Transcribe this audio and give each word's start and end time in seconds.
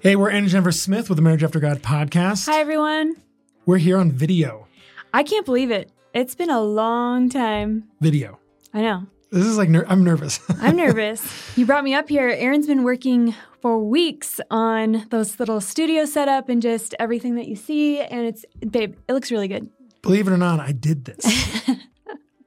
Hey, 0.00 0.16
we're 0.16 0.30
Anna 0.30 0.48
Jennifer 0.48 0.72
Smith 0.72 1.10
with 1.10 1.16
the 1.16 1.22
Marriage 1.22 1.44
After 1.44 1.60
God 1.60 1.82
podcast. 1.82 2.46
Hi, 2.46 2.58
everyone. 2.60 3.16
We're 3.66 3.76
here 3.76 3.98
on 3.98 4.10
video. 4.10 4.66
I 5.12 5.22
can't 5.22 5.44
believe 5.44 5.70
it. 5.70 5.90
It's 6.14 6.34
been 6.34 6.48
a 6.48 6.60
long 6.62 7.28
time. 7.28 7.84
Video. 8.00 8.38
I 8.72 8.80
know. 8.80 9.06
This 9.30 9.44
is 9.44 9.58
like, 9.58 9.68
ner- 9.68 9.84
I'm 9.86 10.02
nervous. 10.02 10.40
I'm 10.60 10.76
nervous. 10.76 11.22
you 11.56 11.66
brought 11.66 11.84
me 11.84 11.92
up 11.92 12.08
here. 12.08 12.30
Aaron's 12.30 12.66
been 12.66 12.82
working 12.82 13.34
for 13.60 13.78
weeks 13.78 14.40
on 14.50 15.06
those 15.10 15.38
little 15.38 15.60
studio 15.60 16.06
setup 16.06 16.48
and 16.48 16.62
just 16.62 16.94
everything 16.98 17.34
that 17.34 17.46
you 17.46 17.54
see. 17.54 18.00
And 18.00 18.26
it's, 18.26 18.46
babe, 18.70 18.96
it 19.06 19.12
looks 19.12 19.30
really 19.30 19.48
good. 19.48 19.68
Believe 20.00 20.26
it 20.26 20.32
or 20.32 20.38
not, 20.38 20.60
I 20.60 20.72
did 20.72 21.04
this. 21.04 21.68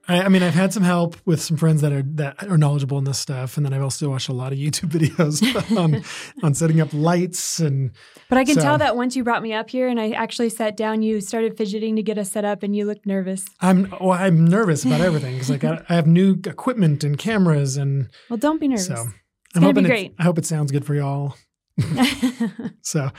I, 0.08 0.24
I, 0.24 0.30
mean, 0.30 0.44
I've 0.44 0.54
had 0.54 0.74
some 0.74 0.84
help 0.84 1.16
with 1.26 1.42
some 1.42 1.56
friends 1.56 1.82
that 1.82 1.94
are 1.94 2.04
that 2.04 2.44
are 2.50 2.58
knowledgeable 2.58 2.98
in 2.98 3.06
this 3.06 3.18
stuff, 3.18 3.56
and 3.56 3.66
then 3.66 3.74
I've 3.74 3.82
also 3.82 4.10
watched 4.10 4.28
a 4.28 4.34
lot 4.34 4.52
of 4.52 4.58
YouTube 4.58 4.90
videos 4.92 5.78
on 5.78 6.04
on 6.44 6.54
setting 6.54 6.82
up 6.82 6.90
lights 6.94 7.60
and. 7.60 7.92
But 8.30 8.38
I 8.38 8.44
can 8.44 8.56
so, 8.56 8.62
tell 8.62 8.78
that 8.80 8.98
once 8.98 9.16
you 9.16 9.24
brought 9.24 9.42
me 9.42 9.54
up 9.54 9.70
here 9.70 9.88
and 9.88 10.00
I 10.00 10.12
actually 10.12 10.50
sat 10.50 10.76
down, 10.76 11.04
you 11.04 11.22
started 11.22 11.58
fidgeting 11.58 11.96
to 11.96 12.04
get 12.04 12.18
us 12.18 12.32
set 12.32 12.44
up, 12.44 12.64
and 12.64 12.76
you 12.76 12.86
looked 12.86 13.06
nervous. 13.06 13.46
I'm 13.62 13.94
well, 14.02 14.12
I'm 14.12 14.46
nervous 14.46 14.84
about 14.84 15.02
everything 15.02 15.36
because 15.36 15.50
like 15.50 15.64
I, 15.64 15.84
I, 15.88 15.96
have 15.96 16.08
new 16.08 16.40
equipment 16.46 17.04
and 17.04 17.18
cameras 17.18 17.78
and. 17.78 18.10
Well, 18.30 18.38
don't 18.38 18.60
be 18.60 18.68
nervous. 18.68 18.88
So 18.88 18.96
I'm 18.96 19.14
it's 19.56 19.60
gonna 19.60 19.74
be 19.74 19.84
great. 19.84 20.16
I 20.20 20.24
hope 20.24 20.38
it 20.38 20.46
sounds 20.46 20.72
good 20.72 20.86
for 20.86 20.96
y'all. 20.96 21.36
so, 22.82 23.10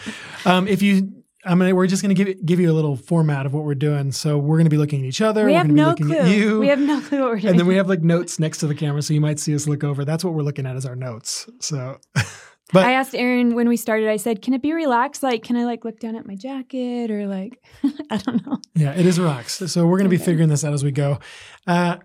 um, 0.45 0.69
if 0.69 0.83
you 0.83 1.24
I'm 1.45 1.59
gonna. 1.59 1.75
We're 1.75 1.87
just 1.87 2.03
gonna 2.03 2.15
give 2.15 2.45
give 2.45 2.61
you 2.61 2.71
a 2.71 2.73
little 2.73 2.97
format 2.97 3.47
of 3.47 3.55
what 3.55 3.65
we're 3.65 3.75
doing. 3.75 4.13
So 4.13 4.39
we're 4.39 4.57
gonna 4.59 4.71
be 4.71 4.77
looking 4.77 5.01
at 5.01 5.07
each 5.07 5.21
other. 5.21 5.45
We 5.45 5.53
we're 5.53 5.59
have 5.59 5.71
no 5.71 5.95
clue. 5.95 6.61
We 6.61 6.69
have 6.69 6.79
no 6.79 7.01
clue 7.01 7.21
what 7.21 7.31
we're 7.31 7.41
doing. 7.41 7.51
And 7.53 7.59
then 7.59 7.67
we 7.67 7.77
have 7.77 7.89
like 7.89 8.03
notes 8.03 8.39
next 8.39 8.59
to 8.59 8.67
the 8.67 8.75
camera, 8.75 9.03
so 9.03 9.15
you 9.15 9.21
might 9.21 9.39
see 9.39 9.55
us 9.55 9.67
look 9.67 9.85
over. 9.85 10.05
That's 10.05 10.25
what 10.25 10.35
we're 10.35 10.43
looking 10.43 10.67
at 10.67 10.77
as 10.77 10.87
our 10.87 10.97
notes. 10.97 11.49
So, 11.61 11.99
but 12.15 12.87
I 12.87 12.93
asked 12.93 13.15
Aaron 13.15 13.55
when 13.55 13.69
we 13.69 13.77
started. 13.77 14.09
I 14.09 14.17
said, 14.17 14.43
"Can 14.43 14.55
it 14.55 14.63
be 14.63 14.73
relaxed? 14.73 15.23
Like, 15.23 15.43
can 15.43 15.57
I 15.57 15.65
like 15.65 15.85
look 15.85 16.01
down 16.01 16.17
at 16.17 16.27
my 16.27 16.35
jacket 16.35 17.11
or 17.11 17.27
like, 17.27 17.63
I 18.11 18.17
don't 18.17 18.47
know." 18.47 18.59
Yeah, 18.75 18.93
it 18.93 19.07
is 19.07 19.19
relaxed. 19.19 19.69
So 19.69 19.87
we're 19.87 19.99
gonna 19.99 20.09
okay. 20.09 20.19
be 20.19 20.25
figuring 20.25 20.49
this 20.49 20.65
out 20.65 20.73
as 20.73 20.83
we 20.83 20.93
go. 20.93 21.19
Uh, 21.67 21.99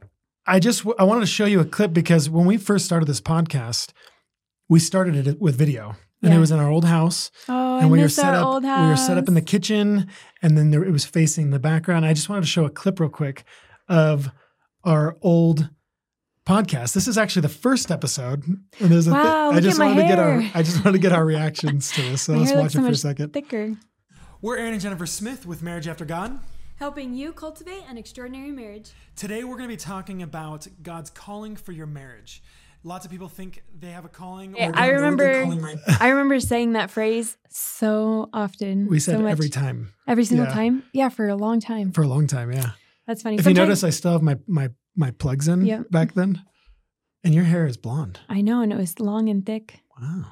I 0.46 0.60
just 0.60 0.86
I 0.98 1.04
wanted 1.04 1.22
to 1.22 1.28
show 1.28 1.46
you 1.46 1.60
a 1.60 1.66
clip 1.66 1.94
because 1.94 2.30
when 2.30 2.46
we 2.46 2.58
first 2.58 2.86
started 2.86 3.06
this 3.06 3.22
podcast, 3.22 3.94
we 4.68 4.80
started 4.80 5.28
it 5.28 5.40
with 5.40 5.56
video 5.56 5.96
and 6.22 6.32
yeah. 6.32 6.38
it 6.38 6.40
was 6.40 6.52
in 6.52 6.60
our 6.60 6.70
old 6.70 6.86
house. 6.86 7.32
Oh, 7.48 7.78
and 7.78 7.86
I 7.86 7.90
we 7.90 8.00
were 8.00 8.10
set 8.10 8.34
up. 8.34 8.62
We 8.62 8.68
were 8.68 8.98
set 8.98 9.18
up 9.18 9.28
in 9.28 9.34
the 9.34 9.42
kitchen, 9.42 10.08
and 10.42 10.58
then 10.58 10.72
there, 10.72 10.84
it 10.84 10.92
was 10.92 11.06
facing 11.06 11.52
the 11.52 11.60
background. 11.60 12.06
I 12.06 12.14
just 12.14 12.30
wanted 12.30 12.42
to 12.42 12.48
show 12.48 12.66
a 12.66 12.70
clip 12.70 13.00
real 13.00 13.10
quick 13.10 13.44
of 13.88 14.32
our 14.84 15.18
old 15.22 15.70
podcast. 16.46 16.94
This 16.94 17.08
is 17.08 17.18
actually 17.18 17.44
the 17.44 17.50
first 17.50 17.92
episode. 17.92 18.44
And 18.46 18.64
there's 18.80 19.08
a 19.08 19.12
wow, 19.12 19.52
th- 19.52 19.62
I 19.62 19.66
just 19.66 19.80
wanted 19.80 19.96
hair. 19.96 20.04
to 20.04 20.10
get 20.10 20.20
our 20.20 20.52
I 20.56 20.64
just 20.64 20.78
wanted 20.78 20.94
to 20.94 21.02
get 21.02 21.12
our 21.12 21.26
reactions 21.34 21.92
to 21.92 22.02
this. 22.02 22.24
So 22.24 22.34
let's 22.34 22.52
watch 22.54 22.72
so 22.74 22.80
it 22.80 22.84
for 22.84 22.90
a 22.90 22.96
second. 22.96 23.34
Thicker. 23.34 23.76
We're 24.42 24.58
Aaron 24.58 24.74
and 24.74 24.82
Jennifer 24.82 25.06
Smith 25.06 25.46
with 25.46 25.62
Marriage 25.62 25.88
After 25.88 26.06
God. 26.06 26.40
Helping 26.78 27.14
you 27.14 27.34
cultivate 27.34 27.84
an 27.90 27.98
extraordinary 27.98 28.52
marriage. 28.52 28.92
Today 29.16 29.44
we're 29.44 29.58
going 29.58 29.70
to 29.70 29.74
be 29.74 29.78
talking 29.78 30.24
about 30.24 30.66
God's 30.82 31.10
calling 31.10 31.58
for 31.58 31.74
your 31.74 31.88
marriage 31.88 32.42
lots 32.84 33.06
of 33.06 33.12
people 33.12 33.28
think 33.28 33.64
they 33.78 33.92
have 33.92 34.06
a 34.06 34.10
calling. 34.10 34.56
Yeah, 34.56 34.72
I 34.74 34.90
remember. 34.90 35.46
I 36.00 36.10
remember 36.10 36.40
saying 36.40 36.74
that 36.74 36.92
phrase 36.92 37.38
so 37.50 38.30
often. 38.34 38.88
We 38.88 39.00
said 39.00 39.20
so 39.20 39.26
every 39.26 39.50
time. 39.50 39.94
Every 40.08 40.26
single 40.26 40.48
yeah. 40.48 40.54
time. 40.54 40.84
Yeah, 40.94 41.10
for 41.10 41.28
a 41.28 41.36
long 41.36 41.60
time. 41.60 41.92
For 41.92 42.04
a 42.04 42.08
long 42.08 42.28
time, 42.28 42.52
yeah. 42.52 42.72
That's 43.08 43.22
funny. 43.22 43.36
If 43.36 43.44
Sometimes, 43.44 43.58
you 43.58 43.66
notice, 43.66 43.84
I 43.84 43.90
still 43.90 44.14
have 44.14 44.22
my 44.22 44.38
my 44.48 44.70
my 44.96 45.12
plugs 45.12 45.48
in 45.48 45.66
yep. 45.66 45.90
back 45.90 46.14
then, 46.14 46.44
and 47.24 47.34
your 47.34 47.46
hair 47.46 47.66
is 47.66 47.78
blonde. 47.78 48.20
I 48.30 48.42
know, 48.42 48.62
and 48.62 48.72
it 48.72 48.78
was 48.78 49.00
long 49.00 49.30
and 49.30 49.46
thick. 49.46 49.82
Wow. 50.00 50.26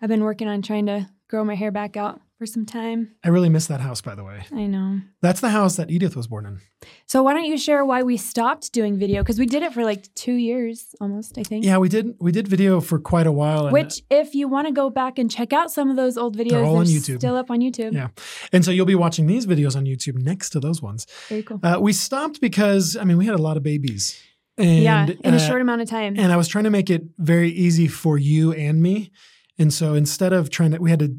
I've 0.00 0.08
been 0.08 0.24
working 0.24 0.48
on 0.48 0.62
trying 0.62 0.86
to 0.86 1.08
grow 1.28 1.44
my 1.44 1.54
hair 1.54 1.70
back 1.70 1.96
out 1.96 2.20
for 2.38 2.46
some 2.46 2.66
time. 2.66 3.14
I 3.24 3.28
really 3.28 3.48
miss 3.48 3.66
that 3.68 3.80
house, 3.80 4.00
by 4.00 4.14
the 4.14 4.24
way. 4.24 4.44
I 4.52 4.66
know. 4.66 5.00
That's 5.22 5.40
the 5.40 5.50
house 5.50 5.76
that 5.76 5.90
Edith 5.90 6.16
was 6.16 6.26
born 6.26 6.46
in. 6.46 6.60
So 7.06 7.22
why 7.22 7.32
don't 7.32 7.44
you 7.44 7.56
share 7.56 7.84
why 7.84 8.02
we 8.02 8.16
stopped 8.16 8.72
doing 8.72 8.98
video? 8.98 9.22
Because 9.22 9.38
we 9.38 9.46
did 9.46 9.62
it 9.62 9.72
for 9.72 9.84
like 9.84 10.12
two 10.14 10.34
years 10.34 10.94
almost, 11.00 11.38
I 11.38 11.42
think. 11.42 11.64
Yeah, 11.64 11.78
we 11.78 11.88
did. 11.88 12.14
We 12.20 12.32
did 12.32 12.48
video 12.48 12.80
for 12.80 12.98
quite 12.98 13.26
a 13.26 13.32
while. 13.32 13.70
Which, 13.70 14.02
if 14.10 14.34
you 14.34 14.48
want 14.48 14.66
to 14.66 14.72
go 14.72 14.90
back 14.90 15.18
and 15.18 15.30
check 15.30 15.52
out 15.52 15.70
some 15.70 15.90
of 15.90 15.96
those 15.96 16.18
old 16.18 16.36
videos, 16.36 16.50
they're 16.50 16.64
all 16.64 16.76
on 16.76 16.86
YouTube. 16.86 17.18
Still 17.18 17.36
up 17.36 17.50
on 17.50 17.60
YouTube. 17.60 17.92
Yeah, 17.92 18.08
and 18.52 18.64
so 18.64 18.70
you'll 18.70 18.86
be 18.86 18.94
watching 18.94 19.26
these 19.26 19.46
videos 19.46 19.76
on 19.76 19.84
YouTube 19.84 20.16
next 20.16 20.50
to 20.50 20.60
those 20.60 20.82
ones. 20.82 21.06
Very 21.28 21.42
cool. 21.42 21.60
Uh, 21.62 21.78
we 21.80 21.92
stopped 21.92 22.40
because 22.40 22.96
I 22.96 23.04
mean 23.04 23.16
we 23.16 23.26
had 23.26 23.34
a 23.34 23.42
lot 23.42 23.56
of 23.56 23.62
babies. 23.62 24.20
And, 24.56 24.82
yeah, 24.82 25.06
in 25.24 25.34
uh, 25.34 25.36
a 25.36 25.40
short 25.40 25.60
amount 25.62 25.82
of 25.82 25.88
time. 25.88 26.14
And 26.16 26.30
I 26.32 26.36
was 26.36 26.46
trying 26.46 26.64
to 26.64 26.70
make 26.70 26.88
it 26.88 27.02
very 27.18 27.50
easy 27.50 27.88
for 27.88 28.18
you 28.18 28.52
and 28.52 28.80
me. 28.80 29.10
And 29.58 29.72
so 29.72 29.94
instead 29.94 30.32
of 30.32 30.48
trying 30.50 30.72
to, 30.72 30.78
we 30.78 30.90
had 30.90 31.00
to 31.00 31.16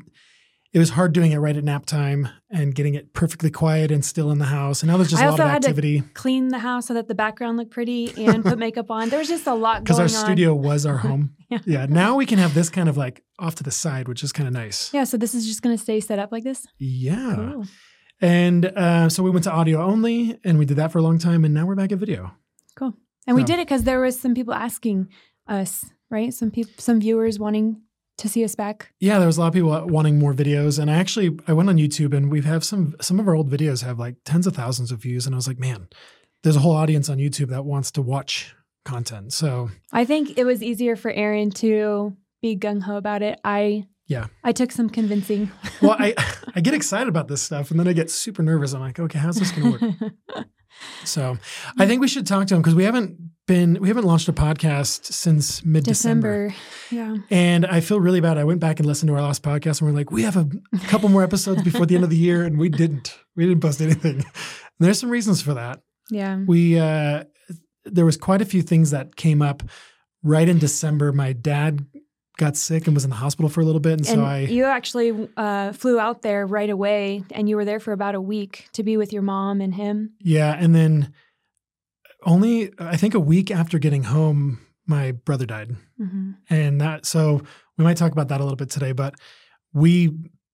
it 0.76 0.80
was 0.80 0.90
hard 0.90 1.14
doing 1.14 1.32
it 1.32 1.38
right 1.38 1.56
at 1.56 1.64
nap 1.64 1.86
time 1.86 2.28
and 2.50 2.76
getting 2.76 2.96
it 2.96 3.14
perfectly 3.14 3.50
quiet 3.50 3.92
and 3.92 4.04
still 4.04 4.30
in 4.30 4.40
the 4.40 4.46
house. 4.46 4.84
And 4.84 4.92
now 4.92 4.98
there's 4.98 5.10
just 5.10 5.24
I 5.24 5.28
a 5.28 5.32
lot 5.32 5.40
of 5.40 5.46
activity. 5.48 6.02
clean 6.14 6.50
the 6.50 6.60
house 6.60 6.88
so 6.88 6.94
that 6.96 7.08
the 7.08 7.16
background 7.16 7.56
looked 7.56 7.72
pretty 7.72 8.12
and 8.26 8.44
put 8.44 8.60
makeup 8.60 8.92
on. 8.92 9.08
There 9.08 9.20
was 9.20 9.30
just 9.30 9.48
a 9.48 9.54
lot 9.54 9.62
going 9.62 9.76
on. 9.78 9.84
Because 9.86 10.00
our 10.00 10.20
on. 10.20 10.26
studio 10.26 10.54
was 10.54 10.86
our 10.86 10.98
home. 10.98 11.34
yeah. 11.50 11.60
yeah. 11.66 11.86
Now 11.86 12.18
we 12.18 12.26
can 12.26 12.40
have 12.40 12.54
this 12.54 12.70
kind 12.70 12.90
of 12.90 12.98
like 12.98 13.24
off 13.40 13.56
to 13.56 13.64
the 13.64 13.72
side, 13.72 14.10
which 14.10 14.22
is 14.22 14.34
kind 14.34 14.48
of 14.48 14.54
nice. 14.54 14.94
Yeah. 14.94 15.06
So 15.06 15.16
this 15.16 15.34
is 15.34 15.48
just 15.48 15.62
going 15.62 15.78
to 15.78 15.82
stay 15.82 16.02
set 16.02 16.20
up 16.20 16.34
like 16.34 16.44
this? 16.44 16.66
Yeah. 16.78 17.36
Cool. 17.38 17.66
And 18.20 18.66
uh, 18.66 19.08
so 19.08 19.24
we 19.24 19.30
went 19.30 19.46
to 19.46 19.54
audio 19.54 19.82
only 19.82 20.38
and 20.44 20.60
we 20.60 20.66
did 20.66 20.76
that 20.76 20.92
for 20.92 20.98
a 20.98 21.02
long 21.02 21.20
time. 21.20 21.46
And 21.46 21.54
now 21.54 21.66
we're 21.66 21.76
back 21.76 21.94
at 21.94 22.00
video. 22.00 22.34
Cool. 22.76 22.98
And 23.28 23.36
so. 23.36 23.36
we 23.36 23.46
did 23.46 23.60
it 23.60 23.68
because 23.68 23.84
there 23.84 24.02
was 24.02 24.20
some 24.20 24.36
people 24.36 24.54
asking 24.54 25.08
us, 25.48 25.86
right? 26.10 26.34
Some 26.34 26.52
people, 26.52 26.74
some 26.80 27.00
viewers 27.00 27.40
wanting 27.40 27.82
to 28.18 28.30
see 28.30 28.44
us 28.44 28.56
back? 28.56 28.92
Yeah, 29.00 29.18
there 29.18 29.28
was 29.28 29.38
a 29.38 29.42
lot 29.42 29.48
of 29.48 29.54
people 29.54 29.88
wanting 29.88 30.20
more 30.20 30.34
videos, 30.34 30.80
and 30.80 30.90
I 30.90 30.96
actually 30.96 31.38
I 31.48 31.54
went 31.54 31.70
on 31.70 31.78
YouTube 31.78 32.14
and 32.16 32.32
we 32.32 32.42
have 32.42 32.64
some 32.64 32.96
some 33.02 33.20
of 33.20 33.28
our 33.28 33.36
old 33.36 33.50
videos 33.50 33.84
have 33.84 34.00
like 34.00 34.16
tens 34.26 34.48
of 34.48 34.56
thousands 34.56 34.92
of 34.92 35.00
views, 35.00 35.26
and 35.26 35.36
I 35.36 35.38
was 35.38 35.48
like, 35.48 35.60
man, 35.60 35.88
there's 36.44 36.56
a 36.56 36.62
whole 36.62 36.76
audience 36.76 37.10
on 37.10 37.18
YouTube 37.18 37.50
that 37.50 37.66
wants 37.66 37.92
to 37.92 38.02
watch 38.02 38.56
content. 38.86 39.34
So 39.34 39.70
I 39.92 40.06
think 40.06 40.38
it 40.38 40.46
was 40.46 40.64
easier 40.64 40.96
for 40.96 41.12
Aaron 41.12 41.52
to 41.52 42.16
be 42.42 42.56
gung 42.56 42.84
ho 42.84 42.98
about 42.98 43.22
it. 43.22 43.40
I 43.44 43.88
yeah, 44.08 44.28
I 44.44 44.52
took 44.52 44.72
some 44.72 44.90
convincing. 44.90 45.52
well, 45.82 45.96
I 45.98 46.14
I 46.56 46.62
get 46.62 46.74
excited 46.74 47.10
about 47.10 47.28
this 47.28 47.42
stuff, 47.42 47.72
and 47.72 47.80
then 47.80 47.88
I 47.88 47.94
get 47.94 48.12
super 48.12 48.44
nervous. 48.44 48.74
I'm 48.74 48.82
like, 48.82 49.00
okay, 49.00 49.20
how's 49.20 49.38
this 49.38 49.52
to 49.54 49.72
work? 49.72 49.82
So 51.04 51.38
I 51.78 51.86
think 51.88 52.02
we 52.02 52.08
should 52.08 52.28
talk 52.28 52.48
to 52.48 52.56
him 52.56 52.62
because 52.62 52.76
we 52.76 52.84
haven't 52.84 53.25
been 53.48 53.78
we 53.80 53.88
haven't 53.88 54.06
launched 54.06 54.28
a 54.28 54.34
podcast 54.34 55.06
since 55.06 55.64
mid 55.64 55.84
December. 55.84 56.54
Yeah. 56.92 57.18
And 57.30 57.66
I 57.66 57.80
feel 57.80 58.00
really 58.00 58.22
bad. 58.22 58.38
I 58.38 58.44
went 58.44 58.60
back 58.60 58.80
and 58.80 58.88
listened 58.88 59.10
to 59.10 59.16
our 59.16 59.22
last 59.22 59.44
podcast 59.44 59.82
and 59.82 59.90
we're 59.90 59.98
like, 59.98 60.12
we 60.12 60.24
have 60.24 60.38
a 60.38 60.50
couple 60.88 61.10
more 61.10 61.24
episodes 61.24 61.62
before 61.64 61.86
the 61.86 61.96
end 61.96 62.04
of 62.04 62.10
the 62.10 62.18
year, 62.18 62.44
and 62.44 62.58
we 62.58 62.70
didn't. 62.70 63.18
We 63.36 63.46
didn't 63.46 63.62
post 63.62 63.82
anything. 63.82 64.16
And 64.18 64.26
there's 64.80 65.00
some 65.00 65.10
reasons 65.10 65.42
for 65.42 65.54
that. 65.54 65.82
Yeah. 66.10 66.40
We 66.46 66.80
uh 66.80 67.26
there 67.86 68.06
was 68.06 68.18
quite 68.18 68.42
a 68.42 68.46
few 68.46 68.62
things 68.62 68.92
that 68.92 69.16
came 69.16 69.42
up 69.42 69.64
right 70.24 70.50
in 70.50 70.58
December. 70.58 71.12
My 71.12 71.34
dad 71.34 71.86
got 72.38 72.58
sick 72.58 72.88
and 72.88 72.94
was 72.96 73.04
in 73.04 73.10
the 73.10 73.16
hospital 73.16 73.48
for 73.50 73.62
a 73.62 73.64
little 73.64 73.80
bit, 73.80 74.00
and, 74.00 74.08
And 74.08 74.18
so 74.18 74.24
I 74.24 74.40
you 74.40 74.66
actually 74.66 75.30
uh, 75.38 75.72
flew 75.72 76.00
out 76.00 76.22
there 76.22 76.46
right 76.46 76.70
away, 76.70 77.24
and 77.32 77.48
you 77.48 77.56
were 77.56 77.64
there 77.66 77.80
for 77.80 77.94
about 77.94 78.16
a 78.16 78.22
week 78.22 78.68
to 78.74 78.84
be 78.84 78.98
with 78.98 79.14
your 79.14 79.22
mom 79.22 79.62
and 79.62 79.74
him. 79.74 80.16
yeah, 80.20 80.56
and 80.60 80.76
then 80.76 81.14
only 82.26 82.72
I 82.80 82.98
think 82.98 83.14
a 83.14 83.20
week 83.20 83.52
after 83.52 83.80
getting 83.80 84.04
home, 84.04 84.60
my 84.86 85.12
brother 85.12 85.46
died, 85.46 85.76
hmm 85.98 86.32
and 86.50 86.80
that 86.82 87.06
so 87.06 87.42
we 87.78 87.84
might 87.84 87.98
talk 87.98 88.12
about 88.12 88.28
that 88.30 88.40
a 88.40 88.44
little 88.44 88.56
bit 88.56 88.70
today. 88.70 88.92
But 88.92 89.16
we, 89.74 90.12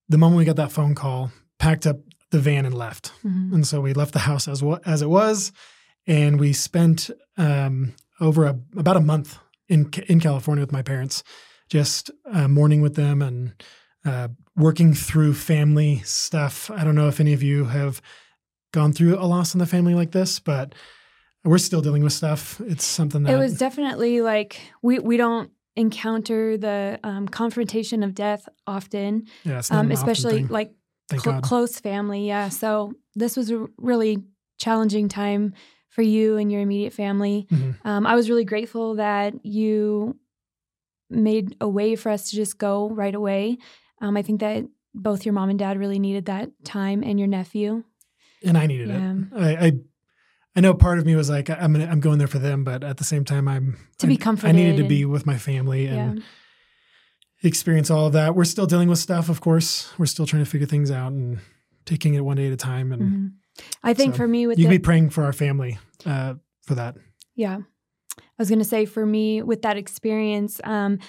the 0.10 0.18
moment 0.18 0.38
we 0.38 0.46
got 0.46 0.56
that 0.56 0.72
phone 0.72 0.96
call, 0.96 1.32
packed 1.60 1.86
up 1.86 1.98
the 2.32 2.40
van 2.40 2.66
and 2.66 2.76
left. 2.76 3.10
hmm 3.22 3.54
And 3.54 3.68
so 3.68 3.82
we 3.82 3.94
left 3.94 4.14
the 4.14 4.20
house 4.20 4.48
as 4.48 4.64
as 4.86 5.02
it 5.02 5.10
was, 5.10 5.52
and 6.08 6.40
we 6.40 6.54
spent 6.54 7.10
um, 7.38 7.94
over 8.20 8.46
a, 8.46 8.60
about 8.78 8.98
a 8.98 9.02
month 9.02 9.38
in 9.68 9.90
in 10.08 10.20
California 10.20 10.64
with 10.64 10.72
my 10.72 10.82
parents, 10.82 11.24
just 11.70 12.12
uh, 12.32 12.48
mourning 12.48 12.82
with 12.82 12.96
them 12.96 13.22
and 13.22 13.64
uh, 14.06 14.30
working 14.56 14.94
through 14.94 15.34
family 15.34 16.00
stuff. 16.00 16.70
I 16.72 16.84
don't 16.84 16.96
know 16.96 17.08
if 17.08 17.20
any 17.20 17.34
of 17.34 17.44
you 17.44 17.66
have 17.66 18.02
gone 18.74 18.94
through 18.94 19.18
a 19.18 19.26
loss 19.26 19.54
in 19.54 19.60
the 19.60 19.66
family 19.66 19.94
like 19.94 20.12
this, 20.12 20.40
but 20.40 20.74
we're 21.44 21.58
still 21.58 21.82
dealing 21.82 22.04
with 22.04 22.14
stuff. 22.14 22.62
It's 22.62 22.86
something 22.86 23.24
that 23.24 23.34
It 23.34 23.38
was 23.38 23.58
definitely 23.58 24.22
like 24.22 24.60
we 24.82 25.00
we 25.00 25.18
don't 25.18 25.52
encounter 25.76 26.58
the 26.58 27.00
um, 27.04 27.28
confrontation 27.28 28.04
of 28.04 28.14
death 28.14 28.48
often, 28.68 29.26
yeah, 29.44 29.62
um, 29.72 29.78
often 29.88 29.92
especially 29.92 30.38
thing, 30.40 30.48
like 30.48 30.72
cl- 31.18 31.42
close 31.42 31.80
family. 31.80 32.28
Yeah, 32.28 32.50
so 32.50 32.94
this 33.16 33.36
was 33.38 33.50
a 33.52 33.66
really 33.78 34.18
challenging 34.60 35.08
time 35.10 35.54
for 35.90 36.02
you 36.04 36.38
and 36.38 36.52
your 36.52 36.62
immediate 36.62 36.94
family. 36.94 37.48
Mhm. 37.52 37.76
Um, 37.84 38.06
I 38.08 38.16
was 38.16 38.30
really 38.30 38.46
grateful 38.46 38.96
that 38.96 39.34
you 39.46 40.18
made 41.10 41.56
a 41.60 41.68
way 41.68 41.96
for 41.96 42.10
us 42.10 42.30
to 42.30 42.36
just 42.36 42.58
go 42.58 42.90
right 42.90 43.14
away. 43.16 43.58
Um, 44.02 44.16
I 44.16 44.22
think 44.22 44.40
that 44.40 44.64
both 44.94 45.26
your 45.26 45.34
mom 45.34 45.50
and 45.50 45.60
dad 45.60 45.78
really 45.78 46.00
needed 46.00 46.26
that 46.26 46.50
time, 46.64 47.04
and 47.04 47.20
your 47.20 47.28
nephew. 47.28 47.84
and 48.44 48.58
I 48.58 48.66
needed 48.66 48.88
Yeah. 48.90 49.14
it. 49.14 49.28
I, 49.36 49.66
I 49.68 49.72
I 50.56 50.60
know 50.62 50.74
part 50.74 51.00
of 51.00 51.06
me 51.06 51.16
was 51.16 51.30
like 51.30 51.50
I'm 51.50 51.72
gonna, 51.74 51.86
I'm 51.86 52.00
going 52.02 52.18
there 52.18 52.28
for 52.28 52.40
them, 52.40 52.64
but 52.64 52.84
at 52.84 52.98
the 52.98 53.04
same 53.04 53.24
time 53.26 53.48
I'm 53.48 53.78
To 54.00 54.08
be 54.08 54.20
I- 54.22 54.50
I 54.50 54.52
needed 54.52 54.78
to 54.78 54.84
be 54.88 55.06
with 55.06 55.26
my 55.26 55.38
family 55.38 55.86
and 55.88 56.18
Yeah, 56.20 56.24
experience 57.44 57.90
all 57.90 58.08
of 58.08 58.14
that. 58.14 58.36
We're 58.36 58.44
still 58.44 58.66
dealing 58.68 58.90
with 58.90 59.00
stuff, 59.00 59.30
of 59.30 59.42
course. 59.42 59.92
We're 59.98 60.06
still 60.06 60.26
trying 60.26 60.44
to 60.44 60.50
figure 60.50 60.68
things 60.68 60.92
out 60.92 61.12
and 61.12 61.40
taking 61.86 62.14
it 62.14 62.22
one 62.22 62.38
day 62.38 62.48
at 62.48 62.54
a 62.54 62.58
time. 62.58 62.92
And 62.92 63.02
Mhm. 63.02 63.32
I 63.84 63.94
think 63.94 64.14
So, 64.14 64.18
for 64.18 64.28
me 64.28 64.48
with 64.48 64.60
you 64.60 64.66
the, 64.66 64.70
be 64.72 64.80
praying 64.80 65.10
for 65.12 65.24
our 65.24 65.34
family 65.34 65.80
uh, 66.06 66.36
for 66.64 66.76
that. 66.76 66.96
Yeah. 67.36 67.60
I 68.18 68.22
was 68.38 68.50
going 68.50 68.60
to 68.60 68.66
say 68.66 68.86
for 68.86 69.06
me 69.06 69.42
with 69.42 69.62
that 69.64 69.78
experience, 69.78 70.60
um, 70.64 71.00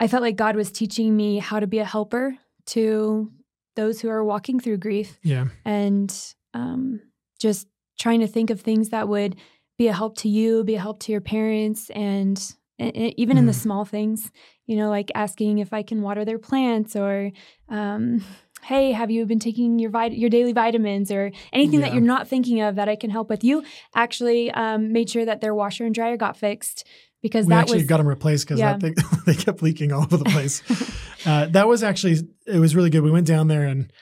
I 0.00 0.08
felt 0.08 0.22
like 0.22 0.36
God 0.36 0.56
was 0.56 0.70
teaching 0.70 1.16
me 1.16 1.38
how 1.38 1.60
to 1.60 1.66
be 1.66 1.78
a 1.78 1.84
helper 1.84 2.36
to 2.66 3.30
those 3.76 4.00
who 4.00 4.08
are 4.08 4.24
walking 4.24 4.58
through 4.60 4.78
grief 4.78 5.18
Yeah, 5.22 5.46
and 5.64 6.12
um, 6.54 7.00
just 7.38 7.66
trying 7.98 8.20
to 8.20 8.26
think 8.26 8.50
of 8.50 8.60
things 8.60 8.90
that 8.90 9.08
would 9.08 9.36
be 9.76 9.88
a 9.88 9.92
help 9.92 10.16
to 10.18 10.28
you, 10.28 10.64
be 10.64 10.74
a 10.74 10.80
help 10.80 11.00
to 11.00 11.12
your 11.12 11.20
parents, 11.20 11.90
and, 11.90 12.54
and 12.78 12.96
even 13.16 13.36
in 13.38 13.46
the 13.46 13.52
Mhm. 13.52 13.56
small 13.62 13.84
things, 13.84 14.30
you 14.66 14.76
know, 14.76 14.88
like 14.88 15.10
asking 15.14 15.58
if 15.58 15.72
I 15.72 15.82
can 15.82 16.02
water 16.02 16.24
their 16.24 16.38
plants 16.38 16.96
or, 16.96 17.30
um, 17.68 18.22
hey, 18.62 18.90
have 18.92 19.10
you 19.10 19.24
been 19.24 19.38
taking 19.38 19.78
your 19.78 19.90
vit- 19.90 20.18
your 20.18 20.30
daily 20.30 20.52
vitamins 20.52 21.10
or 21.12 21.30
anything 21.52 21.80
that 21.80 21.92
you're 21.92 22.02
not 22.02 22.26
thinking 22.26 22.60
of 22.60 22.74
that 22.74 22.88
I 22.88 22.96
can 22.96 23.10
help 23.10 23.28
with? 23.30 23.44
You 23.44 23.62
actually 23.94 24.50
um, 24.50 24.92
made 24.92 25.08
sure 25.10 25.24
that 25.24 25.40
their 25.40 25.54
washer 25.54 25.84
and 25.84 25.94
dryer 25.94 26.16
got 26.16 26.36
fixed 26.36 26.84
because 27.22 27.46
we 27.46 27.50
that 27.54 27.62
actually 27.62 27.78
was 27.78 27.86
got 27.86 27.98
them 27.98 28.06
replaced 28.08 28.46
because 28.46 28.58
Yeah. 28.60 28.76
they, 28.78 28.94
they 29.26 29.34
kept 29.34 29.62
leaking 29.62 29.92
all 29.92 30.02
over 30.02 30.16
the 30.16 30.24
place. 30.24 30.62
uh, 31.26 31.46
that 31.46 31.68
was 31.68 31.82
actually 31.84 32.16
it 32.46 32.58
was 32.58 32.74
really 32.74 32.90
good. 32.90 33.02
We 33.02 33.10
went 33.12 33.26
down 33.28 33.46
there 33.48 33.64
and 33.64 33.92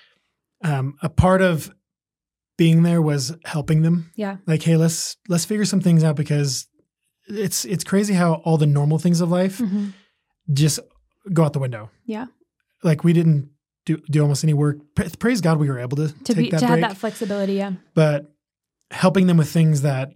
um, 0.65 0.97
a 1.03 1.09
part 1.11 1.43
of 1.43 1.71
being 2.57 2.83
there 2.83 3.03
was 3.03 3.35
helping 3.45 3.83
them. 3.83 4.11
yeah, 4.17 4.37
Like, 4.47 4.63
hey, 4.63 4.77
let's 4.77 5.17
let's 5.29 5.45
figure 5.45 5.65
some 5.65 5.81
things 5.81 6.03
out 6.05 6.17
because 6.17 6.67
it's 7.29 7.65
it's 7.65 7.85
crazy 7.85 8.15
how 8.15 8.35
all 8.45 8.57
the 8.59 8.67
normal 8.67 8.99
things 8.99 9.21
of 9.21 9.31
life 9.31 9.59
Mhm. 9.59 9.93
just 10.53 10.81
go 11.33 11.45
out 11.45 11.53
the 11.53 11.59
window. 11.59 11.91
yeah, 12.07 12.27
Like 12.83 13.05
we 13.05 13.13
didn't 13.13 13.51
do 13.85 13.97
do 14.11 14.23
almost 14.23 14.45
any 14.45 14.55
work. 14.55 14.79
Praise 15.19 15.41
God, 15.41 15.59
we 15.59 15.69
were 15.69 15.79
able 15.79 15.97
to, 15.97 16.09
to 16.09 16.25
take 16.25 16.37
be 16.37 16.51
that 16.51 16.61
to 16.61 16.67
break. 16.67 16.81
have 16.83 16.91
that 16.91 16.97
flexibility. 16.97 17.55
Yeah, 17.55 17.73
but 17.95 18.33
helping 18.91 19.27
them 19.27 19.37
with 19.37 19.49
things 19.51 19.83
that 19.83 20.13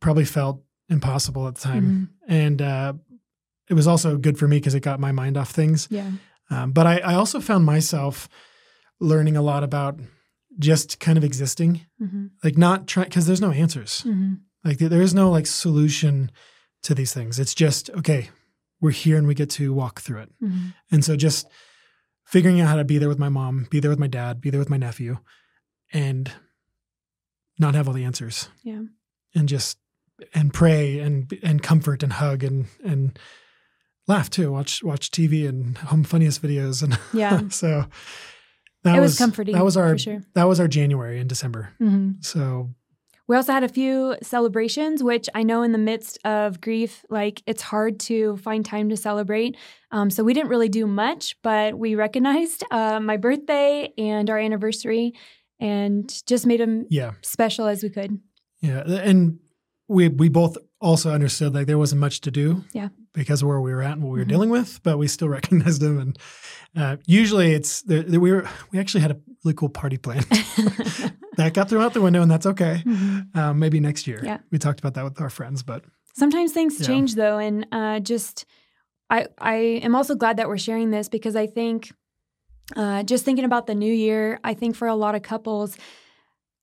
probably 0.00 0.24
felt 0.24 0.62
impossible 0.88 1.46
at 1.48 1.54
the 1.56 1.60
time, 1.60 1.84
Mhm. 1.84 2.08
and 2.28 2.62
uh, 2.62 2.92
it 3.68 3.74
was 3.74 3.86
also 3.86 4.16
good 4.16 4.38
for 4.38 4.46
me 4.48 4.58
because 4.58 4.74
it 4.74 4.80
got 4.80 5.00
my 5.00 5.12
mind 5.12 5.36
off 5.36 5.50
things. 5.50 5.86
yeah, 5.90 6.10
Um, 6.50 6.72
but 6.72 6.86
I, 6.86 6.98
I 6.98 7.14
also 7.14 7.40
found 7.40 7.64
myself 7.66 8.28
learning 9.00 9.36
a 9.36 9.42
lot 9.42 9.64
about 9.64 9.98
just 10.58 11.00
kind 11.00 11.18
of 11.18 11.24
existing, 11.24 11.82
hmm 11.98 12.26
like 12.44 12.56
not 12.56 12.86
trying 12.86 13.08
because 13.08 13.26
there's 13.26 13.40
no 13.40 13.50
answers. 13.52 14.02
hmm 14.02 14.34
Like 14.64 14.78
there 14.78 15.02
is 15.02 15.14
no 15.14 15.30
like 15.30 15.46
solution 15.46 16.30
to 16.82 16.94
these 16.94 17.12
things. 17.12 17.38
It's 17.38 17.54
just 17.54 17.90
okay, 17.90 18.30
we're 18.80 18.90
here 18.90 19.16
and 19.16 19.26
we 19.26 19.34
get 19.34 19.50
to 19.50 19.72
walk 19.74 20.00
through 20.00 20.20
it. 20.20 20.30
hmm 20.40 20.68
And 20.90 21.04
so 21.04 21.16
just 21.16 21.46
figuring 22.24 22.60
out 22.60 22.68
how 22.68 22.76
to 22.76 22.84
be 22.84 22.98
there 22.98 23.08
with 23.08 23.18
my 23.18 23.28
mom, 23.28 23.66
be 23.70 23.80
there 23.80 23.90
with 23.90 24.00
my 24.00 24.08
dad, 24.08 24.40
be 24.40 24.50
there 24.50 24.60
with 24.60 24.70
my 24.70 24.76
nephew, 24.76 25.18
and 25.92 26.30
not 27.58 27.74
have 27.74 27.88
all 27.88 27.94
the 27.94 28.04
answers. 28.04 28.48
Yeah. 28.62 28.82
And 29.34 29.48
just 29.48 29.78
and 30.34 30.52
pray 30.52 30.98
and 30.98 31.32
and 31.42 31.62
comfort 31.62 32.02
and 32.02 32.12
hug 32.14 32.42
and 32.42 32.66
and 32.84 33.18
laugh 34.08 34.30
too. 34.30 34.50
Watch 34.52 34.82
watch 34.82 35.10
TV 35.10 35.48
and 35.48 35.76
home 35.78 36.04
funniest 36.04 36.42
videos 36.42 36.82
and 36.82 36.98
yeah. 37.12 37.48
so 37.50 37.84
that 38.86 38.96
It 38.96 39.00
was 39.00 39.18
comforting, 39.18 39.54
That 39.54 39.64
was 39.64 39.76
our 39.76 39.98
sure. 39.98 40.22
that 40.34 40.44
was 40.44 40.58
our 40.60 40.68
January 40.68 41.18
and 41.20 41.28
December. 41.28 41.70
hmm 41.78 42.12
So 42.20 42.70
We 43.28 43.36
also 43.36 43.52
had 43.52 43.64
a 43.64 43.68
few 43.68 44.16
celebrations, 44.22 45.02
which 45.02 45.28
I 45.34 45.42
know 45.42 45.62
in 45.62 45.72
the 45.72 45.78
midst 45.90 46.18
of 46.24 46.60
grief, 46.60 47.04
like 47.10 47.42
it's 47.46 47.62
hard 47.62 47.98
to 48.08 48.36
find 48.38 48.64
time 48.64 48.88
to 48.90 48.96
celebrate. 48.96 49.56
Um, 49.90 50.10
so 50.10 50.22
we 50.22 50.32
didn't 50.34 50.50
really 50.50 50.68
do 50.68 50.86
much, 50.86 51.36
but 51.42 51.74
we 51.78 51.94
recognized 51.96 52.62
uh, 52.70 53.00
my 53.00 53.16
birthday 53.16 53.92
and 53.98 54.30
our 54.30 54.38
anniversary 54.38 55.12
and 55.58 56.06
just 56.26 56.46
made 56.46 56.60
them 56.60 56.86
yeah, 56.90 57.12
special 57.22 57.66
as 57.66 57.82
we 57.82 57.90
could. 57.90 58.12
yeah, 58.60 58.82
and 58.86 59.38
we 59.88 60.08
we 60.08 60.28
both 60.28 60.56
also 60.90 61.10
understood 61.12 61.54
like 61.54 61.66
there 61.66 61.78
wasn't 61.78 62.00
much 62.00 62.20
to 62.20 62.30
do. 62.30 62.64
Yeah. 62.72 62.88
Because 63.12 63.42
of 63.42 63.48
where 63.48 63.60
we 63.60 63.72
were 63.72 63.82
at 63.82 63.92
and 63.92 64.02
what 64.02 64.12
we 64.12 64.18
were 64.20 64.24
Mhm. 64.24 64.34
dealing 64.34 64.50
with, 64.50 64.80
but 64.82 64.98
we 64.98 65.08
still 65.08 65.28
recognized 65.38 65.80
them. 65.80 65.98
And 65.98 66.18
uh, 66.76 66.96
usually, 67.06 67.52
it's 67.58 67.82
the, 67.82 68.02
the, 68.02 68.18
we 68.20 68.30
were 68.32 68.48
we 68.72 68.78
actually 68.78 69.00
had 69.02 69.10
a 69.10 69.18
really 69.44 69.54
cool 69.54 69.68
party 69.70 69.98
plan 69.98 70.22
that 71.36 71.52
got 71.54 71.68
thrown 71.68 71.82
out 71.84 71.92
the 71.94 72.00
window, 72.00 72.22
and 72.22 72.30
that's 72.30 72.46
okay. 72.46 72.82
Mhm. 72.84 73.36
Um, 73.36 73.58
maybe 73.58 73.80
next 73.80 74.06
year. 74.06 74.20
Yeah. 74.24 74.38
we 74.50 74.58
talked 74.58 74.80
about 74.80 74.94
that 74.94 75.04
with 75.04 75.20
our 75.20 75.30
friends, 75.30 75.62
but 75.62 75.84
Sometimes 76.18 76.52
things 76.52 76.80
Yeah. 76.80 76.86
change 76.86 77.14
though, 77.14 77.38
and 77.38 77.66
uh, 77.72 78.00
just 78.00 78.46
I 79.10 79.26
I 79.38 79.54
am 79.84 79.94
also 79.94 80.14
glad 80.14 80.36
that 80.38 80.48
we're 80.48 80.58
sharing 80.68 80.90
this 80.90 81.08
because 81.08 81.36
I 81.36 81.46
think 81.46 81.92
uh, 82.76 83.02
just 83.02 83.24
thinking 83.24 83.44
about 83.44 83.66
the 83.66 83.74
new 83.74 83.92
year, 83.92 84.40
I 84.42 84.54
think 84.54 84.76
for 84.76 84.88
a 84.88 84.94
lot 84.96 85.14
of 85.14 85.22
couples, 85.22 85.76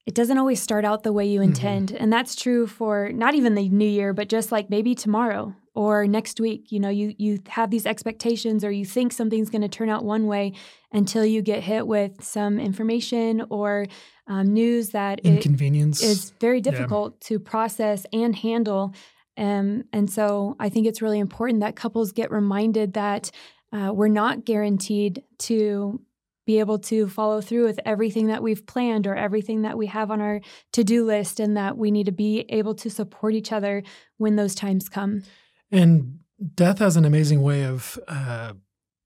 it 0.05 0.15
doesn't 0.15 0.37
always 0.37 0.61
start 0.61 0.83
out 0.85 1.03
the 1.03 1.13
way 1.13 1.25
you 1.25 1.39
Mhm. 1.39 1.45
intend, 1.45 1.91
and 1.91 2.11
that's 2.11 2.35
true 2.35 2.67
for 2.67 3.11
not 3.13 3.35
even 3.35 3.55
the 3.55 3.69
new 3.69 3.87
year, 3.87 4.13
but 4.13 4.29
just 4.29 4.51
like 4.51 4.69
maybe 4.69 4.95
tomorrow 4.95 5.53
or 5.75 6.05
next 6.07 6.39
week. 6.39 6.71
You 6.71 6.79
know, 6.79 6.89
you 6.89 7.13
you 7.17 7.39
have 7.49 7.71
these 7.71 7.85
expectations 7.85 8.63
or 8.63 8.71
you 8.71 8.85
think 8.85 9.13
something's 9.13 9.49
going 9.49 9.61
to 9.61 9.67
turn 9.67 9.89
out 9.89 10.03
one 10.03 10.27
way 10.27 10.53
until 10.91 11.25
you 11.25 11.41
get 11.41 11.63
hit 11.63 11.87
with 11.87 12.23
some 12.23 12.59
information 12.59 13.43
or 13.49 13.85
um, 14.27 14.53
news 14.53 14.89
that 14.91 15.19
inconvenience 15.21 16.01
is 16.01 16.31
very 16.39 16.57
Yeah. 16.57 16.71
difficult 16.71 17.19
to 17.21 17.39
process 17.39 18.05
and 18.13 18.35
handle. 18.35 18.93
Um, 19.37 19.83
and 19.91 20.09
so 20.09 20.55
I 20.59 20.69
think 20.69 20.85
it's 20.85 21.01
really 21.01 21.19
important 21.19 21.61
that 21.61 21.75
couples 21.75 22.11
get 22.11 22.29
reminded 22.31 22.93
that 22.93 23.31
uh, 23.71 23.91
we're 23.93 24.07
not 24.07 24.45
guaranteed 24.45 25.23
to 25.39 25.99
be 26.45 26.59
able 26.59 26.79
to 26.79 27.07
follow 27.07 27.41
through 27.41 27.65
with 27.65 27.79
everything 27.85 28.27
that 28.27 28.43
we've 28.43 28.65
planned 28.65 29.07
or 29.07 29.15
everything 29.15 29.61
that 29.61 29.77
we 29.77 29.87
have 29.87 30.11
on 30.11 30.21
our 30.21 30.41
to 30.73 30.83
do 30.83 31.05
list, 31.05 31.39
and 31.39 31.55
that 31.57 31.77
we 31.77 31.91
need 31.91 32.05
to 32.05 32.11
be 32.11 32.45
able 32.49 32.75
to 32.75 32.89
support 32.89 33.33
each 33.33 33.51
other 33.51 33.83
when 34.17 34.35
those 34.35 34.55
times 34.55 34.89
come. 34.89 35.23
And 35.71 36.19
death 36.55 36.79
has 36.79 36.97
an 36.97 37.05
amazing 37.05 37.41
way 37.41 37.63
of 37.65 37.97
uh, 38.07 38.53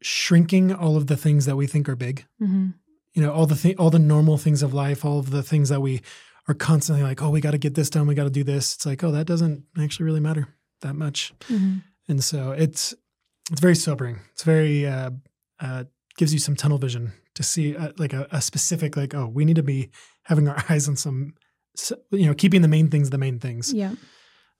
shrinking 0.01 0.73
all 0.73 0.97
of 0.97 1.07
the 1.07 1.17
things 1.17 1.45
that 1.45 1.55
we 1.55 1.67
think 1.67 1.87
are 1.89 1.95
big. 1.95 2.25
hmm 2.39 2.69
You 3.13 3.21
know, 3.23 3.31
all 3.31 3.45
the 3.45 3.55
th- 3.55 3.77
all 3.77 3.89
the 3.89 3.99
normal 3.99 4.37
things 4.37 4.63
of 4.63 4.73
life, 4.73 5.05
all 5.05 5.19
of 5.19 5.29
the 5.29 5.43
things 5.43 5.69
that 5.69 5.81
we 5.81 6.01
are 6.47 6.53
constantly 6.53 7.03
like, 7.03 7.21
oh, 7.21 7.29
we 7.29 7.41
got 7.41 7.51
to 7.51 7.57
get 7.57 7.75
this 7.75 7.89
done, 7.89 8.07
we 8.07 8.15
got 8.15 8.23
to 8.23 8.29
do 8.29 8.43
this. 8.43 8.75
It's 8.75 8.85
like, 8.85 9.03
oh, 9.03 9.11
that 9.11 9.27
doesn't 9.27 9.63
actually 9.77 10.05
really 10.05 10.19
matter 10.19 10.47
that 10.81 10.95
much. 10.95 11.33
hmm 11.47 11.77
And 12.07 12.23
so 12.23 12.51
it's 12.51 12.93
it's 13.51 13.61
very 13.61 13.75
sobering. 13.75 14.19
It's 14.33 14.43
very 14.43 14.85
uh, 14.85 15.11
uh, 15.59 15.83
gives 16.17 16.33
you 16.33 16.39
some 16.39 16.55
tunnel 16.55 16.77
vision 16.77 17.11
to 17.37 17.43
see 17.43 17.77
uh, 17.77 17.91
like 17.97 18.13
a, 18.13 18.27
a 18.31 18.41
specific 18.41 18.97
like, 18.97 19.13
oh, 19.13 19.27
we 19.27 19.45
need 19.45 19.57
to 19.57 19.63
be 19.63 19.91
having 20.23 20.47
our 20.47 20.57
eyes 20.69 20.89
on 20.89 20.95
some, 20.95 21.35
you 22.11 22.25
know, 22.25 22.33
keeping 22.33 22.63
the 22.63 22.67
main 22.67 22.89
things 22.89 23.11
the 23.11 23.17
main 23.17 23.39
things. 23.39 23.71
Yeah. 23.71 23.93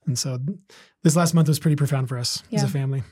And 0.06 0.18
so 0.18 0.40
this 1.04 1.16
last 1.16 1.34
month 1.34 1.48
was 1.48 1.60
pretty 1.60 1.76
profound 1.76 2.08
for 2.08 2.18
us 2.18 2.44
as 2.54 2.64
a 2.64 2.68
family. 2.68 3.04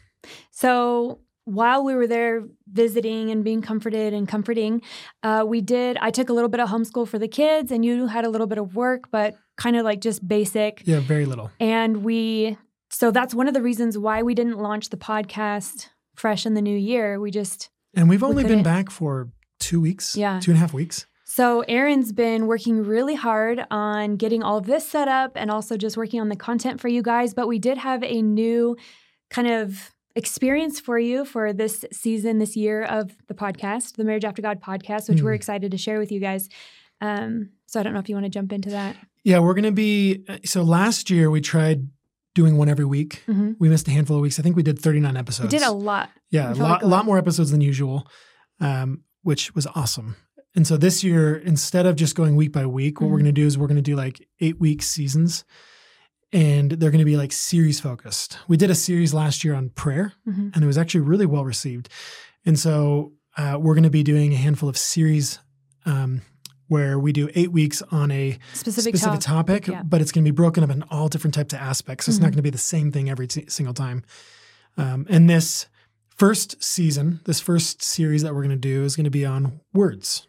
So 0.51 1.19
while 1.43 1.83
we 1.83 1.93
were 1.93 2.07
there 2.07 2.43
visiting 2.71 3.31
and 3.31 3.43
being 3.43 3.61
comforted 3.61 4.13
and 4.13 4.27
comforting, 4.27 4.81
uh, 5.23 5.43
we 5.47 5.61
did. 5.61 5.97
I 5.97 6.11
took 6.11 6.29
a 6.29 6.33
little 6.33 6.49
bit 6.49 6.59
of 6.59 6.69
homeschool 6.69 7.07
for 7.07 7.19
the 7.19 7.27
kids, 7.27 7.71
and 7.71 7.83
you 7.83 8.07
had 8.07 8.23
a 8.23 8.29
little 8.29 8.47
bit 8.47 8.57
of 8.57 8.75
work, 8.75 9.11
but 9.11 9.35
kind 9.57 9.75
of 9.75 9.83
like 9.83 9.99
just 9.99 10.25
basic. 10.27 10.83
Yeah, 10.85 11.01
very 11.01 11.25
little. 11.25 11.51
And 11.59 12.03
we, 12.03 12.57
so 12.89 13.11
that's 13.11 13.33
one 13.33 13.47
of 13.47 13.53
the 13.53 13.61
reasons 13.61 13.97
why 13.97 14.23
we 14.23 14.33
didn't 14.35 14.57
launch 14.57 14.89
the 14.89 14.97
podcast 14.97 15.89
fresh 16.15 16.45
in 16.45 16.53
the 16.53 16.61
new 16.61 16.77
year. 16.77 17.19
We 17.19 17.29
just, 17.29 17.69
And 17.93 18.07
we've 18.07 18.23
only 18.23 18.43
been 18.43 18.63
back 18.63 18.89
for 18.89 19.29
two 19.59 19.79
weeks. 19.81 20.15
Yeah. 20.15 20.39
Two 20.41 20.51
and 20.51 20.57
a 20.57 20.59
half 20.61 20.73
weeks. 20.73 21.05
so 21.23 21.61
Aaron's 21.67 22.11
been 22.13 22.47
working 22.47 22.83
really 22.83 23.15
hard 23.15 23.65
on 23.71 24.15
getting 24.15 24.41
all 24.43 24.57
of 24.57 24.65
this 24.65 24.87
set 24.87 25.07
up 25.07 25.33
and 25.35 25.49
also 25.51 25.75
just 25.77 25.97
working 25.97 26.21
on 26.21 26.29
the 26.29 26.35
content 26.35 26.79
for 26.79 26.87
you 26.87 27.01
guys. 27.01 27.33
But 27.33 27.47
we 27.47 27.59
did 27.59 27.77
have 27.77 28.03
a 28.03 28.21
new 28.21 28.77
kind 29.29 29.47
of 29.49 29.91
experience 30.15 30.79
for 30.79 30.97
you 30.97 31.25
for 31.25 31.51
this 31.51 31.83
season, 31.91 32.37
this 32.39 32.55
year 32.55 32.83
of 32.83 33.15
the 33.27 33.33
podcast, 33.33 33.97
the 33.97 34.03
Marriage 34.05 34.23
After 34.23 34.41
God 34.41 34.61
podcast, 34.61 35.09
which 35.09 35.21
we're 35.21 35.31
Mhm. 35.33 35.35
excited 35.35 35.71
to 35.71 35.77
share 35.77 35.99
with 35.99 36.11
you 36.11 36.19
guys. 36.21 36.47
Um, 37.01 37.49
so 37.65 37.79
I 37.79 37.83
don't 37.83 37.91
know 37.93 37.99
if 37.99 38.07
you 38.07 38.15
want 38.15 38.25
to 38.25 38.29
jump 38.29 38.53
into 38.53 38.69
that. 38.69 38.95
Yeah, 39.25 39.39
we're 39.39 39.55
going 39.55 39.63
to 39.65 39.71
be. 39.71 40.23
So 40.45 40.63
last 40.63 41.09
year 41.09 41.29
we 41.29 41.41
tried 41.41 41.89
doing 42.33 42.55
one 42.57 42.69
every 42.69 42.85
week. 42.85 43.23
hmm 43.25 43.53
We 43.59 43.67
missed 43.69 43.87
a 43.87 43.91
handful 43.91 44.15
of 44.17 44.21
weeks. 44.21 44.39
I 44.39 44.43
think 44.43 44.55
we 44.55 44.63
did 44.63 44.79
39 44.79 45.17
episodes. 45.17 45.51
We 45.51 45.57
did 45.59 45.67
a 45.67 45.71
lot. 45.71 46.11
Yeah, 46.29 46.53
a 46.53 46.53
lot, 46.53 46.57
like 46.59 46.81
a 46.81 46.85
a 46.85 46.87
lot 46.87 46.97
lot. 46.97 47.05
more 47.05 47.17
episodes 47.17 47.51
than 47.51 47.59
usual, 47.61 48.07
um, 48.61 49.03
which 49.25 49.53
was 49.55 49.65
awesome. 49.75 50.15
And 50.55 50.65
so 50.65 50.77
this 50.77 51.03
year, 51.03 51.35
instead 51.35 51.85
of 51.85 51.95
just 51.97 52.15
going 52.15 52.35
week 52.37 52.51
by 52.53 52.65
week, 52.65 53.01
what 53.01 53.09
we're 53.09 53.17
Mhm. 53.17 53.23
going 53.23 53.35
to 53.35 53.41
do 53.41 53.45
is 53.47 53.57
we're 53.57 53.67
going 53.67 53.75
to 53.75 53.81
do 53.91 53.95
like 53.95 54.25
eight 54.39 54.59
week 54.59 54.81
seasons, 54.83 55.43
and 56.31 56.71
they're 56.71 56.91
going 56.91 56.99
to 56.99 57.05
be 57.05 57.17
like 57.17 57.31
series 57.31 57.79
focused. 57.79 58.37
We 58.47 58.55
did 58.57 58.69
a 58.69 58.75
series 58.75 59.13
last 59.13 59.43
year 59.43 59.53
on 59.55 59.69
prayer, 59.69 60.13
hmm 60.25 60.49
and 60.53 60.63
it 60.63 60.67
was 60.67 60.77
actually 60.77 61.01
really 61.01 61.25
well 61.25 61.43
received. 61.43 61.89
And 62.45 62.57
so 62.59 63.13
uh, 63.37 63.57
we're 63.59 63.73
going 63.73 63.83
to 63.83 63.89
be 63.89 64.03
doing 64.03 64.31
a 64.33 64.37
handful 64.37 64.69
of 64.69 64.77
series 64.77 65.39
um, 65.85 66.21
where 66.67 66.97
we 66.97 67.11
do 67.11 67.29
eight 67.35 67.51
weeks 67.51 67.81
on 67.91 68.09
a 68.11 68.37
Specific, 68.53 68.95
specific 68.95 69.19
top- 69.21 69.45
topic, 69.47 69.67
yeah. 69.67 69.83
but 69.83 70.01
it's 70.01 70.11
going 70.11 70.23
to 70.23 70.31
be 70.31 70.35
broken 70.35 70.63
up 70.63 70.69
in 70.69 70.83
all 70.83 71.09
different 71.09 71.33
types 71.33 71.53
of 71.53 71.59
aspects. 71.59 72.05
So 72.05 72.11
it's 72.11 72.19
not 72.19 72.27
Mhm. 72.27 72.31
going 72.31 72.37
to 72.37 72.41
be 72.43 72.49
the 72.49 72.57
same 72.57 72.91
thing 72.91 73.09
every 73.09 73.27
t- 73.27 73.45
single 73.49 73.73
time. 73.73 74.03
Um, 74.77 75.05
and 75.09 75.29
this 75.29 75.67
first 76.15 76.63
season, 76.63 77.19
this 77.25 77.39
first 77.39 77.81
series 77.81 78.21
that 78.23 78.33
we're 78.33 78.41
going 78.43 78.49
to 78.49 78.55
do 78.55 78.83
is 78.83 78.95
going 78.95 79.03
to 79.05 79.09
be 79.09 79.25
on 79.25 79.59
words. 79.73 80.27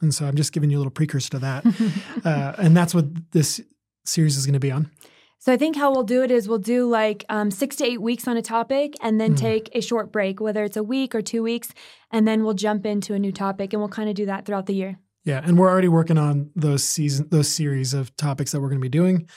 And 0.00 0.14
so 0.14 0.26
I'm 0.26 0.36
just 0.36 0.52
giving 0.52 0.70
you 0.70 0.76
a 0.76 0.80
little 0.80 0.90
precursor 0.90 1.30
to 1.30 1.38
that. 1.40 1.64
uh, 2.24 2.54
and 2.58 2.76
that's 2.76 2.94
what 2.94 3.06
this 3.32 3.60
series 4.04 4.36
is 4.36 4.46
going 4.46 4.54
to 4.54 4.60
be 4.60 4.70
on. 4.70 4.90
So 5.38 5.52
I 5.52 5.56
think 5.56 5.76
how 5.76 5.92
we'll 5.92 6.02
do 6.02 6.22
it 6.22 6.30
is 6.30 6.48
we'll 6.48 6.58
do 6.58 6.88
like 6.88 7.24
um, 7.28 7.50
six 7.50 7.76
to 7.76 7.84
eight 7.84 8.00
weeks 8.02 8.26
on 8.26 8.36
a 8.36 8.42
topic 8.42 8.94
and 9.00 9.20
then 9.20 9.34
Mhm. 9.34 9.38
take 9.38 9.70
a 9.74 9.80
short 9.80 10.10
break, 10.10 10.40
whether 10.40 10.64
it's 10.64 10.76
a 10.76 10.82
week 10.82 11.14
or 11.14 11.22
two 11.22 11.42
weeks, 11.42 11.72
and 12.10 12.26
then 12.26 12.42
we'll 12.42 12.54
jump 12.54 12.84
into 12.84 13.14
a 13.14 13.18
new 13.18 13.32
topic 13.32 13.72
and 13.72 13.80
we'll 13.80 13.88
kind 13.88 14.08
of 14.08 14.14
do 14.16 14.26
that 14.26 14.44
throughout 14.44 14.66
the 14.66 14.74
year. 14.74 14.98
Yeah, 15.24 15.40
and 15.44 15.58
we're 15.58 15.68
already 15.68 15.88
working 15.88 16.18
on 16.18 16.50
those 16.56 16.84
season, 16.84 17.28
those 17.30 17.48
series 17.48 17.94
of 17.94 18.16
topics 18.16 18.52
that 18.52 18.60
we're 18.60 18.68
going 18.68 18.80
to 18.80 18.84
be 18.84 18.88
doing, 18.88 19.28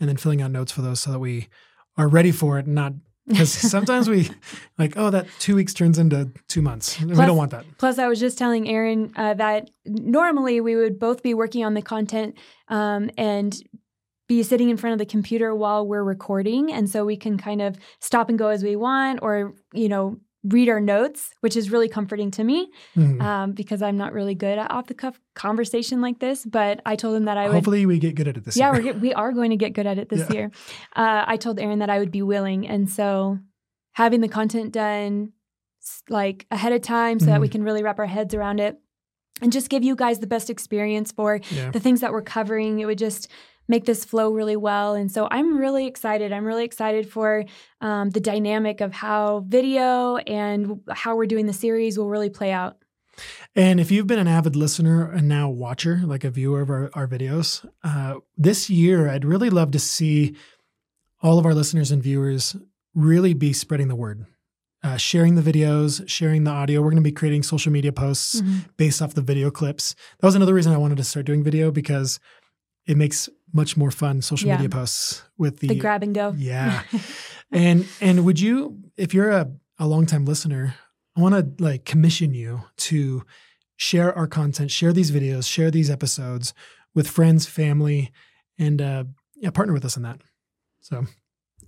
and 0.00 0.08
then 0.08 0.16
filling 0.16 0.40
out 0.42 0.50
notes 0.50 0.72
for 0.72 0.82
those 0.82 1.00
so 1.00 1.12
that 1.12 1.18
we 1.18 1.48
are 1.96 2.08
ready 2.08 2.32
for 2.32 2.58
it. 2.58 2.66
And 2.66 2.74
not 2.74 2.94
because 3.26 3.50
sometimes 3.52 4.08
we 4.08 4.30
like, 4.78 4.94
oh, 4.96 5.10
that 5.10 5.26
two 5.38 5.54
weeks 5.54 5.74
turns 5.74 5.98
into 5.98 6.30
two 6.48 6.62
months. 6.62 7.00
we 7.00 7.14
don't 7.14 7.36
want 7.36 7.50
that. 7.52 7.64
Plus, 7.78 7.98
I 7.98 8.08
was 8.08 8.18
just 8.18 8.38
telling 8.38 8.68
Aaron 8.68 9.12
uh, 9.16 9.34
that 9.34 9.70
normally 9.86 10.60
we 10.60 10.76
would 10.76 10.98
both 10.98 11.22
be 11.22 11.34
working 11.34 11.64
on 11.64 11.74
the 11.74 11.82
content 11.82 12.36
um, 12.68 13.10
and 13.16 13.56
be 14.28 14.42
sitting 14.42 14.70
in 14.70 14.76
front 14.76 14.92
of 14.92 14.98
the 14.98 15.06
computer 15.06 15.54
while 15.54 15.86
we're 15.86 16.02
recording. 16.02 16.72
And 16.72 16.88
so 16.88 17.04
we 17.04 17.16
can 17.16 17.36
kind 17.36 17.60
of 17.60 17.76
stop 18.00 18.28
and 18.28 18.38
go 18.38 18.48
as 18.48 18.64
we 18.64 18.76
want 18.76 19.20
or, 19.22 19.54
you 19.72 19.88
know, 19.88 20.18
read 20.44 20.68
our 20.68 20.80
notes, 20.80 21.30
which 21.40 21.56
is 21.56 21.70
really 21.70 21.88
comforting 21.88 22.30
to 22.32 22.42
me 22.42 22.68
Mhm. 22.96 23.20
um, 23.22 23.52
because 23.52 23.80
I'm 23.80 23.96
not 23.96 24.12
really 24.12 24.34
good 24.34 24.58
at 24.58 24.70
off 24.72 24.86
the 24.88 24.94
cuff 24.94 25.20
conversation 25.34 26.00
like 26.00 26.18
this. 26.18 26.44
But 26.44 26.80
I 26.84 26.96
told 26.96 27.14
him 27.16 27.24
that 27.26 27.36
I 27.36 27.46
would. 27.46 27.54
Hopefully, 27.54 27.86
we 27.86 27.98
get 28.00 28.16
good 28.16 28.26
at 28.26 28.36
it 28.36 28.44
this 28.44 28.56
yeah, 28.56 28.74
year. 28.74 28.92
we're, 28.92 28.98
we 28.98 29.14
are 29.14 29.32
going 29.32 29.50
to 29.50 29.56
get 29.56 29.72
good 29.72 29.86
at 29.86 29.98
it 29.98 30.08
this 30.08 30.28
Yeah. 30.28 30.32
year. 30.34 30.50
Uh, 30.96 31.24
I 31.26 31.36
told 31.36 31.60
Aaron 31.60 31.78
that 31.78 31.90
I 31.90 31.98
would 32.00 32.10
be 32.10 32.22
willing. 32.22 32.66
And 32.66 32.90
so 32.90 33.38
having 33.92 34.20
the 34.20 34.28
content 34.28 34.72
done 34.72 35.32
like 36.08 36.46
ahead 36.50 36.72
of 36.72 36.80
time 36.82 37.18
so 37.20 37.26
that 37.26 37.40
we 37.40 37.48
Mhm. 37.48 37.52
can 37.52 37.62
really 37.64 37.82
wrap 37.82 37.98
our 37.98 38.06
heads 38.06 38.34
around 38.34 38.60
it 38.60 38.78
and 39.40 39.52
just 39.52 39.68
give 39.68 39.82
you 39.82 39.96
guys 39.96 40.20
the 40.20 40.26
best 40.28 40.48
experience 40.50 41.10
for 41.12 41.40
yeah. 41.50 41.70
the 41.70 41.80
things 41.80 42.00
that 42.00 42.12
we're 42.12 42.22
covering. 42.22 42.78
It 42.80 42.86
would 42.86 42.98
just 42.98 43.28
make 43.72 43.86
this 43.86 44.04
flow 44.04 44.30
really 44.30 44.54
well. 44.54 44.94
And 44.94 45.10
so 45.10 45.26
I'm 45.30 45.56
really 45.56 45.86
excited. 45.86 46.30
I'm 46.30 46.44
really 46.44 46.64
excited 46.64 47.10
for 47.10 47.44
um, 47.80 48.10
the 48.10 48.20
dynamic 48.20 48.82
of 48.82 48.92
how 48.92 49.44
video 49.48 50.18
and 50.18 50.82
how 50.90 51.16
we're 51.16 51.26
doing 51.26 51.46
the 51.46 51.54
series 51.54 51.98
will 51.98 52.10
really 52.10 52.28
play 52.28 52.52
out. 52.52 52.76
And 53.56 53.80
if 53.80 53.90
you've 53.90 54.06
been 54.06 54.18
an 54.18 54.28
avid 54.28 54.56
listener 54.56 55.10
and 55.10 55.26
now 55.26 55.48
watcher, 55.48 56.02
like 56.04 56.22
a 56.22 56.30
viewer 56.30 56.60
of 56.60 56.68
our, 56.68 56.90
our 56.92 57.08
videos, 57.08 57.66
uh, 57.82 58.16
this 58.36 58.68
year, 58.68 59.08
I'd 59.08 59.24
really 59.24 59.50
love 59.50 59.70
to 59.72 59.78
see 59.78 60.36
all 61.22 61.38
of 61.38 61.46
our 61.46 61.54
listeners 61.54 61.90
and 61.90 62.02
viewers 62.02 62.54
really 62.94 63.32
be 63.32 63.54
spreading 63.54 63.88
the 63.88 63.96
word, 63.96 64.26
uh, 64.82 64.98
sharing 64.98 65.34
the 65.34 65.42
videos, 65.42 66.06
sharing 66.08 66.44
the 66.44 66.50
audio. 66.50 66.80
We're 66.82 66.90
going 66.90 67.02
to 67.02 67.10
be 67.10 67.12
creating 67.12 67.42
social 67.42 67.72
media 67.72 67.92
posts 67.92 68.42
based 68.76 69.00
off 69.00 69.14
the 69.14 69.22
video 69.22 69.50
clips. 69.50 69.94
That 70.20 70.26
was 70.26 70.34
another 70.34 70.54
reason 70.54 70.72
I 70.72 70.78
wanted 70.78 70.98
to 70.98 71.04
start 71.04 71.24
doing 71.24 71.42
video 71.42 71.70
because 71.70 72.20
it 72.86 72.96
makes 72.96 73.28
much 73.52 73.76
more 73.76 73.90
fun 73.90 74.22
social 74.22 74.48
Yeah. 74.48 74.56
media 74.56 74.68
posts 74.70 75.22
with 75.38 75.58
the, 75.60 75.68
The 75.68 75.74
grab 75.76 76.02
and 76.02 76.14
go. 76.14 76.34
yeah. 76.36 76.82
and 77.52 77.86
and 78.00 78.24
would 78.24 78.40
you, 78.40 78.78
if 78.96 79.12
you're 79.14 79.30
a, 79.30 79.50
a 79.78 79.86
longtime 79.86 80.24
listener, 80.24 80.74
I 81.16 81.20
want 81.20 81.34
to 81.58 81.62
like 81.64 81.84
commission 81.84 82.32
you 82.34 82.62
to 82.88 83.24
share 83.76 84.16
our 84.16 84.26
content, 84.26 84.70
share 84.70 84.92
these 84.92 85.10
videos, 85.10 85.46
share 85.46 85.70
these 85.70 85.90
episodes 85.90 86.54
with 86.94 87.08
friends, 87.08 87.46
family, 87.46 88.10
and 88.58 88.80
uh, 88.80 89.04
yeah, 89.36 89.50
partner 89.50 89.74
with 89.74 89.84
us 89.84 89.96
in 89.96 90.02
that. 90.04 90.20
So 90.80 91.06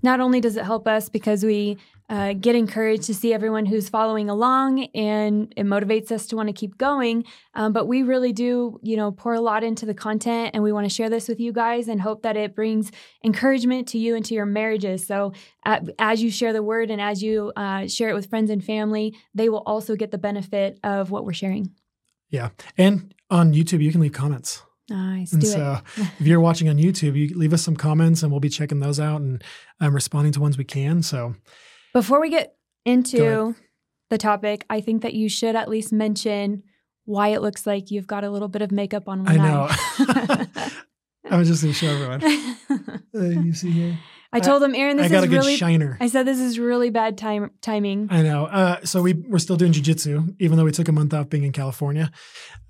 not 0.04 0.20
only 0.20 0.40
does 0.40 0.56
it 0.56 0.64
help 0.64 0.86
us 0.86 1.08
because 1.08 1.42
we 1.42 1.78
uh, 2.10 2.34
get 2.34 2.54
encouraged 2.54 3.04
to 3.04 3.14
see 3.14 3.32
everyone 3.32 3.64
who's 3.64 3.88
following 3.88 4.28
along 4.28 4.84
and 4.94 5.52
it 5.56 5.64
motivates 5.64 6.12
us 6.12 6.26
to 6.26 6.36
want 6.36 6.46
to 6.46 6.52
keep 6.52 6.76
going 6.76 7.24
um, 7.54 7.72
but 7.72 7.86
we 7.86 8.02
really 8.02 8.30
do 8.30 8.78
you 8.82 8.94
know 8.94 9.10
pour 9.10 9.32
a 9.32 9.40
lot 9.40 9.64
into 9.64 9.86
the 9.86 9.94
content 9.94 10.50
and 10.52 10.62
we 10.62 10.70
want 10.70 10.84
to 10.84 10.94
share 10.94 11.08
this 11.08 11.26
with 11.26 11.40
you 11.40 11.50
guys 11.50 11.88
and 11.88 12.02
hope 12.02 12.22
that 12.22 12.36
it 12.36 12.54
brings 12.54 12.92
encouragement 13.24 13.88
to 13.88 13.98
you 13.98 14.14
and 14.14 14.24
to 14.26 14.34
your 14.34 14.44
marriages. 14.44 15.06
So 15.06 15.32
uh, 15.64 15.80
as 15.98 16.22
you 16.22 16.30
share 16.30 16.52
the 16.52 16.62
word 16.62 16.90
and 16.90 17.00
as 17.00 17.22
you 17.22 17.50
uh, 17.56 17.88
share 17.88 18.10
it 18.10 18.14
with 18.14 18.28
friends 18.28 18.50
and 18.50 18.62
family 18.62 19.16
they 19.34 19.48
will 19.48 19.62
also 19.64 19.96
get 19.96 20.10
the 20.10 20.18
benefit 20.18 20.78
of 20.84 21.10
what 21.10 21.24
we're 21.24 21.32
sharing. 21.32 21.70
Yeah, 22.28 22.50
and 22.76 23.14
on 23.30 23.54
YouTube 23.54 23.82
you 23.82 23.90
can 23.90 24.02
leave 24.02 24.12
comments. 24.12 24.62
Nice 24.88 25.32
And 25.32 25.40
do 25.40 25.46
so 25.46 25.78
if 25.96 26.26
you're 26.26 26.40
watching 26.40 26.68
on 26.68 26.76
YouTube, 26.76 27.16
you 27.16 27.36
leave 27.36 27.52
us 27.52 27.62
some 27.62 27.76
comments, 27.76 28.22
and 28.22 28.30
we'll 28.30 28.40
be 28.40 28.48
checking 28.48 28.80
those 28.80 29.00
out 29.00 29.20
and 29.20 29.42
um, 29.80 29.94
responding 29.94 30.32
to 30.32 30.40
ones 30.40 30.58
we 30.58 30.64
can. 30.64 31.02
So 31.02 31.34
Before 31.92 32.20
we 32.20 32.30
get 32.30 32.56
into 32.84 33.54
the 34.10 34.18
topic, 34.18 34.64
I 34.68 34.80
think 34.80 35.02
that 35.02 35.14
you 35.14 35.28
should 35.28 35.56
at 35.56 35.68
least 35.68 35.92
mention 35.92 36.62
why 37.04 37.28
it 37.28 37.42
looks 37.42 37.66
like 37.66 37.90
you've 37.90 38.06
got 38.06 38.24
a 38.24 38.30
little 38.30 38.48
bit 38.48 38.62
of 38.62 38.72
makeup 38.72 39.08
on 39.08 39.24
one 39.24 39.40
I 39.40 39.42
know. 39.42 39.66
eye. 39.70 40.70
I 41.30 41.38
was 41.38 41.48
just 41.48 41.62
going 41.62 41.72
to 41.72 41.78
show 41.78 41.88
everyone. 41.88 42.22
Uh, 43.14 43.40
you 43.40 43.52
see 43.54 43.70
here. 43.70 43.98
I 44.34 44.40
told 44.40 44.62
him, 44.62 44.74
Aaron, 44.74 44.96
this 44.96 45.06
I 45.06 45.08
got 45.08 45.18
is 45.18 45.24
a 45.24 45.28
good 45.28 45.36
really. 45.36 45.56
shiner. 45.56 45.96
I 46.00 46.08
said 46.08 46.26
this 46.26 46.40
is 46.40 46.58
really 46.58 46.90
bad 46.90 47.16
time 47.16 47.50
timing. 47.60 48.08
I 48.10 48.22
know. 48.22 48.46
Uh, 48.46 48.84
so 48.84 49.02
we 49.02 49.14
we're 49.14 49.38
still 49.38 49.56
doing 49.56 49.72
jujitsu, 49.72 50.34
even 50.40 50.58
though 50.58 50.64
we 50.64 50.72
took 50.72 50.88
a 50.88 50.92
month 50.92 51.14
off 51.14 51.28
being 51.30 51.44
in 51.44 51.52
California. 51.52 52.10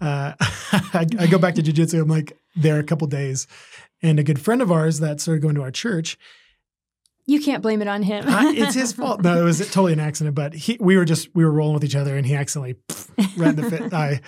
Uh, 0.00 0.34
I, 0.40 1.06
I 1.18 1.26
go 1.26 1.38
back 1.38 1.54
to 1.54 1.62
jujitsu. 1.62 2.02
I'm 2.02 2.08
like 2.08 2.36
there 2.54 2.78
a 2.78 2.84
couple 2.84 3.06
days, 3.06 3.46
and 4.02 4.18
a 4.18 4.22
good 4.22 4.40
friend 4.40 4.62
of 4.62 4.70
ours 4.70 5.00
that 5.00 5.20
started 5.20 5.40
going 5.40 5.54
to 5.54 5.62
our 5.62 5.70
church. 5.70 6.18
You 7.26 7.40
can't 7.40 7.62
blame 7.62 7.80
it 7.80 7.88
on 7.88 8.02
him. 8.02 8.24
I, 8.28 8.52
it's 8.54 8.74
his 8.82 8.92
fault. 8.92 9.22
No, 9.22 9.40
it 9.40 9.44
was 9.44 9.58
totally 9.70 9.94
an 9.94 10.00
accident. 10.00 10.34
But 10.34 10.52
he, 10.52 10.76
we 10.78 10.96
were 10.96 11.06
just 11.06 11.34
we 11.34 11.44
were 11.44 11.50
rolling 11.50 11.74
with 11.74 11.84
each 11.84 11.96
other, 11.96 12.16
and 12.16 12.26
he 12.26 12.34
accidentally 12.34 12.74
pff, 12.88 13.56
the 13.56 13.70
fit. 13.70 13.92
I, 13.94 14.20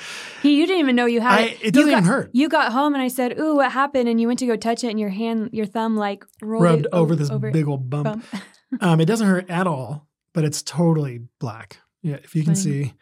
he, 0.42 0.56
you 0.58 0.66
didn't 0.66 0.80
even 0.80 0.96
know 0.96 1.04
you 1.04 1.20
had 1.20 1.38
I 1.38 1.42
it. 1.42 1.58
it 1.62 1.74
doesn't 1.74 1.88
you 1.88 1.92
got, 1.92 1.98
even 1.98 2.04
hurt. 2.04 2.30
You 2.32 2.48
got 2.48 2.72
home 2.72 2.94
and 2.94 3.02
I 3.02 3.08
said, 3.08 3.38
"Ooh, 3.38 3.56
what 3.56 3.70
happened?" 3.72 4.08
And 4.08 4.18
you 4.20 4.26
went 4.26 4.38
to 4.38 4.46
go 4.46 4.56
touch 4.56 4.82
it, 4.82 4.88
and 4.88 4.98
your 4.98 5.10
hand, 5.10 5.50
your 5.52 5.66
thumb, 5.66 5.96
like 5.96 6.24
rolled 6.40 6.64
Rubbed 6.64 6.86
over 6.92 7.14
this 7.14 7.30
over 7.30 7.50
big 7.50 7.68
old 7.68 7.90
bump. 7.90 8.04
bump. 8.04 8.24
Um, 8.80 9.00
it 9.00 9.04
doesn't 9.04 9.28
hurt 9.28 9.48
at 9.48 9.68
all, 9.68 10.08
but 10.34 10.44
it's 10.44 10.60
totally 10.60 11.20
black. 11.38 11.78
Yeah, 12.02 12.16
if 12.16 12.34
you 12.34 12.42
can 12.42 12.56
Funny. 12.56 12.64
see. 12.84 12.94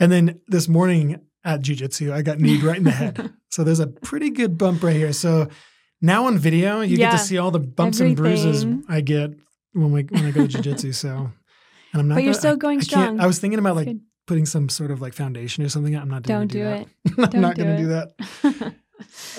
And 0.00 0.10
then 0.10 0.40
this 0.48 0.66
morning 0.66 1.20
at 1.44 1.60
jujitsu, 1.60 2.10
I 2.10 2.22
got 2.22 2.40
kneed 2.40 2.62
right 2.62 2.78
in 2.78 2.84
the 2.84 2.90
head. 2.90 3.30
So 3.50 3.62
there's 3.62 3.80
a 3.80 3.86
pretty 3.86 4.30
good 4.30 4.56
bump 4.56 4.82
right 4.82 4.96
here. 4.96 5.12
So 5.12 5.48
now 6.00 6.26
on 6.26 6.38
video, 6.38 6.80
you 6.80 6.96
get 6.96 7.12
to 7.12 7.18
see 7.18 7.38
all 7.38 7.50
the 7.50 7.58
bumps 7.60 8.00
and 8.00 8.16
bruises. 8.16 8.64
I 8.88 9.00
get 9.00 9.30
when 9.72 9.92
we 9.92 10.02
when 10.04 10.24
I 10.26 10.30
go 10.30 10.46
to 10.46 10.58
jujitsu. 10.58 10.94
So, 10.94 11.08
and 11.92 12.00
I'm 12.00 12.08
not. 12.08 12.14
But 12.16 12.24
you're 12.24 12.32
gonna- 12.32 12.38
still 12.40 12.54
I- 12.54 12.56
going 12.56 12.78
I 12.78 12.82
strong. 12.82 13.20
I 13.20 13.26
was 13.26 13.38
thinking 13.38 13.58
about 13.58 13.76
like 13.76 13.86
good. 13.86 14.00
putting 14.26 14.46
some 14.46 14.68
sort 14.68 14.90
of 14.90 15.00
like 15.00 15.12
foundation 15.14 15.64
or 15.64 15.68
something. 15.68 15.94
I'm 15.96 16.08
not 16.08 16.22
doing 16.22 16.40
that. 16.40 16.48
Don't 16.48 16.52
do 16.52 16.64
that. 16.64 16.80
it. 16.80 16.88
I'm 17.18 17.30
Don't 17.30 17.40
not 17.42 17.54
do 17.56 17.64
going 17.64 17.76
to 17.76 17.82
do 17.82 17.88
that. 17.88 18.74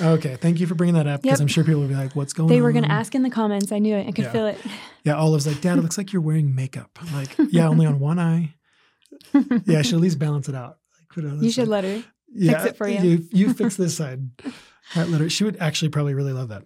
Okay, 0.02 0.38
thank 0.38 0.60
you 0.60 0.66
for 0.66 0.74
bringing 0.74 0.96
that 0.96 1.06
up 1.06 1.22
because 1.22 1.38
Yep. 1.40 1.44
I'm 1.44 1.48
sure 1.48 1.64
people 1.64 1.82
will 1.82 1.88
be 1.88 1.94
like, 1.94 2.16
"What's 2.16 2.34
going 2.34 2.50
on?" 2.50 2.56
they 2.56 2.62
were 2.62 2.72
going 2.72 2.84
to 2.84 2.92
ask 2.92 3.14
in 3.14 3.22
the 3.22 3.30
comments. 3.30 3.72
I 3.72 3.78
knew 3.78 3.96
it. 3.96 4.08
I 4.08 4.12
could 4.12 4.26
Yeah. 4.26 4.32
feel 4.32 4.48
it. 4.48 4.58
Yeah, 5.04 5.14
Olive's 5.18 5.46
like, 5.46 5.62
Dad, 5.62 5.78
it 5.78 5.82
looks 5.82 6.00
like 6.00 6.12
you're 6.12 6.22
wearing 6.24 6.56
makeup. 6.56 6.90
I'm 7.00 7.14
like, 7.14 7.36
yeah, 7.52 7.68
only 7.68 7.86
on 7.86 8.00
one 8.00 8.18
eye. 8.18 8.56
yeah, 9.66 9.78
I 9.78 9.82
should 9.84 9.94
at 9.96 10.00
least 10.02 10.18
balance 10.18 10.50
it 10.50 10.56
out. 10.56 10.78
Like, 10.98 11.10
put 11.10 11.26
it 11.26 11.28
on 11.28 11.44
you 11.44 11.52
should 11.52 11.66
side. 11.66 11.68
let 11.70 11.84
her. 11.84 12.04
yeah, 12.34 12.66
it 12.66 12.76
for 12.76 12.88
you. 12.88 13.00
You, 13.02 13.28
you 13.32 13.54
fix 13.54 13.76
this 13.76 13.96
side. 13.96 14.28
That 14.96 15.10
letter. 15.10 15.30
She 15.30 15.44
would 15.44 15.58
actually 15.58 15.90
probably 15.90 16.14
really 16.14 16.34
love 16.34 16.50
that. 16.50 16.64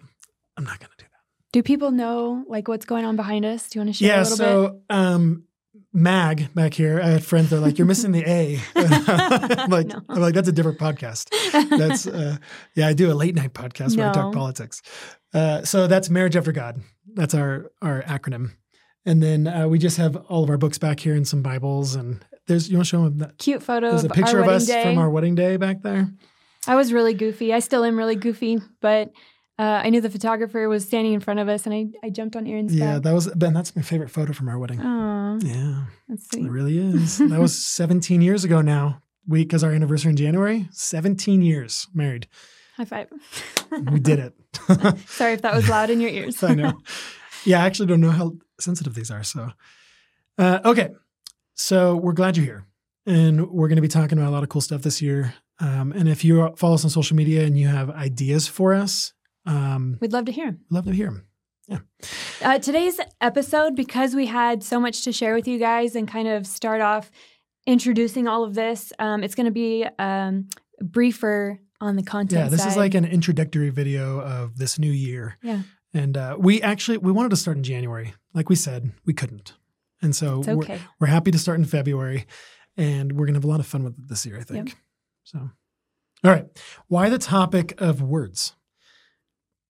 I'm 0.58 0.64
not 0.64 0.80
going 0.80 0.90
to 0.90 0.98
do 0.98 1.06
that. 1.12 1.52
Do 1.52 1.64
people 1.64 1.92
know 1.92 2.44
like 2.48 2.68
what's 2.68 2.86
going 2.86 3.06
on 3.06 3.16
behind 3.16 3.46
us? 3.46 3.70
Do 3.70 3.80
you 3.80 3.86
want 3.86 3.96
to 3.96 4.04
share 4.04 4.10
yeah. 4.10 4.22
a 4.22 4.24
little 4.24 4.38
bit? 4.38 4.46
So, 4.46 4.82
um, 4.90 5.44
Mag 5.92 6.54
back 6.54 6.74
here, 6.74 7.02
I 7.02 7.08
had 7.08 7.24
friends. 7.24 7.50
They're 7.50 7.60
like, 7.60 7.78
"You're 7.78 7.88
missing 7.88 8.12
the 8.12 8.24
A." 8.30 8.60
I'm 8.76 9.70
like, 9.70 9.88
No. 9.88 10.02
I'm 10.10 10.22
like, 10.22 10.34
that's 10.34 10.48
a 10.48 10.52
different 10.52 10.78
podcast. 10.78 11.30
That's 11.70 12.06
uh, 12.06 12.38
yeah, 12.76 12.88
I 12.88 12.94
do 12.94 13.12
a 13.12 13.14
late 13.14 13.36
night 13.36 13.54
podcast 13.54 13.98
where 13.98 14.10
I 14.10 14.14
talk 14.14 14.34
politics. 14.34 14.82
Uh, 15.34 15.64
so 15.64 15.88
that's 15.88 16.10
Marriage 16.10 16.36
After 16.36 16.52
God. 16.52 16.82
That's 17.14 17.34
our 17.34 17.72
our 17.82 18.02
acronym. 18.04 18.52
And 19.06 19.22
then 19.22 19.48
uh, 19.48 19.68
we 19.68 19.80
just 19.80 19.98
have 19.98 20.16
all 20.28 20.44
of 20.44 20.50
our 20.50 20.58
books 20.58 20.78
back 20.78 21.00
here 21.00 21.14
and 21.14 21.28
some 21.28 21.42
Bibles. 21.42 21.96
And 21.96 22.26
there's 22.48 22.70
you 22.70 22.78
want 22.78 22.88
to 22.88 22.90
show 22.90 23.04
them 23.04 23.20
that? 23.20 23.38
Cute 23.38 23.64
photo 23.64 23.92
There's 23.92 24.04
a 24.04 24.10
picture 24.10 24.40
of 24.40 24.48
us 24.48 24.66
day. 24.66 24.84
from 24.84 24.98
our 24.98 25.10
wedding 25.10 25.36
day 25.36 25.58
back 25.58 25.82
there. 25.82 26.10
I 26.68 26.76
was 26.76 26.92
really 26.94 27.14
goofy. 27.14 27.54
I 27.54 27.60
still 27.60 27.84
am 27.84 27.98
really 27.98 28.16
goofy, 28.16 28.60
but 28.82 29.12
uh, 29.58 29.62
I 29.84 29.90
knew 29.90 30.02
the 30.02 30.10
photographer 30.10 30.68
was 30.68 30.86
standing 30.86 31.14
in 31.14 31.20
front 31.22 31.40
of 31.40 31.48
us, 31.48 31.66
and 31.66 31.74
I, 31.74 31.88
I 32.04 32.10
jumped 32.10 32.36
on 32.36 32.46
Aaron's 32.48 32.76
Yeah, 32.76 32.96
back. 32.96 33.04
that 33.04 33.14
was 33.14 33.28
Ben. 33.30 33.54
That's 33.54 33.76
my 33.76 33.82
favorite 33.82 34.10
photo 34.10 34.34
from 34.34 34.50
our 34.50 34.60
wedding. 34.60 34.82
Aw, 34.82 35.38
Yeah, 35.42 35.86
that's 36.10 36.28
it 36.36 36.50
really 36.50 36.78
is. 36.78 37.18
that 37.30 37.40
was 37.40 37.58
17 37.66 38.22
years 38.22 38.44
ago 38.44 38.62
now. 38.62 39.02
We 39.28 39.44
because 39.44 39.64
our 39.64 39.72
anniversary 39.72 40.12
in 40.12 40.18
January. 40.18 40.68
17 40.72 41.42
years 41.42 41.88
married. 41.94 42.28
High 42.78 42.86
five. 42.86 43.10
We 43.92 44.00
did 44.00 44.20
it. 44.20 44.34
Sorry 45.10 45.34
if 45.34 45.42
that 45.42 45.56
was 45.56 45.68
loud 45.68 45.90
in 45.90 46.00
your 46.00 46.12
ears. 46.12 46.42
I 46.44 46.54
know. 46.54 46.74
Yeah, 47.44 47.64
I 47.64 47.66
actually 47.66 47.88
don't 47.88 48.00
know 48.02 48.12
how 48.12 48.34
sensitive 48.60 48.94
these 48.94 49.10
are. 49.12 49.24
So, 49.24 49.50
uh, 50.38 50.60
okay. 50.66 50.90
So 51.56 51.96
we're 51.96 52.14
glad 52.14 52.38
you're 52.38 52.46
here. 52.46 52.66
And 53.06 53.50
we're 53.50 53.68
going 53.68 53.76
to 53.78 53.82
be 53.82 53.88
talking 53.88 54.18
about 54.18 54.30
a 54.30 54.32
lot 54.32 54.44
of 54.44 54.50
cool 54.50 54.62
stuff 54.62 54.82
this 54.82 55.02
year. 55.02 55.34
Um, 55.60 55.92
and 55.94 56.10
if 56.10 56.26
you 56.26 56.54
follow 56.58 56.76
us 56.76 56.84
on 56.84 56.90
social 56.90 57.16
media 57.16 57.46
and 57.46 57.58
you 57.58 57.68
have 57.68 57.90
ideas 57.90 58.48
for 58.48 58.74
us, 58.74 59.14
um, 59.46 59.98
We'd 60.02 60.12
love 60.14 60.26
to 60.26 60.32
hear 60.32 60.48
'em. 60.48 60.60
we'd 60.70 60.76
love 60.76 60.86
to 60.86 60.92
hear 60.94 61.08
them. 61.08 61.28
Uh, 62.44 62.60
today's 62.60 63.00
episode, 63.22 63.76
because 63.76 64.14
we 64.14 64.28
had 64.28 64.64
so 64.64 64.80
much 64.80 65.04
to 65.04 65.12
share 65.12 65.34
with 65.34 65.48
you 65.48 65.58
guys 65.58 65.96
and 65.96 66.08
kind 66.08 66.28
of 66.28 66.46
start 66.46 66.82
off 66.82 67.10
introducing 67.66 68.28
all 68.28 68.44
of 68.44 68.54
this, 68.54 68.94
um, 69.00 69.24
it's 69.24 69.34
going 69.34 69.46
to 69.48 69.52
be 69.52 69.86
um, 69.98 70.48
briefer 70.82 71.60
on 71.82 71.96
the 71.96 72.04
content. 72.04 72.44
Yeah, 72.44 72.50
this 72.50 72.66
is 72.66 72.78
like 72.78 72.94
an 72.94 73.06
introductory 73.06 73.70
video 73.70 74.20
of 74.20 74.58
this 74.58 74.78
new 74.78 74.92
year. 74.92 75.38
Yeah. 75.42 75.62
And 75.94 76.18
uh, 76.18 76.36
we 76.38 76.62
actually 76.62 76.98
we 76.98 77.12
wanted 77.12 77.30
to 77.30 77.38
start 77.38 77.58
in 77.58 77.64
January. 77.64 78.14
Like 78.34 78.50
we 78.50 78.56
said, 78.56 78.92
we 79.06 79.14
couldn't. 79.14 79.54
And 80.02 80.16
so 80.16 80.40
it's 80.40 80.48
we're, 80.50 80.80
we're 81.00 81.08
happy 81.08 81.32
to 81.32 81.40
start 81.40 81.58
in 81.58 81.66
February 81.66 82.26
and 82.78 83.14
we're 83.14 83.26
going 83.26 83.34
to 83.34 83.38
have 83.40 83.46
a 83.46 83.48
lot 83.48 83.60
of 83.62 83.66
fun 83.66 83.84
with 83.84 83.94
it 83.98 84.08
this 84.10 84.26
year, 84.26 84.38
I 84.38 84.44
think. 84.44 84.76
So, 85.26 85.40
all 86.24 86.32
right. 86.32 86.46
Why 86.88 87.10
the 87.10 87.18
topic 87.18 87.80
of 87.82 88.02
words? 88.02 88.56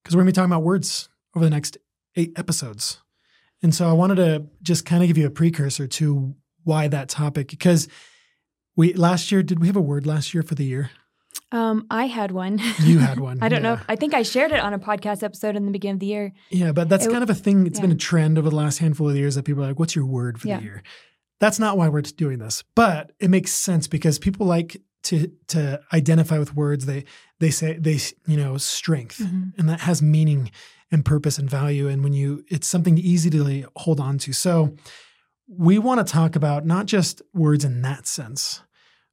Because 0.04 0.16
we're 0.16 0.22
going 0.22 0.28
to 0.28 0.32
be 0.34 0.36
talking 0.36 0.52
about 0.52 0.64
words 0.64 1.10
over 1.36 1.44
the 1.44 1.50
next 1.50 1.78
eight 2.16 2.32
episodes. 2.38 3.02
And 3.64 3.74
so 3.74 3.90
I 3.90 3.94
wanted 3.94 4.16
to 4.16 4.46
just 4.62 4.86
kind 4.86 5.02
of 5.02 5.08
give 5.08 5.18
you 5.18 5.26
a 5.26 5.32
precursor 5.32 5.88
to 5.88 6.36
why 6.64 6.88
that 6.90 7.10
topic, 7.10 7.48
because 7.50 7.88
we 8.76 8.94
last 8.94 9.32
year, 9.32 9.42
did 9.42 9.60
we 9.60 9.68
have 9.68 9.76
a 9.76 9.82
word 9.82 10.06
last 10.06 10.34
year 10.34 10.44
for 10.44 10.54
the 10.56 10.66
year? 10.66 10.92
Um, 11.52 11.86
I 11.90 12.06
had 12.08 12.32
one. 12.32 12.60
You 12.82 13.00
had 13.00 13.20
one. 13.20 13.40
I 13.42 13.50
don't 13.50 13.62
know. 13.64 13.74
yeah. 13.74 13.80
If, 13.82 13.86
I 13.90 13.96
think 13.96 14.14
I 14.14 14.24
shared 14.24 14.52
it 14.52 14.60
on 14.60 14.74
a 14.74 14.80
podcast 14.80 15.24
episode 15.24 15.56
in 15.56 15.66
the 15.66 15.72
beginning 15.72 15.96
of 15.96 16.00
the 16.02 16.06
year. 16.08 16.34
Yeah, 16.50 16.74
but 16.74 16.90
that's 16.90 17.06
It- 17.06 17.12
kind 17.12 17.24
of 17.24 17.30
a 17.30 17.36
thing. 17.36 17.66
It's 17.66 17.80
been 17.80 17.92
a 17.92 17.96
trend 17.96 18.38
over 18.38 18.50
the 18.50 18.56
last 18.56 18.80
handful 18.80 19.10
of 19.10 19.16
years 19.16 19.36
that 19.36 19.44
people 19.44 19.64
are 19.64 19.68
like, 19.68 19.80
what's 19.80 19.96
your 19.96 20.06
word 20.06 20.40
for 20.40 20.48
Yeah. 20.48 20.58
the 20.58 20.64
year? 20.64 20.84
That's 21.40 21.60
not 21.60 21.78
why 21.78 21.88
we're 21.90 22.02
doing 22.02 22.40
this, 22.40 22.64
but 22.76 23.12
it 23.20 23.30
makes 23.30 23.52
sense 23.54 23.88
because 23.88 24.20
people 24.20 24.46
like 24.46 24.78
to 25.06 25.32
to 25.48 25.80
identify 25.94 26.38
with 26.40 26.56
words. 26.56 26.86
They 26.86 27.06
they 27.40 27.50
say 27.52 27.78
they 27.78 28.00
you 28.28 28.38
know 28.38 28.58
strength, 28.58 29.20
Mhm. 29.20 29.54
and 29.58 29.70
that 29.70 29.82
has 29.82 30.02
meaning 30.02 30.52
and 30.92 31.04
purpose 31.04 31.38
and 31.40 31.50
value. 31.50 31.88
And 31.88 32.04
when 32.04 32.14
you, 32.14 32.44
it's 32.48 32.68
something 32.68 32.98
easy 32.98 33.30
to 33.32 33.66
hold 33.76 34.00
on 34.00 34.18
to. 34.20 34.34
So 34.34 34.76
we 35.48 35.80
want 35.80 36.06
to 36.06 36.12
talk 36.14 36.36
about 36.36 36.66
not 36.66 36.86
just 36.86 37.22
words 37.34 37.66
in 37.66 37.82
that 37.82 38.06
sense, 38.08 38.62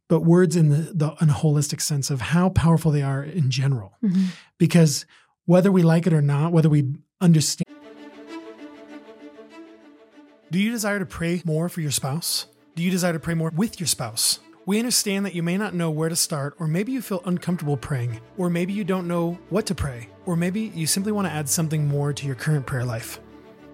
but 0.08 0.20
words 0.20 0.54
in 0.54 0.68
the, 0.68 0.92
the 0.94 1.14
in 1.22 1.30
a 1.30 1.34
holistic 1.34 1.80
sense 1.80 2.10
of 2.10 2.20
how 2.20 2.50
powerful 2.50 2.90
they 2.92 3.02
are 3.02 3.22
in 3.24 3.50
general 3.50 3.92
Mhm. 4.04 4.26
because 4.58 5.06
whether 5.46 5.72
we 5.72 5.82
like 5.82 6.06
it 6.06 6.12
or 6.12 6.22
not, 6.22 6.52
whether 6.52 6.68
we 6.68 6.94
understand. 7.20 7.66
Do 10.50 10.58
you 10.58 10.70
desire 10.70 10.98
to 10.98 11.06
pray 11.06 11.40
more 11.44 11.68
for 11.70 11.80
your 11.80 11.90
spouse? 11.90 12.46
Do 12.76 12.82
you 12.82 12.90
desire 12.90 13.14
to 13.14 13.18
pray 13.18 13.34
more 13.34 13.50
with 13.54 13.80
your 13.80 13.86
spouse? 13.86 14.38
We 14.64 14.78
understand 14.78 15.26
that 15.26 15.34
you 15.34 15.42
may 15.42 15.58
not 15.58 15.74
know 15.74 15.90
where 15.90 16.08
to 16.08 16.14
start, 16.14 16.54
or 16.60 16.68
maybe 16.68 16.92
you 16.92 17.02
feel 17.02 17.20
uncomfortable 17.24 17.76
praying, 17.76 18.20
or 18.38 18.48
maybe 18.48 18.72
you 18.72 18.84
don't 18.84 19.08
know 19.08 19.36
what 19.50 19.66
to 19.66 19.74
pray, 19.74 20.08
or 20.24 20.36
maybe 20.36 20.70
you 20.72 20.86
simply 20.86 21.10
want 21.10 21.26
to 21.26 21.32
add 21.32 21.48
something 21.48 21.88
more 21.88 22.12
to 22.12 22.26
your 22.26 22.36
current 22.36 22.64
prayer 22.64 22.84
life. 22.84 23.18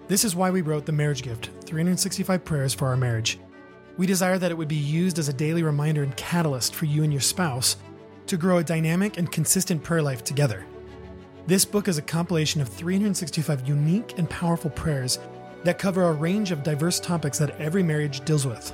This 0.07 0.25
is 0.25 0.35
why 0.35 0.49
we 0.49 0.63
wrote 0.63 0.87
The 0.87 0.91
Marriage 0.91 1.21
Gift 1.21 1.51
365 1.63 2.43
Prayers 2.43 2.73
for 2.73 2.87
Our 2.87 2.97
Marriage. 2.97 3.39
We 3.97 4.07
desire 4.07 4.39
that 4.39 4.49
it 4.49 4.57
would 4.57 4.67
be 4.67 4.75
used 4.75 5.19
as 5.19 5.29
a 5.29 5.33
daily 5.33 5.61
reminder 5.61 6.01
and 6.01 6.17
catalyst 6.17 6.73
for 6.73 6.85
you 6.85 7.03
and 7.03 7.13
your 7.13 7.21
spouse 7.21 7.75
to 8.25 8.35
grow 8.35 8.57
a 8.57 8.63
dynamic 8.63 9.19
and 9.19 9.31
consistent 9.31 9.83
prayer 9.83 10.01
life 10.01 10.23
together. 10.23 10.65
This 11.45 11.65
book 11.65 11.87
is 11.87 11.99
a 11.99 12.01
compilation 12.01 12.61
of 12.61 12.67
365 12.67 13.67
unique 13.67 14.17
and 14.17 14.27
powerful 14.27 14.71
prayers 14.71 15.19
that 15.63 15.77
cover 15.77 16.05
a 16.05 16.13
range 16.13 16.49
of 16.49 16.63
diverse 16.63 16.99
topics 16.99 17.37
that 17.37 17.61
every 17.61 17.83
marriage 17.83 18.25
deals 18.25 18.47
with. 18.47 18.73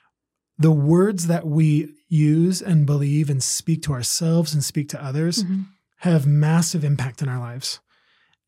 the 0.61 0.71
words 0.71 1.27
that 1.27 1.45
we 1.47 1.93
use 2.07 2.61
and 2.61 2.85
believe 2.85 3.29
and 3.29 3.41
speak 3.43 3.81
to 3.83 3.93
ourselves 3.93 4.53
and 4.53 4.63
speak 4.63 4.89
to 4.89 5.03
others 5.03 5.43
Mhm. 5.43 5.65
have 5.97 6.25
massive 6.27 6.83
impact 6.83 7.21
in 7.21 7.27
our 7.29 7.39
lives. 7.39 7.79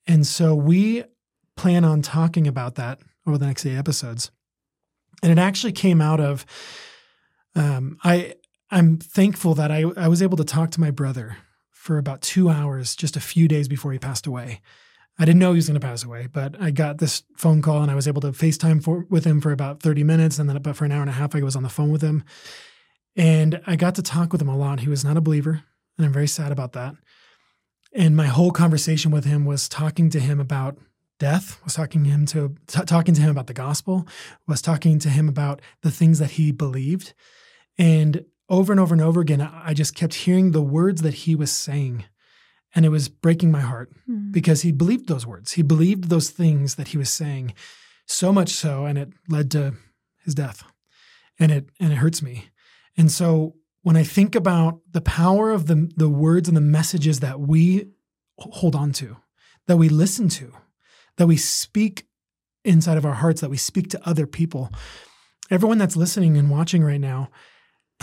And 0.06 0.26
so 0.28 0.54
we 0.56 1.04
plan 1.56 1.86
on 1.86 2.02
talking 2.02 2.48
about 2.48 2.76
that 2.76 3.00
over 3.26 3.38
the 3.38 3.46
next 3.48 3.66
eight 3.66 3.78
episodes. 3.78 4.32
And 5.22 5.32
it 5.32 5.38
actually 5.40 5.72
came 5.74 6.02
out 6.02 6.20
of 6.20 6.46
um, 7.56 7.98
I 8.04 8.36
I'm 8.72 8.98
thankful 8.98 9.54
that 9.56 9.72
I, 9.72 9.84
I 9.96 10.08
was 10.08 10.22
able 10.24 10.38
to 10.38 10.44
talk 10.44 10.72
to 10.72 10.82
my 10.82 10.90
brother 10.90 11.38
for 11.70 11.98
about 12.00 12.22
two 12.22 12.50
hours 12.50 12.96
just 12.96 13.16
a 13.16 13.20
few 13.22 13.48
days 13.48 13.68
before 13.68 13.92
he 13.92 14.00
passed 14.00 14.26
away. 14.26 14.62
I 15.20 15.26
didn't 15.26 15.40
know 15.40 15.52
he 15.52 15.58
was 15.58 15.68
going 15.68 15.80
to 15.80 15.86
pass 15.86 16.04
away, 16.04 16.28
but 16.32 16.60
I 16.60 16.72
got 16.72 16.98
this 16.98 17.24
phone 17.38 17.62
call 17.62 17.82
and 17.84 17.92
I 17.92 17.96
was 17.96 18.08
able 18.08 18.22
to 18.22 18.32
FaceTime 18.32 18.84
for, 18.84 19.06
with 19.10 19.26
him 19.26 19.42
for 19.42 19.52
about 19.52 19.82
30 19.82 20.04
minutes. 20.04 20.40
And 20.40 20.50
then 20.50 20.58
about 20.58 20.76
for 20.76 20.86
an 20.86 20.92
hour 20.92 21.02
and 21.02 21.10
a 21.10 21.14
half, 21.14 21.36
I 21.36 21.42
was 21.42 21.56
on 21.56 21.64
the 21.64 21.70
phone 21.70 21.92
with 21.92 22.02
him. 22.02 22.24
And 23.16 23.62
I 23.68 23.76
got 23.76 23.96
to 23.96 24.02
talk 24.02 24.32
with 24.32 24.42
him 24.42 24.50
a 24.50 24.58
lot. 24.58 24.80
He 24.80 24.90
was 24.90 25.06
not 25.06 25.18
a 25.18 25.22
believer, 25.22 25.64
and 25.98 26.06
I'm 26.06 26.14
very 26.14 26.28
sad 26.28 26.52
about 26.52 26.74
that. 26.74 26.96
And 27.94 28.18
my 28.18 28.26
whole 28.26 28.52
conversation 28.52 29.12
with 29.12 29.26
him 29.26 29.46
was 29.46 29.70
talking 29.70 30.10
to 30.12 30.20
him 30.20 30.40
about 30.40 30.80
death, 31.20 31.60
was 31.64 31.76
talking 31.76 32.04
to 32.04 32.10
him 32.10 32.26
to 32.28 32.56
t- 32.66 32.84
talking 32.86 33.14
to 33.14 33.22
him 33.22 33.30
about 33.30 33.46
the 33.46 33.54
gospel, 33.54 34.08
was 34.48 34.64
talking 34.64 34.98
to 35.00 35.10
him 35.10 35.30
about 35.30 35.62
the 35.84 35.92
things 35.92 36.18
that 36.18 36.32
he 36.32 36.52
believed. 36.52 37.14
And 37.78 38.26
over 38.50 38.74
and 38.74 38.80
over 38.80 38.96
and 38.96 39.02
over 39.02 39.22
again, 39.22 39.42
I 39.42 39.76
just 39.76 39.96
kept 39.96 40.16
hearing 40.16 40.52
the 40.52 40.62
words 40.62 41.04
that 41.04 41.14
he 41.14 41.36
was 41.36 41.52
saying. 41.52 42.06
And 42.76 42.86
it 42.86 42.90
was 42.90 43.08
breaking 43.10 43.52
my 43.52 43.62
heart 43.62 43.92
Mhm. 44.10 44.32
because 44.32 44.62
he 44.64 44.72
believed 44.72 45.08
those 45.08 45.28
words. 45.28 45.54
He 45.54 45.62
believed 45.62 46.06
those 46.06 46.30
things 46.32 46.76
that 46.76 46.90
he 46.90 46.98
was 46.98 47.10
saying 47.12 47.54
so 48.08 48.32
much 48.34 48.50
so 48.50 48.86
and 48.86 48.98
it 48.98 49.14
led 49.30 49.52
to 49.52 49.74
his 50.24 50.34
death. 50.36 50.64
And 51.40 51.52
it 51.52 51.70
and 51.80 51.92
it 51.92 51.98
hurts 51.98 52.22
me. 52.22 52.50
And 52.98 53.12
so 53.12 53.56
when 53.82 53.96
I 53.98 54.04
think 54.04 54.36
about 54.36 54.80
the 54.92 55.02
power 55.02 55.52
of 55.52 55.68
the 55.68 55.92
the 55.98 56.10
words 56.10 56.48
and 56.48 56.58
the 56.58 56.62
messages 56.62 57.20
that 57.20 57.40
we 57.40 57.90
hold 58.38 58.76
on 58.76 58.92
to, 58.94 59.18
that 59.68 59.78
we 59.78 59.90
listen 59.90 60.28
to, 60.30 60.52
that 61.18 61.28
we 61.28 61.38
speak 61.38 62.08
inside 62.66 62.98
of 62.98 63.06
our 63.06 63.16
hearts, 63.16 63.42
that 63.42 63.50
we 63.50 63.58
speak 63.58 63.90
to 63.90 64.08
other 64.10 64.26
people, 64.26 64.72
everyone 65.52 65.78
that's 65.78 65.96
listening 65.98 66.38
and 66.38 66.50
watching 66.50 66.84
right 66.84 67.02
now 67.02 67.30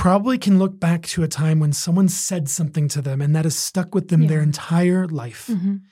probably 0.01 0.39
can 0.39 0.59
look 0.59 0.81
back 0.81 1.03
to 1.07 1.23
a 1.23 1.29
time 1.29 1.61
when 1.61 1.73
someone 1.75 2.09
said 2.09 2.49
something 2.49 2.89
to 2.89 3.03
them 3.03 3.21
and 3.21 3.37
that 3.37 3.45
has 3.45 3.55
stuck 3.57 3.95
with 3.95 4.09
them 4.09 4.27
their 4.27 4.41
entire 4.41 5.07
life 5.07 5.47
Mhm. 5.49 5.83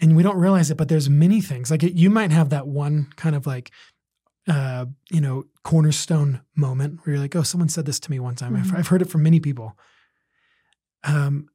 and 0.00 0.16
we 0.16 0.22
don't 0.22 0.36
realize 0.46 0.70
it 0.70 0.76
but 0.76 0.88
there's 0.88 1.08
many 1.10 1.40
things 1.40 1.68
like 1.70 1.82
it, 1.82 1.94
you 1.94 2.10
might 2.10 2.30
have 2.30 2.50
that 2.50 2.66
one 2.68 3.08
kind 3.16 3.34
of 3.34 3.44
like 3.46 3.72
uh 4.46 4.86
you 5.10 5.20
know 5.20 5.44
cornerstone 5.64 6.40
moment 6.54 7.00
where 7.04 7.14
you're 7.14 7.22
like 7.22 7.34
oh 7.34 7.42
someone 7.42 7.68
said 7.68 7.86
this 7.86 7.98
to 8.00 8.10
me 8.10 8.18
one 8.20 8.36
time 8.36 8.54
I've, 8.56 8.66
Mhm. 8.66 8.78
I've 8.78 8.88
heard 8.88 9.02
it 9.02 9.10
from 9.10 9.22
many 9.24 9.40
people 9.40 9.76
um 11.04 11.48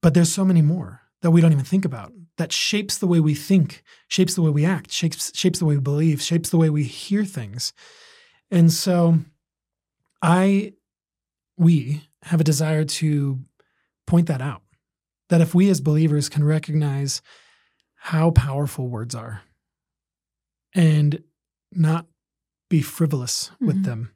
But 0.00 0.12
there's 0.14 0.32
so 0.32 0.44
many 0.44 0.62
more 0.62 1.00
that 1.22 1.30
we 1.32 1.40
don't 1.42 1.52
even 1.52 1.64
think 1.64 1.84
about 1.86 2.12
that 2.36 2.52
shapes 2.52 2.98
the 2.98 3.06
way 3.06 3.20
we 3.20 3.34
think, 3.34 3.82
shapes 4.08 4.34
the 4.34 4.42
way 4.42 4.50
we 4.50 4.64
act, 4.66 4.90
shapes 4.90 5.32
shapes 5.34 5.58
the 5.60 5.64
way 5.66 5.76
we 5.76 5.80
believe, 5.92 6.20
shapes 6.20 6.50
the 6.50 6.58
way 6.62 6.68
we 6.68 6.84
hear 6.84 7.24
things. 7.24 7.72
And 8.50 8.70
so 8.72 9.20
I 10.20 10.74
we 11.56 12.02
have 12.22 12.40
a 12.40 12.44
desire 12.44 12.84
to 12.84 13.38
point 14.06 14.26
that 14.28 14.40
out. 14.40 14.62
That 15.28 15.40
if 15.40 15.54
we 15.54 15.70
as 15.70 15.80
believers 15.80 16.28
can 16.28 16.44
recognize 16.44 17.22
how 17.96 18.30
powerful 18.30 18.88
words 18.88 19.14
are 19.14 19.42
and 20.74 21.22
not 21.72 22.06
be 22.68 22.80
frivolous 22.82 23.50
with 23.60 23.76
Mhm. 23.76 23.84
them. 23.84 24.10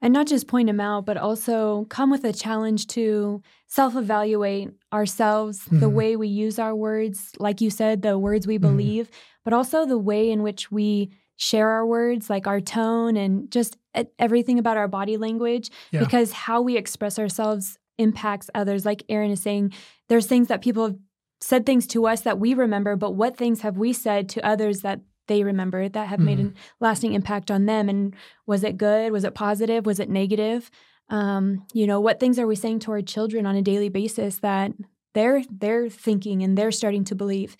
And 0.00 0.12
not 0.12 0.26
just 0.26 0.46
point 0.48 0.66
them 0.66 0.80
out, 0.80 1.06
but 1.06 1.16
also 1.16 1.86
come 1.86 2.10
with 2.10 2.24
a 2.24 2.32
challenge 2.32 2.86
to 2.88 3.40
self 3.66 3.96
evaluate 3.96 4.70
ourselves, 4.92 5.64
the 5.64 5.88
Mhm. 5.88 5.92
way 5.92 6.16
we 6.16 6.28
use 6.28 6.58
our 6.58 6.76
words, 6.76 7.32
like 7.38 7.60
you 7.60 7.70
said, 7.70 8.02
the 8.02 8.18
words 8.18 8.46
we 8.46 8.58
Mhm. 8.58 8.60
believe, 8.60 9.10
but 9.44 9.54
also 9.54 9.86
the 9.86 9.98
way 9.98 10.30
in 10.30 10.42
which 10.42 10.70
we 10.70 11.10
share 11.36 11.70
our 11.70 11.86
words, 11.86 12.30
like 12.30 12.46
our 12.46 12.60
tone 12.60 13.16
and 13.16 13.50
just 13.50 13.76
everything 14.18 14.58
about 14.58 14.76
our 14.76 14.88
body 14.88 15.16
language, 15.16 15.70
Yeah. 15.92 16.00
because 16.00 16.32
how 16.32 16.62
we 16.62 16.76
express 16.76 17.18
ourselves 17.18 17.78
impacts 17.98 18.50
others. 18.54 18.84
Like 18.84 19.04
Aaron 19.08 19.30
is 19.30 19.42
saying, 19.42 19.72
there's 20.08 20.26
things 20.26 20.48
that 20.48 20.62
people 20.62 20.84
have 20.84 20.96
said 21.40 21.66
things 21.66 21.86
to 21.88 22.06
us 22.06 22.22
that 22.22 22.38
we 22.38 22.54
remember, 22.54 22.96
but 22.96 23.12
what 23.12 23.36
things 23.36 23.60
have 23.60 23.76
we 23.76 23.92
said 23.92 24.28
to 24.30 24.44
others 24.46 24.80
that 24.80 25.00
they 25.26 25.42
remember 25.42 25.88
that 25.88 26.08
have 26.08 26.20
made 26.20 26.38
Mhm. 26.38 26.50
a 26.50 26.54
lasting 26.80 27.12
impact 27.14 27.50
on 27.50 27.66
them? 27.66 27.88
And 27.88 28.14
was 28.46 28.62
it 28.64 28.76
good? 28.76 29.12
Was 29.12 29.24
it 29.24 29.34
positive? 29.34 29.86
Was 29.86 30.00
it 30.00 30.08
negative? 30.10 30.70
Um, 31.10 31.66
you 31.72 31.86
know, 31.86 32.00
what 32.00 32.18
things 32.20 32.38
are 32.38 32.46
we 32.46 32.56
saying 32.56 32.80
to 32.80 32.92
our 32.92 33.02
children 33.02 33.44
on 33.46 33.56
a 33.56 33.62
daily 33.62 33.88
basis 33.88 34.38
that 34.38 34.72
they're 35.12 35.42
they're 35.50 35.88
thinking 35.90 36.42
and 36.42 36.56
they're 36.56 36.70
starting 36.72 37.04
to 37.04 37.14
believe? 37.14 37.56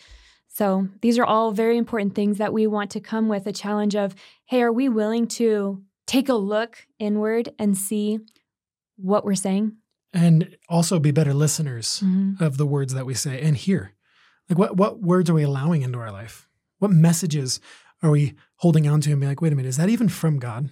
So 0.55 0.87
these 1.01 1.19
are 1.19 1.25
all 1.25 1.51
very 1.51 1.77
important 1.77 2.15
things 2.15 2.39
that 2.39 2.53
we 2.53 2.69
want 2.69 2.93
to 2.93 3.01
come 3.01 3.27
with 3.29 3.45
a 3.49 3.53
challenge 3.53 3.97
of, 3.97 4.15
hey, 4.47 4.63
are 4.63 4.73
we 4.73 4.89
willing 4.89 5.27
to 5.41 5.83
take 6.07 6.29
a 6.29 6.35
look 6.35 6.87
inward 7.01 7.49
and 7.59 7.77
see 7.77 8.21
what 8.97 9.25
we're 9.25 9.35
saying? 9.35 9.73
And 10.13 10.57
also 10.69 11.01
be 11.01 11.11
better 11.11 11.35
listeners 11.35 12.01
Mhm. 12.05 12.41
of 12.41 12.57
the 12.57 12.67
words 12.67 12.95
that 12.95 13.05
we 13.05 13.15
say 13.15 13.41
and 13.41 13.57
hear. 13.57 13.95
Like 14.49 14.57
what 14.59 14.77
what 14.77 15.03
words 15.03 15.29
are 15.29 15.35
we 15.35 15.43
allowing 15.43 15.83
into 15.83 15.99
our 15.99 16.13
life? 16.13 16.49
What 16.79 16.93
messages 16.93 17.59
are 18.01 18.11
we 18.11 18.35
holding 18.59 18.87
on 18.87 19.01
to 19.01 19.11
and 19.11 19.21
be 19.21 19.27
like, 19.27 19.41
wait 19.41 19.53
a 19.53 19.57
minute, 19.57 19.69
is 19.71 19.77
that 19.79 19.89
even 19.89 20.09
from 20.09 20.39
God? 20.39 20.71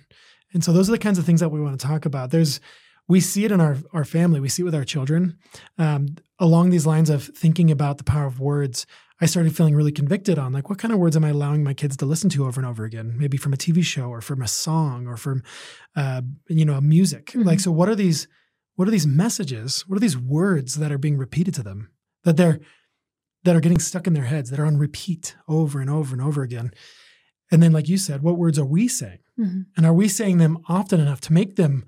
And 0.54 0.62
so 0.62 0.72
those 0.72 0.88
are 0.88 0.92
the 0.92 0.98
kinds 0.98 1.18
of 1.18 1.24
things 1.26 1.40
that 1.40 1.48
we 1.48 1.60
want 1.60 1.80
to 1.80 1.84
talk 1.86 2.06
about. 2.06 2.30
There's 2.30 2.60
we 3.08 3.18
see 3.18 3.44
it 3.44 3.50
in 3.50 3.60
our 3.60 3.78
our 3.92 4.04
family, 4.04 4.38
we 4.38 4.48
see 4.48 4.62
it 4.62 4.66
with 4.66 4.76
our 4.76 4.84
children. 4.84 5.38
Um, 5.76 6.14
along 6.38 6.70
these 6.70 6.86
lines 6.86 7.10
of 7.10 7.24
thinking 7.24 7.68
about 7.70 7.98
the 7.98 8.04
power 8.04 8.26
of 8.26 8.38
words, 8.38 8.86
I 9.22 9.26
started 9.26 9.56
feeling 9.56 9.76
really 9.76 9.92
convicted 9.92 10.36
on 10.36 10.52
like 10.52 10.68
what 10.68 10.80
kind 10.80 10.92
of 10.92 10.98
words 10.98 11.16
am 11.16 11.24
I 11.24 11.28
allowing 11.28 11.62
my 11.62 11.74
kids 11.74 11.96
to 11.98 12.06
listen 12.06 12.28
to 12.30 12.44
over 12.44 12.60
and 12.60 12.68
over 12.68 12.84
again? 12.84 13.14
Maybe 13.16 13.36
from 13.36 13.52
a 13.52 13.56
TV 13.56 13.84
show 13.84 14.08
or 14.08 14.20
from 14.20 14.42
a 14.42 14.48
song 14.48 15.06
or 15.06 15.16
from 15.16 15.44
uh, 15.94 16.22
you 16.48 16.64
know, 16.64 16.80
music. 16.80 17.26
Mhm. 17.26 17.44
Like 17.44 17.60
so 17.60 17.70
what 17.70 17.88
are 17.88 17.94
these 17.94 18.26
what 18.74 18.88
are 18.88 18.90
these 18.90 19.06
messages? 19.06 19.82
What 19.86 19.96
are 19.96 20.00
these 20.00 20.18
words 20.18 20.74
that 20.74 20.90
are 20.90 20.98
being 20.98 21.16
repeated 21.16 21.54
to 21.54 21.62
them? 21.62 21.90
That 22.24 22.36
they're 22.36 22.58
that 23.44 23.54
are 23.54 23.60
getting 23.60 23.78
stuck 23.78 24.08
in 24.08 24.12
their 24.14 24.24
heads, 24.24 24.50
that 24.50 24.58
are 24.58 24.66
on 24.66 24.76
repeat 24.76 25.36
over 25.46 25.80
and 25.80 25.88
over 25.88 26.12
and 26.14 26.22
over 26.22 26.42
again. 26.42 26.72
And 27.52 27.62
then, 27.62 27.72
like 27.72 27.88
you 27.88 27.98
said, 27.98 28.22
what 28.22 28.38
words 28.38 28.58
are 28.58 28.64
we 28.64 28.88
saying? 28.88 29.20
Mhm. 29.38 29.66
And 29.76 29.86
are 29.86 29.94
we 29.94 30.08
saying 30.08 30.38
them 30.38 30.58
often 30.68 30.98
enough 30.98 31.20
to 31.22 31.32
make 31.32 31.54
them 31.54 31.84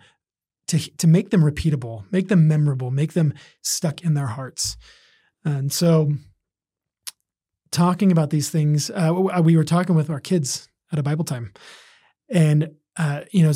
to, 0.68 0.78
to 0.78 1.06
make 1.08 1.30
them 1.30 1.42
repeatable, 1.42 2.04
make 2.12 2.28
them 2.28 2.46
memorable, 2.46 2.92
make 2.92 3.12
them 3.12 3.34
stuck 3.60 4.02
in 4.04 4.14
their 4.14 4.28
hearts? 4.28 4.76
And 5.44 5.72
so 5.72 6.14
talking 7.74 8.12
about 8.12 8.30
these 8.30 8.48
things, 8.48 8.90
uh, 8.90 9.12
we 9.42 9.56
were 9.56 9.64
talking 9.64 9.96
with 9.96 10.08
our 10.08 10.20
kids 10.20 10.68
at 10.92 10.98
a 10.98 11.02
Bible 11.02 11.24
time. 11.24 11.52
And, 12.28 12.70
uh, 12.96 13.22
you 13.32 13.42
know, 13.42 13.52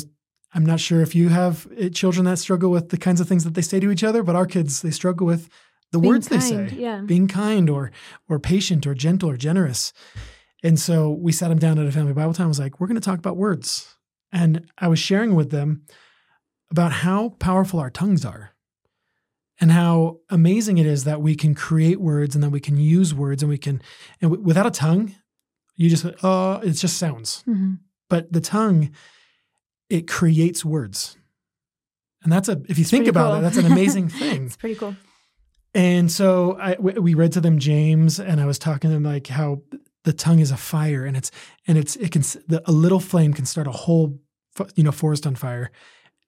I'm 0.53 0.65
not 0.65 0.79
sure 0.79 1.01
if 1.01 1.15
you 1.15 1.29
have 1.29 1.67
uh, 1.79 1.89
children 1.89 2.25
that 2.25 2.37
struggle 2.37 2.69
with 2.69 2.89
the 2.89 2.97
kinds 2.97 3.21
of 3.21 3.27
things 3.27 3.43
that 3.43 3.53
they 3.53 3.61
say 3.61 3.79
to 3.79 3.91
each 3.91 4.03
other, 4.03 4.21
but 4.23 4.35
our 4.35 4.45
kids, 4.45 4.81
they 4.81 4.91
struggle 4.91 5.25
with 5.25 5.49
the 5.91 5.99
Being 5.99 6.13
words 6.13 6.27
they 6.27 6.39
say 6.39 6.69
yeah. 6.77 7.01
being 7.03 7.27
kind 7.27 7.67
or 7.67 7.91
or 8.27 8.39
patient 8.39 8.85
or 8.85 8.93
gentle 8.93 9.29
or 9.29 9.37
generous. 9.37 9.91
And 10.61 10.79
so 10.79 11.09
we 11.09 11.31
sat 11.31 11.47
them 11.47 11.57
down 11.57 11.79
at 11.79 11.87
a 11.87 11.91
family 11.91 12.13
Bible 12.13 12.33
time. 12.33 12.45
I 12.45 12.49
was 12.49 12.59
like, 12.59 12.79
we're 12.79 12.87
going 12.87 13.01
to 13.01 13.01
talk 13.01 13.17
about 13.17 13.37
words. 13.37 13.95
And 14.31 14.69
I 14.77 14.87
was 14.87 14.99
sharing 14.99 15.33
with 15.33 15.49
them 15.49 15.83
about 16.69 16.91
how 16.91 17.29
powerful 17.39 17.79
our 17.79 17.89
tongues 17.89 18.23
are 18.23 18.51
and 19.61 19.71
how 19.71 20.19
amazing 20.29 20.77
it 20.77 20.85
is 20.85 21.03
that 21.03 21.21
we 21.21 21.35
can 21.35 21.53
create 21.55 21.99
words 21.99 22.35
and 22.35 22.43
that 22.43 22.49
we 22.49 22.59
can 22.59 22.77
use 22.77 23.13
words 23.13 23.43
and 23.43 23.49
we 23.49 23.57
can, 23.57 23.81
and 24.21 24.31
w- 24.31 24.41
without 24.43 24.65
a 24.65 24.71
tongue, 24.71 25.15
you 25.75 25.89
just, 25.89 26.05
oh, 26.23 26.59
it's 26.63 26.81
just 26.81 26.97
sounds. 26.97 27.43
Mhm. 27.47 27.79
But 28.09 28.31
the 28.33 28.41
tongue, 28.41 28.91
it 29.89 30.07
creates 30.07 30.63
words. 30.65 31.17
And 32.23 32.31
that's 32.31 32.49
a, 32.49 32.61
if 32.67 32.77
you 32.77 32.85
think 32.85 33.07
about 33.07 33.31
cool. 33.31 33.39
it, 33.39 33.41
that's 33.41 33.57
an 33.57 33.65
amazing 33.71 34.09
thing. 34.19 34.45
it's 34.47 34.57
pretty 34.57 34.75
cool. 34.75 34.95
And 35.73 36.11
so 36.11 36.57
I, 36.59 36.73
w- 36.75 37.01
we 37.01 37.13
read 37.13 37.31
to 37.33 37.41
them 37.41 37.59
James, 37.59 38.19
and 38.19 38.41
I 38.41 38.45
was 38.45 38.57
talking 38.59 38.89
to 38.89 38.93
them 38.93 39.03
like 39.03 39.27
how 39.27 39.61
the 40.03 40.13
tongue 40.13 40.39
is 40.39 40.51
a 40.51 40.57
fire, 40.57 41.05
and 41.05 41.15
it's 41.15 41.29
and 41.67 41.77
it's 41.77 41.95
it 41.97 42.11
can 42.11 42.21
the, 42.47 42.61
a 42.65 42.71
little 42.71 42.99
flame 42.99 43.33
can 43.33 43.45
start 43.45 43.67
a 43.67 43.71
whole 43.71 44.19
you 44.75 44.83
know 44.83 44.91
forest 44.91 45.27
on 45.27 45.35
fire, 45.35 45.69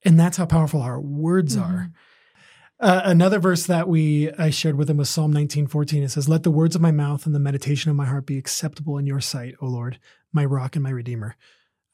and 0.04 0.18
that's 0.18 0.36
how 0.36 0.46
powerful 0.46 0.80
our 0.80 1.00
words 1.00 1.56
are. 1.56 1.90
Uh, 2.82 3.00
another 3.04 3.38
verse 3.38 3.66
that 3.66 3.88
we 3.88 4.30
I 4.32 4.50
shared 4.50 4.76
with 4.76 4.90
him 4.90 4.96
was 4.96 5.08
Psalm 5.08 5.32
nineteen 5.32 5.68
fourteen. 5.68 6.02
It 6.02 6.10
says, 6.10 6.28
"Let 6.28 6.42
the 6.42 6.50
words 6.50 6.74
of 6.74 6.82
my 6.82 6.90
mouth 6.90 7.26
and 7.26 7.34
the 7.34 7.38
meditation 7.38 7.90
of 7.90 7.96
my 7.96 8.06
heart 8.06 8.26
be 8.26 8.36
acceptable 8.38 8.98
in 8.98 9.06
your 9.06 9.20
sight, 9.20 9.54
O 9.60 9.66
Lord, 9.66 10.00
my 10.32 10.44
rock 10.44 10.74
and 10.74 10.82
my 10.82 10.90
redeemer." 10.90 11.36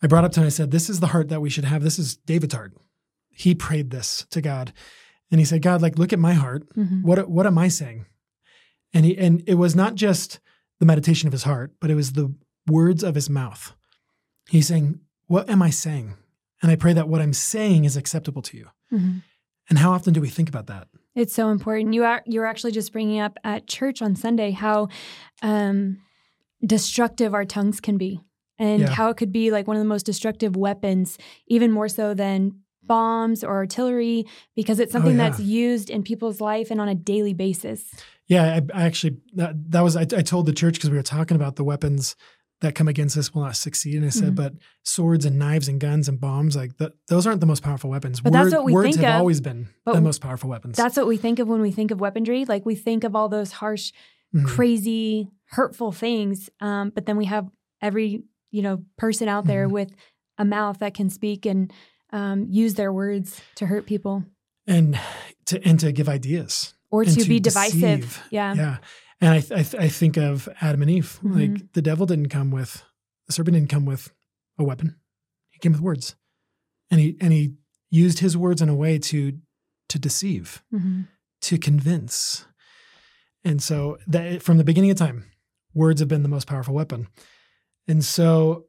I 0.03 0.07
brought 0.07 0.25
up 0.25 0.33
to 0.33 0.41
him. 0.41 0.47
I 0.47 0.51
said, 0.51 0.71
"This 0.71 0.89
is 0.89 1.01
the 1.01 1.09
heart 1.09 1.29
that 1.29 1.43
we 1.43 1.51
should 1.51 1.67
have. 1.67 1.83
This 1.83 1.99
is 1.99 2.17
David's 2.17 2.55
heart. 2.55 2.73
He 3.29 3.55
prayed 3.55 3.91
this 3.91 4.27
to 4.31 4.41
God, 4.41 4.73
and 5.31 5.39
he 5.41 5.45
said, 5.45 5.61
God, 5.61 5.83
like 5.83 5.99
look 5.99 6.13
at 6.15 6.19
my 6.19 6.33
heart." 6.33 6.67
Mhm. 6.75 7.03
what 7.03 7.29
what 7.29 7.47
am 7.47 7.59
I 7.59 7.69
saying? 7.69 8.07
And 8.95 9.05
he 9.05 9.19
and 9.19 9.43
it 9.47 9.55
was 9.55 9.77
not 9.77 9.95
just 9.95 10.41
the 10.81 10.87
meditation 10.87 11.27
of 11.27 11.33
his 11.33 11.43
heart, 11.43 11.75
but 11.81 11.91
it 11.91 11.97
was 11.97 12.13
the 12.13 12.35
words 12.67 13.03
of 13.05 13.15
his 13.15 13.29
mouth. 13.29 13.75
He's 14.49 14.69
saying, 14.69 15.01
"What 15.27 15.51
am 15.51 15.61
I 15.61 15.69
saying?" 15.69 16.15
And 16.63 16.71
I 16.73 16.77
pray 16.77 16.95
that 16.95 17.09
what 17.11 17.21
I'm 17.21 17.35
saying 17.35 17.85
is 17.85 17.97
acceptable 17.97 18.41
to 18.43 18.57
you. 18.57 18.69
Mhm. 18.91 19.23
And 19.69 19.79
how 19.79 19.93
often 19.93 20.13
do 20.15 20.21
we 20.21 20.29
think 20.29 20.49
about 20.49 20.67
that? 20.67 20.89
It's 21.15 21.35
so 21.35 21.51
important. 21.51 21.95
You 21.95 22.05
are 22.05 22.23
you 22.27 22.41
were 22.41 22.47
actually 22.47 22.73
just 22.73 22.93
bringing 22.93 23.21
up 23.21 23.39
at 23.45 23.67
church 23.67 24.01
on 24.03 24.15
Sunday 24.17 24.51
how 24.53 24.89
um, 25.43 25.99
destructive 26.65 27.35
our 27.35 27.45
tongues 27.45 27.81
can 27.81 27.99
be, 27.99 28.21
and 28.59 28.83
Yeah. 28.83 28.89
how 28.91 29.11
it 29.11 29.17
could 29.17 29.33
be 29.33 29.51
like 29.51 29.67
one 29.67 29.77
of 29.77 29.83
the 29.83 29.89
most 29.89 30.07
destructive 30.07 30.57
weapons, 30.57 31.19
even 31.47 31.71
more 31.73 31.89
so 31.89 32.15
than 32.15 32.61
bombs 32.83 33.45
or 33.45 33.55
artillery, 33.57 34.25
because 34.57 34.81
it's 34.81 34.93
something 34.93 35.19
Oh, 35.21 35.23
yeah. 35.23 35.29
that's 35.29 35.41
used 35.41 35.91
in 35.91 36.03
people's 36.03 36.41
life 36.41 36.71
and 36.71 36.81
on 36.81 36.89
a 36.89 36.95
daily 36.95 37.35
basis. 37.35 37.93
Yeah, 38.27 38.45
I, 38.73 38.81
I 38.83 38.85
actually 38.87 39.19
that, 39.35 39.55
that 39.71 39.83
was 39.83 39.97
I, 39.97 40.03
I 40.03 40.23
told 40.23 40.47
the 40.47 40.53
church 40.53 40.75
because 40.75 40.91
we 40.91 40.97
were 40.97 41.03
talking 41.03 41.35
about 41.37 41.57
the 41.57 41.65
weapons 41.65 42.17
that 42.61 42.75
come 42.75 42.89
against 42.89 43.17
us 43.17 43.33
will 43.35 43.43
not 43.43 43.55
succeed, 43.57 43.95
and 43.97 44.05
I 44.05 44.09
said, 44.09 44.33
Mhm. 44.33 44.37
but 44.37 44.55
swords 44.85 45.25
and 45.25 45.39
knives 45.39 45.69
and 45.69 45.79
guns 45.81 46.09
and 46.09 46.21
bombs 46.21 46.57
like 46.57 46.77
th- 46.79 46.91
those 47.09 47.27
aren't 47.27 47.41
the 47.41 47.47
most 47.47 47.63
powerful 47.63 47.89
weapons. 47.91 48.21
But 48.21 48.33
that's 48.33 48.53
what 48.53 48.65
we 48.65 48.73
words 48.73 48.97
think 48.97 49.05
have 49.07 49.15
of, 49.17 49.21
always 49.21 49.41
been 49.41 49.69
the 49.87 50.01
most 50.01 50.21
powerful 50.21 50.51
weapons. 50.51 50.77
That's 50.77 50.97
what 50.97 51.07
we 51.07 51.17
think 51.17 51.39
of 51.39 51.47
when 51.49 51.61
we 51.61 51.71
think 51.71 51.91
of 51.93 52.01
weaponry. 52.01 52.45
Like 52.45 52.67
we 52.67 52.75
think 52.75 53.05
of 53.05 53.15
all 53.15 53.29
those 53.29 53.53
harsh, 53.53 53.93
Mhm. 54.35 54.45
crazy, 54.47 55.31
hurtful 55.51 55.93
things. 55.93 56.51
Um, 56.61 56.91
but 56.95 57.07
then 57.07 57.17
we 57.17 57.27
have 57.27 57.49
every 57.81 58.25
you 58.51 58.63
know 58.63 58.83
person 58.97 59.29
out 59.29 59.47
there 59.47 59.69
Mhm. 59.69 59.73
with 59.73 59.91
a 60.39 60.45
mouth 60.45 60.79
that 60.79 60.95
can 60.95 61.11
speak 61.11 61.47
and 61.47 61.73
um, 62.13 62.47
use 62.49 62.75
their 62.75 62.93
words 62.93 63.41
to 63.57 63.67
hurt 63.67 63.85
people 63.87 64.25
and 64.67 64.99
to 65.45 65.63
and 65.67 65.79
to 65.81 65.93
give 65.93 66.09
ideas 66.09 66.75
or 66.91 67.03
and 67.03 67.13
to, 67.13 67.29
be 67.29 67.39
divisive. 67.39 68.01
deceive. 68.01 68.23
Yeah. 68.31 68.55
Yeah. 68.55 68.77
And 69.21 69.31
I, 69.35 69.57
I, 69.57 69.85
I 69.85 69.89
think 69.89 70.17
of 70.17 70.49
Adam 70.61 70.83
and 70.83 70.91
Eve. 70.91 71.19
Mhm. 71.23 71.35
Like 71.55 71.73
the 71.73 71.83
devil 71.83 72.07
didn't 72.07 72.29
come 72.29 72.51
with, 72.51 72.83
the 73.27 73.33
serpent 73.33 73.55
didn't 73.55 73.71
come 73.71 73.85
with 73.85 74.13
a 74.59 74.65
weapon. 74.65 74.97
He 75.51 75.59
came 75.59 75.73
with 75.73 75.81
words. 75.81 76.15
And 76.91 77.01
he, 77.01 77.17
and 77.21 77.33
he 77.33 77.55
used 77.91 78.21
his 78.21 78.37
words 78.37 78.63
in 78.63 78.69
a 78.69 78.75
way 78.75 78.99
to, 78.99 79.39
to 79.89 79.99
deceive, 79.99 80.63
Mhm. 80.73 81.09
to 81.43 81.59
convince. 81.59 82.47
And 83.45 83.63
so 83.63 83.99
that 84.07 84.43
from 84.43 84.57
the 84.59 84.65
beginning 84.65 84.91
of 84.91 84.97
time, 84.97 85.25
words 85.75 86.01
have 86.01 86.09
been 86.09 86.23
the 86.23 86.29
most 86.29 86.47
powerful 86.47 86.75
weapon. 86.75 87.09
And 87.87 88.05
so 88.05 88.67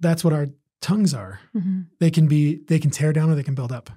that's 0.00 0.22
what 0.24 0.32
our 0.32 0.48
tongues 0.80 1.12
are. 1.14 1.40
Mhm. 1.56 1.86
They 1.98 2.10
can 2.10 2.26
be, 2.28 2.62
they 2.68 2.78
can 2.78 2.90
tear 2.90 3.12
down 3.12 3.30
or 3.30 3.34
they 3.34 3.42
can 3.42 3.54
build 3.54 3.72
up. 3.72 3.90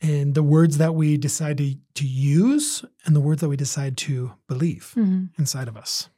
And 0.00 0.34
the 0.34 0.42
words 0.44 0.78
that 0.78 0.94
we 0.94 1.16
decide 1.16 1.58
to, 1.58 1.74
to 1.94 2.06
use 2.06 2.84
and 3.04 3.16
the 3.16 3.20
words 3.20 3.40
that 3.40 3.48
we 3.48 3.56
decide 3.56 3.96
to 3.98 4.32
believe 4.46 4.92
Mhm. 4.96 5.30
inside 5.38 5.66
of 5.68 5.76
us. 5.76 6.08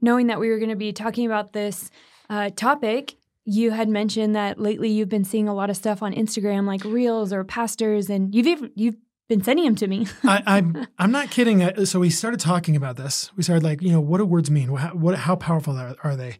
Knowing 0.00 0.26
that 0.26 0.40
we 0.40 0.48
were 0.48 0.58
going 0.58 0.70
to 0.70 0.76
be 0.76 0.92
talking 0.92 1.24
about 1.26 1.52
this 1.52 1.90
uh, 2.30 2.50
topic, 2.56 3.14
you 3.44 3.70
had 3.70 3.88
mentioned 3.88 4.34
that 4.34 4.58
lately 4.60 4.90
you've 4.90 5.08
been 5.08 5.24
seeing 5.24 5.48
a 5.48 5.54
lot 5.54 5.70
of 5.70 5.76
stuff 5.76 6.02
on 6.02 6.12
Instagram, 6.12 6.66
like 6.66 6.84
reels 6.84 7.32
or 7.32 7.44
pastors, 7.44 8.10
and 8.10 8.34
you've 8.34 8.46
even, 8.46 8.70
you've 8.74 8.96
been 9.28 9.42
sending 9.42 9.64
them 9.64 9.76
to 9.76 9.86
me. 9.86 10.06
I, 10.24 10.42
I'm 10.46 10.86
I'm 10.98 11.12
not 11.12 11.30
kidding. 11.30 11.84
So 11.86 12.00
we 12.00 12.10
started 12.10 12.40
talking 12.40 12.74
about 12.76 12.96
this. 12.96 13.30
We 13.36 13.42
started 13.44 13.62
like, 13.62 13.80
you 13.82 13.92
know, 13.92 14.00
what 14.00 14.18
do 14.18 14.26
words 14.26 14.50
mean? 14.50 14.74
How, 14.74 14.88
what 14.90 15.14
how 15.16 15.36
powerful 15.36 15.76
are, 15.76 15.94
are 16.02 16.16
they? 16.16 16.38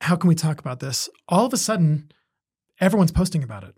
How 0.00 0.16
can 0.16 0.28
we 0.28 0.34
talk 0.34 0.58
about 0.58 0.80
this? 0.80 1.08
All 1.28 1.46
of 1.46 1.52
a 1.52 1.56
sudden, 1.56 2.10
everyone's 2.80 3.12
posting 3.12 3.42
about 3.44 3.64
it. 3.64 3.76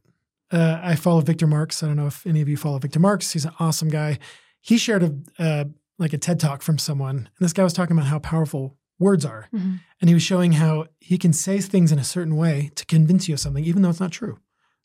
Uh, 0.53 0.81
I 0.83 0.95
follow 0.95 1.21
Victor 1.23 1.47
Marx. 1.47 1.83
I 1.83 1.87
don't 1.87 1.97
know 1.97 2.07
if 2.07 2.27
any 2.27 2.41
of 2.41 2.49
you 2.49 2.57
follow 2.57 2.79
Victor 2.79 3.01
Marx. 3.01 3.33
He's 3.33 3.45
an 3.45 3.53
awesome 3.59 3.89
guy. 3.89 4.19
He 4.61 4.79
shared 4.79 5.03
a 5.03 5.15
uh, 5.43 5.65
like 5.99 6.13
a 6.13 6.19
TED 6.19 6.39
talk 6.41 6.63
from 6.63 6.79
someone, 6.79 7.17
and 7.17 7.29
this 7.41 7.53
guy 7.53 7.65
was 7.65 7.73
talking 7.73 7.97
about 7.97 8.09
how 8.09 8.19
powerful 8.19 8.77
words 8.99 9.25
are, 9.25 9.49
Mhm. 9.55 9.81
and 10.01 10.09
he 10.11 10.15
was 10.15 10.23
showing 10.23 10.53
how 10.53 10.87
he 11.01 11.19
can 11.19 11.33
say 11.33 11.61
things 11.61 11.91
in 11.93 11.99
a 11.99 12.05
certain 12.05 12.37
way 12.37 12.71
to 12.77 12.85
convince 12.87 13.29
you 13.29 13.35
of 13.35 13.41
something, 13.41 13.65
even 13.65 13.83
though 13.83 13.91
it's 13.91 14.01
not 14.01 14.13
true. 14.13 14.39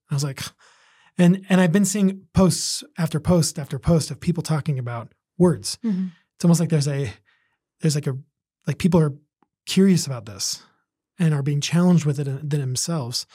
I 0.10 0.14
was 0.16 0.24
like, 0.24 0.42
and 1.18 1.46
and 1.50 1.62
I've 1.62 1.72
been 1.72 1.86
seeing 1.86 2.22
posts 2.34 2.84
after 2.98 3.20
post 3.20 3.60
after 3.60 3.78
post 3.80 4.10
of 4.12 4.20
people 4.20 4.44
talking 4.44 4.80
about 4.80 5.14
words. 5.38 5.78
Mhm. 5.84 6.12
It's 6.36 6.46
almost 6.46 6.60
like 6.60 6.70
there's 6.70 6.88
a 6.88 7.14
there's 7.82 7.96
like 7.96 8.08
a 8.08 8.18
like 8.68 8.78
people 8.80 9.00
are 9.00 9.14
curious 9.66 10.06
about 10.08 10.26
this 10.26 10.64
and 11.20 11.34
are 11.34 11.44
being 11.44 11.62
challenged 11.62 12.06
with 12.06 12.20
it 12.20 12.28
in- 12.28 12.50
themselves. 12.50 13.26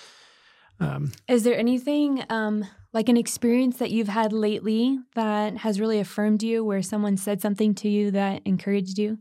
Um, 0.79 1.13
Is 1.29 1.43
there 1.43 1.59
anything 1.59 2.23
um, 2.29 2.65
like 2.93 3.09
an 3.09 3.17
experience 3.17 3.79
that 3.79 3.91
you've 3.91 4.09
had 4.09 4.33
lately 4.33 4.99
that 5.15 5.59
has 5.59 5.81
really 5.81 6.01
affirmed 6.01 6.43
you, 6.43 6.65
where 6.65 6.83
someone 6.83 7.17
said 7.17 7.41
something 7.41 7.75
to 7.77 7.89
you 7.89 8.11
that 8.11 8.43
encouraged 8.45 8.99
you? 8.99 9.19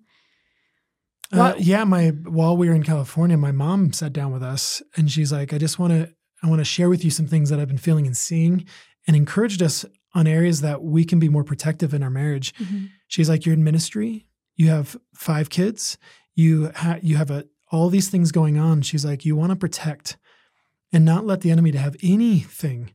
uh, 1.32 1.56
yeah, 1.58 1.84
my 1.84 2.10
while 2.10 2.56
we 2.56 2.70
were 2.70 2.76
in 2.76 2.84
California, 2.84 3.38
my 3.38 3.52
mom 3.52 3.94
sat 3.94 4.14
down 4.14 4.32
with 4.32 4.44
us 4.44 4.82
and 4.96 5.12
she's 5.12 5.32
like, 5.32 5.54
"I 5.54 5.58
just 5.58 5.80
want 5.80 5.92
to 5.94 6.14
I 6.44 6.48
want 6.48 6.60
to 6.60 6.66
share 6.66 6.90
with 6.90 7.04
you 7.04 7.12
some 7.12 7.28
things 7.28 7.50
that 7.50 7.60
I've 7.60 7.68
been 7.68 7.78
feeling 7.78 8.06
and 8.06 8.16
seeing," 8.16 8.66
and 9.08 9.16
encouraged 9.16 9.62
us 9.62 9.86
on 10.14 10.28
areas 10.28 10.62
that 10.62 10.84
we 10.84 11.04
can 11.04 11.20
be 11.20 11.30
more 11.30 11.44
protective 11.44 11.94
in 11.94 12.04
our 12.04 12.10
marriage. 12.10 12.54
She's 13.08 13.30
like, 13.30 13.46
"You're 13.46 13.56
in 13.56 13.64
ministry. 13.64 14.28
You 14.56 14.70
have 14.70 14.98
five 15.14 15.50
kids. 15.50 15.98
You 16.36 16.72
ha- 16.76 17.00
you 17.02 17.18
have 17.18 17.32
a 17.32 17.46
all 17.72 17.90
these 17.90 18.10
things 18.10 18.32
going 18.32 18.58
on." 18.58 18.82
She's 18.82 19.06
like, 19.06 19.26
"You 19.26 19.36
want 19.36 19.50
to 19.50 19.56
protect 19.56 20.18
and 20.96 21.06
not 21.06 21.26
let 21.26 21.42
the 21.42 21.52
enemy 21.52 21.72
to 21.72 21.78
have 21.80 21.96
anything." 22.02 22.94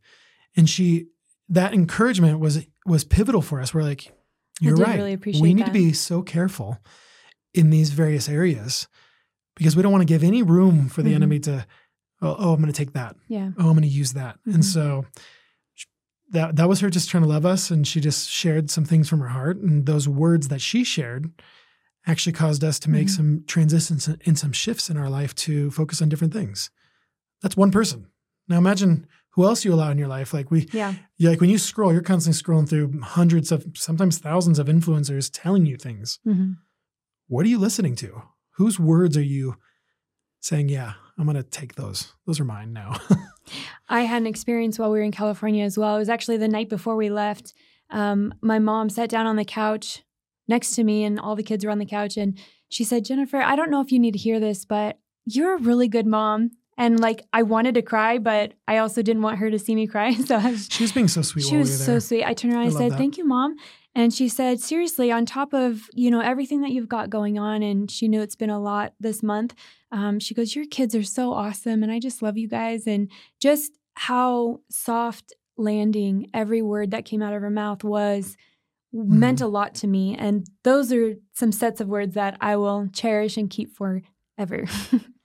And 0.57 0.69
she 0.69 1.07
that 1.49 1.75
encouragement 1.75 2.41
was 2.41 2.67
was 2.87 3.05
pivotal 3.05 3.43
for 3.43 3.61
us. 3.61 3.73
We're 3.75 3.83
like, 3.83 4.13
"You're 4.61 4.77
right. 4.77 4.97
really 4.97 5.17
we 5.41 5.55
need 5.55 5.67
to 5.67 5.73
be 5.73 5.93
so 5.93 6.23
careful 6.23 6.79
in 7.55 7.71
these 7.71 7.91
various 7.91 8.29
areas 8.29 8.89
because 9.57 9.77
we 9.77 9.83
don't 9.83 9.93
want 9.93 10.03
to 10.03 10.13
give 10.15 10.23
any 10.25 10.43
room 10.43 10.89
for 10.89 11.03
the 11.03 11.11
Mhm. 11.11 11.17
enemy 11.17 11.39
to, 11.41 11.67
oh, 12.23 12.37
oh 12.39 12.53
I'm 12.55 12.61
going 12.61 12.73
to 12.73 12.77
take 12.85 12.93
that. 12.95 13.17
Yeah. 13.29 13.51
Oh, 13.59 13.67
I'm 13.69 13.73
going 13.77 13.83
to 13.83 13.89
use 13.89 14.13
that." 14.15 14.39
Mhm. 14.47 14.55
And 14.55 14.65
so 14.65 15.05
that 16.31 16.57
that 16.57 16.69
was 16.69 16.81
her 16.81 16.91
just 16.91 17.09
trying 17.11 17.23
to 17.25 17.29
love 17.29 17.45
us 17.45 17.71
and 17.71 17.87
she 17.87 18.01
just 18.01 18.29
shared 18.31 18.71
some 18.71 18.85
things 18.85 19.09
from 19.09 19.21
her 19.21 19.29
heart 19.29 19.59
and 19.59 19.87
those 19.87 20.07
words 20.09 20.49
that 20.49 20.61
she 20.61 20.85
shared 20.85 21.31
actually 22.07 22.33
caused 22.33 22.63
us 22.65 22.79
to 22.79 22.89
make 22.91 23.09
Mhm. 23.09 23.17
some 23.17 23.45
transitions 23.47 24.09
and 24.09 24.39
some 24.39 24.53
shifts 24.53 24.89
in 24.89 24.97
our 24.97 25.11
life 25.11 25.35
to 25.35 25.71
focus 25.73 26.01
on 26.01 26.09
different 26.09 26.33
things 26.33 26.71
that's 27.43 27.57
one 27.57 27.71
person 27.71 28.07
now 28.49 28.59
imagine 28.59 29.07
who 29.35 29.45
else 29.45 29.65
you 29.65 29.73
allow 29.73 29.91
in 29.91 29.99
your 29.99 30.09
life 30.09 30.33
like 30.35 30.51
we 30.51 30.69
Yeah. 30.73 30.95
like 31.21 31.41
when 31.41 31.51
you 31.51 31.59
scroll 31.59 31.93
you're 31.93 32.03
constantly 32.03 32.41
scrolling 32.43 32.69
through 32.69 33.01
hundreds 33.03 33.53
of 33.53 33.67
sometimes 33.75 34.19
thousands 34.19 34.59
of 34.59 34.67
influencers 34.67 35.31
telling 35.33 35.67
you 35.67 35.77
things 35.77 36.19
hmm 36.25 36.53
what 37.29 37.47
are 37.47 37.49
you 37.49 37.59
listening 37.59 37.95
to 37.97 38.23
whose 38.57 38.79
words 38.81 39.17
are 39.17 39.23
you 39.23 39.57
saying 40.41 40.69
yeah 40.69 40.95
i'm 41.17 41.25
going 41.25 41.37
to 41.37 41.43
take 41.43 41.75
those 41.77 42.13
those 42.27 42.41
are 42.41 42.45
mine 42.45 42.73
now 42.73 42.97
I 43.89 44.03
had 44.03 44.23
an 44.23 44.29
experience 44.29 44.79
while 44.79 44.93
we 44.93 44.99
were 44.99 45.05
in 45.05 45.11
California 45.11 45.65
as 45.65 45.77
well. 45.77 45.97
It 45.97 45.99
was 45.99 46.09
actually 46.09 46.37
the 46.37 46.47
night 46.47 46.69
before 46.69 46.95
we 46.95 47.11
left. 47.11 47.53
Um, 47.91 48.33
my 48.41 48.61
mom 48.61 48.89
sat 48.89 49.09
down 49.11 49.27
on 49.27 49.35
the 49.35 49.45
couch 49.45 50.05
next 50.47 50.77
to 50.77 50.85
me, 50.85 51.03
and 51.03 51.19
all 51.19 51.35
the 51.35 51.43
kids 51.43 51.65
were 51.65 51.73
on 51.73 51.81
the 51.81 51.85
couch. 51.85 52.17
And 52.17 52.39
she 52.69 52.85
said, 52.85 53.05
Jennifer, 53.05 53.39
I 53.39 53.57
don't 53.57 53.69
know 53.71 53.81
if 53.81 53.91
you 53.91 53.99
need 53.99 54.13
to 54.13 54.19
hear 54.19 54.39
this, 54.39 54.65
but 54.65 55.01
you're 55.27 55.57
a 55.57 55.61
really 55.61 55.89
good 55.89 56.07
mom. 56.07 56.51
And 56.77 56.99
like, 56.99 57.27
I 57.33 57.43
wanted 57.43 57.75
to 57.75 57.83
cry, 57.83 58.19
but 58.19 58.55
I 58.67 58.79
also 58.79 59.03
didn't 59.03 59.23
want 59.23 59.39
her 59.39 59.51
to 59.51 59.59
see 59.59 59.75
me 59.75 59.87
cry. 59.87 60.15
So 60.27 60.37
I 60.37 60.51
was, 60.51 60.69
she 60.71 60.85
was 60.85 60.93
being 60.93 61.09
so 61.09 61.23
sweet 61.23 61.45
she 61.45 61.57
was 61.57 61.71
we 61.71 61.77
so 61.77 61.99
sweet. 61.99 62.25
I 62.25 62.35
turned 62.35 62.55
around 62.55 62.63
I 62.63 62.67
and 62.67 62.75
said, 62.75 62.93
that. 62.93 62.99
"Thank 62.99 63.19
you, 63.19 63.25
mom." 63.25 63.57
And 63.95 64.15
she 64.15 64.29
said, 64.29 64.61
"Seriously, 64.61 65.11
on 65.11 65.27
top 65.27 65.53
of 65.53 65.89
you 65.95 66.11
know 66.11 66.21
everything 66.21 66.61
that 66.63 66.71
you've 66.71 66.89
got 66.89 67.11
going 67.11 67.39
on, 67.39 67.63
and 67.63 67.91
she 67.91 68.09
knew 68.09 68.23
it's 68.23 68.37
been 68.37 68.51
a 68.51 68.61
lot 68.61 68.95
this 69.01 69.23
month. 69.23 69.55
Um, 69.91 70.21
she 70.21 70.35
goes, 70.35 70.55
"Your 70.55 70.67
kids 70.67 70.95
are 70.95 71.03
so 71.03 71.33
awesome, 71.33 71.83
and 71.83 71.91
I 71.91 71.99
just 71.99 72.23
love 72.23 72.39
you 72.39 72.49
guys." 72.49 72.87
And 72.87 73.11
just 73.41 73.73
how 73.95 74.61
soft 74.71 75.35
landing 75.57 76.31
every 76.33 76.63
word 76.63 76.93
that 76.93 77.05
came 77.05 77.23
out 77.23 77.35
of 77.35 77.43
her 77.43 77.51
mouth 77.51 77.85
was 77.85 78.37
meant 78.93 79.41
a 79.41 79.47
lot 79.47 79.75
to 79.77 79.87
me. 79.87 80.17
And 80.17 80.47
those 80.65 80.93
are 80.93 81.15
some 81.33 81.53
sets 81.53 81.81
of 81.81 81.89
words 81.89 82.15
that 82.15 82.37
I 82.41 82.57
will 82.57 82.89
cherish 82.93 83.37
and 83.37 83.49
keep 83.49 83.77
forever. 83.77 84.65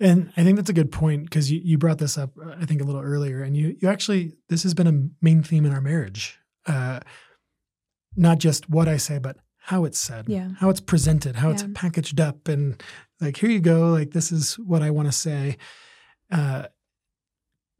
And 0.00 0.32
I 0.36 0.42
think 0.42 0.56
that's 0.56 0.70
a 0.70 0.74
good 0.74 0.90
point 0.90 1.24
because 1.24 1.50
you, 1.52 1.60
you 1.62 1.78
brought 1.78 1.98
this 1.98 2.18
up, 2.18 2.30
uh, 2.44 2.54
I 2.60 2.64
think, 2.66 2.80
a 2.80 2.84
little 2.84 3.00
earlier. 3.00 3.42
And 3.42 3.56
you, 3.56 3.76
you 3.80 3.88
actually, 3.88 4.32
this 4.48 4.62
has 4.64 4.74
been 4.74 4.86
a 4.88 5.24
main 5.24 5.42
theme 5.42 5.64
in 5.64 5.72
our 5.72 5.80
marriage. 5.80 6.38
Uh, 6.66 7.00
not 8.16 8.38
just 8.38 8.68
what 8.68 8.88
I 8.88 8.96
say, 8.96 9.18
but 9.18 9.36
how 9.58 9.84
it's 9.84 9.98
said, 9.98 10.28
Yeah. 10.28 10.50
how 10.58 10.68
it's 10.68 10.80
presented, 10.80 11.36
how 11.36 11.50
it's 11.50 11.64
packaged 11.74 12.20
up. 12.20 12.48
And 12.48 12.82
like, 13.20 13.36
here 13.36 13.50
you 13.50 13.60
go. 13.60 13.90
Like, 13.90 14.10
this 14.10 14.30
is 14.32 14.58
what 14.58 14.82
I 14.82 14.90
want 14.90 15.08
to 15.08 15.12
say. 15.12 15.56
Uh, 16.30 16.66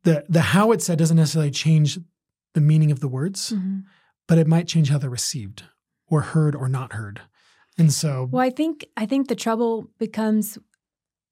the, 0.05 0.25
the 0.29 0.41
how 0.41 0.73
it's 0.73 0.87
said 0.87 0.99
doesn't 0.99 1.17
necessarily 1.17 1.51
change 1.51 1.99
the 2.55 2.61
meaning 2.61 2.91
of 2.93 3.01
the 3.01 3.09
words, 3.09 3.51
Mhm. 3.53 3.85
but 4.29 4.39
it 4.39 4.47
might 4.47 4.69
change 4.69 4.89
how 4.91 4.99
they're 4.99 5.11
received 5.11 5.65
or 6.07 6.21
heard 6.21 6.55
or 6.55 6.69
not 6.69 6.93
heard. 6.93 7.21
And 7.77 7.93
so, 7.93 8.29
Well, 8.31 8.43
I 8.45 8.51
think 8.51 8.85
I 8.97 9.05
think 9.07 9.29
the 9.29 9.35
trouble 9.35 9.91
becomes 9.99 10.59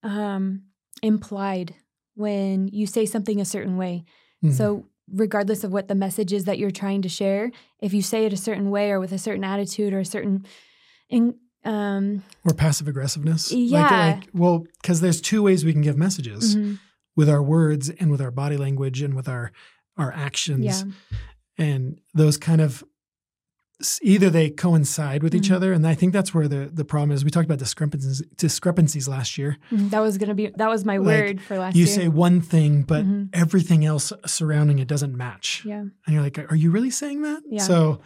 um, 0.02 0.62
implied 1.02 1.74
when 2.14 2.68
you 2.68 2.86
say 2.86 3.06
something 3.06 3.40
a 3.40 3.44
certain 3.44 3.76
way. 3.76 4.04
mhm. 4.44 4.52
So, 4.52 4.86
regardless 5.12 5.64
of 5.64 5.72
what 5.72 5.88
the 5.88 5.94
message 5.94 6.32
is 6.32 6.44
that 6.44 6.58
you're 6.58 6.70
trying 6.70 7.02
to 7.02 7.08
share, 7.08 7.50
if 7.80 7.92
you 7.92 8.00
say 8.02 8.24
it 8.24 8.32
a 8.32 8.36
certain 8.36 8.70
way 8.70 8.90
or 8.90 9.00
with 9.00 9.12
a 9.12 9.18
certain 9.18 9.44
attitude 9.44 9.92
or 9.92 9.98
a 10.00 10.04
certain, 10.04 10.46
in, 11.08 11.34
um, 11.64 12.22
or 12.44 12.54
passive 12.54 12.88
aggressiveness. 12.88 13.52
Yeah. 13.52 13.82
Like, 13.82 13.90
like 14.16 14.28
well, 14.32 14.64
because 14.80 15.00
there's 15.00 15.20
two 15.20 15.42
ways 15.42 15.64
we 15.64 15.72
can 15.72 15.82
give 15.82 15.96
messages. 15.98 16.56
mhm, 16.56 16.78
with 17.14 17.28
our 17.28 17.42
words 17.42 17.90
and 17.90 18.10
with 18.10 18.22
our 18.22 18.30
body 18.30 18.56
language 18.56 19.02
and 19.02 19.14
with 19.14 19.28
our 19.28 19.52
our 19.98 20.10
actions 20.12 20.64
yeah, 20.64 20.82
and 21.58 22.00
those 22.14 22.38
kind 22.38 22.62
of 22.62 22.82
either 24.02 24.30
they 24.30 24.48
coincide 24.50 25.22
with 25.22 25.34
each 25.34 25.48
Mhm. 25.50 25.56
other 25.56 25.72
and 25.72 25.86
i 25.86 25.94
think 25.94 26.12
that's 26.12 26.32
where 26.34 26.48
the 26.48 26.70
the 26.72 26.84
problem 26.84 27.10
is 27.12 27.24
we 27.24 27.30
talked 27.30 27.46
about 27.46 27.58
discrepancies 27.58 28.22
discrepancies 28.36 29.06
last 29.08 29.36
year 29.38 29.56
mhm, 29.70 29.90
that 29.90 30.00
was 30.00 30.18
gonna 30.18 30.34
be 30.34 30.46
that 30.56 30.68
was 30.68 30.84
my 30.84 30.96
Like, 30.98 31.06
word 31.06 31.40
for 31.40 31.58
last 31.58 31.74
year. 31.76 31.84
you 31.86 31.86
year. 31.92 31.96
say 32.00 32.08
one 32.08 32.40
thing 32.40 32.82
but 32.82 33.04
Mhm. 33.04 33.28
everything 33.32 33.84
else 33.84 34.12
surrounding 34.26 34.78
it 34.78 34.88
doesn't 34.88 35.16
match 35.16 35.62
yeah, 35.64 35.80
and 35.80 35.92
you're 36.08 36.22
like 36.22 36.38
are 36.50 36.56
you 36.56 36.70
really 36.70 36.90
saying 36.90 37.22
that 37.22 37.42
Yeah. 37.48 37.62
so 37.62 38.00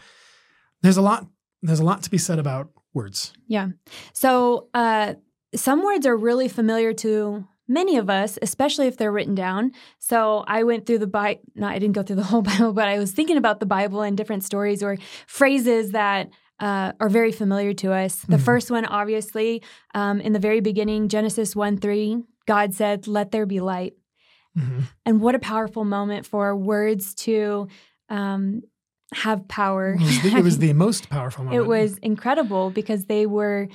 there's 0.83 0.97
a 0.97 1.03
lot 1.03 1.27
there's 1.63 1.81
a 1.81 1.85
lot 1.85 2.03
to 2.05 2.11
be 2.11 2.19
said 2.19 2.39
about 2.39 2.71
words 2.95 3.33
yeah. 3.49 3.69
So, 4.13 4.69
uh, 4.75 5.15
some 5.55 5.85
words 5.85 6.07
are 6.07 6.17
really 6.17 6.49
familiar 6.49 6.93
to 6.95 7.45
many 7.69 7.97
of 7.97 8.09
us, 8.09 8.39
especially 8.43 8.87
if 8.87 8.97
they're 8.97 9.13
written 9.13 9.35
down. 9.35 9.73
So 9.99 10.45
I 10.47 10.63
went 10.65 10.87
through 10.87 10.99
the 10.99 11.07
Bible. 11.07 11.41
No, 11.55 11.67
I 11.67 11.79
didn't 11.79 11.95
go 11.95 12.03
through 12.03 12.17
the 12.17 12.23
whole 12.31 12.43
Bible, 12.43 12.73
but 12.73 12.89
I 12.89 12.99
was 12.99 13.13
thinking 13.13 13.37
about 13.37 13.61
the 13.61 13.67
Bible 13.67 14.03
and 14.03 14.17
different 14.17 14.45
stories 14.45 14.83
or 14.83 14.97
phrases 15.27 15.93
that 15.93 16.31
uh, 16.59 16.93
are 17.01 17.11
very 17.11 17.33
familiar 17.33 17.75
to 17.75 17.93
us. 17.93 18.17
The 18.23 18.37
Mhm. 18.39 18.45
first 18.45 18.71
one, 18.71 18.87
obviously, 18.87 19.63
um, 19.95 20.21
in 20.21 20.33
the 20.33 20.39
very 20.39 20.61
beginning, 20.61 21.09
Genesis 21.09 21.55
1 21.55 21.77
3, 21.77 22.23
God 22.47 22.73
said, 22.73 23.07
Let 23.07 23.31
there 23.31 23.45
be 23.45 23.61
light. 23.61 23.93
Mhm. 24.57 24.85
And 25.05 25.21
what 25.21 25.35
a 25.35 25.39
powerful 25.39 25.85
moment 25.85 26.25
for 26.25 26.57
words 26.57 27.15
to 27.27 27.69
um, 28.09 28.63
have 29.13 29.47
power. 29.49 29.95
it, 29.95 30.01
was 30.01 30.23
the, 30.23 30.37
it 30.39 30.45
was 30.45 30.59
the 30.59 30.73
most 30.87 31.11
powerful 31.11 31.45
moment 31.45 31.63
It 31.63 31.67
was 31.69 31.99
incredible 31.99 32.71
because 32.71 33.05
they 33.05 33.27
were 33.27 33.69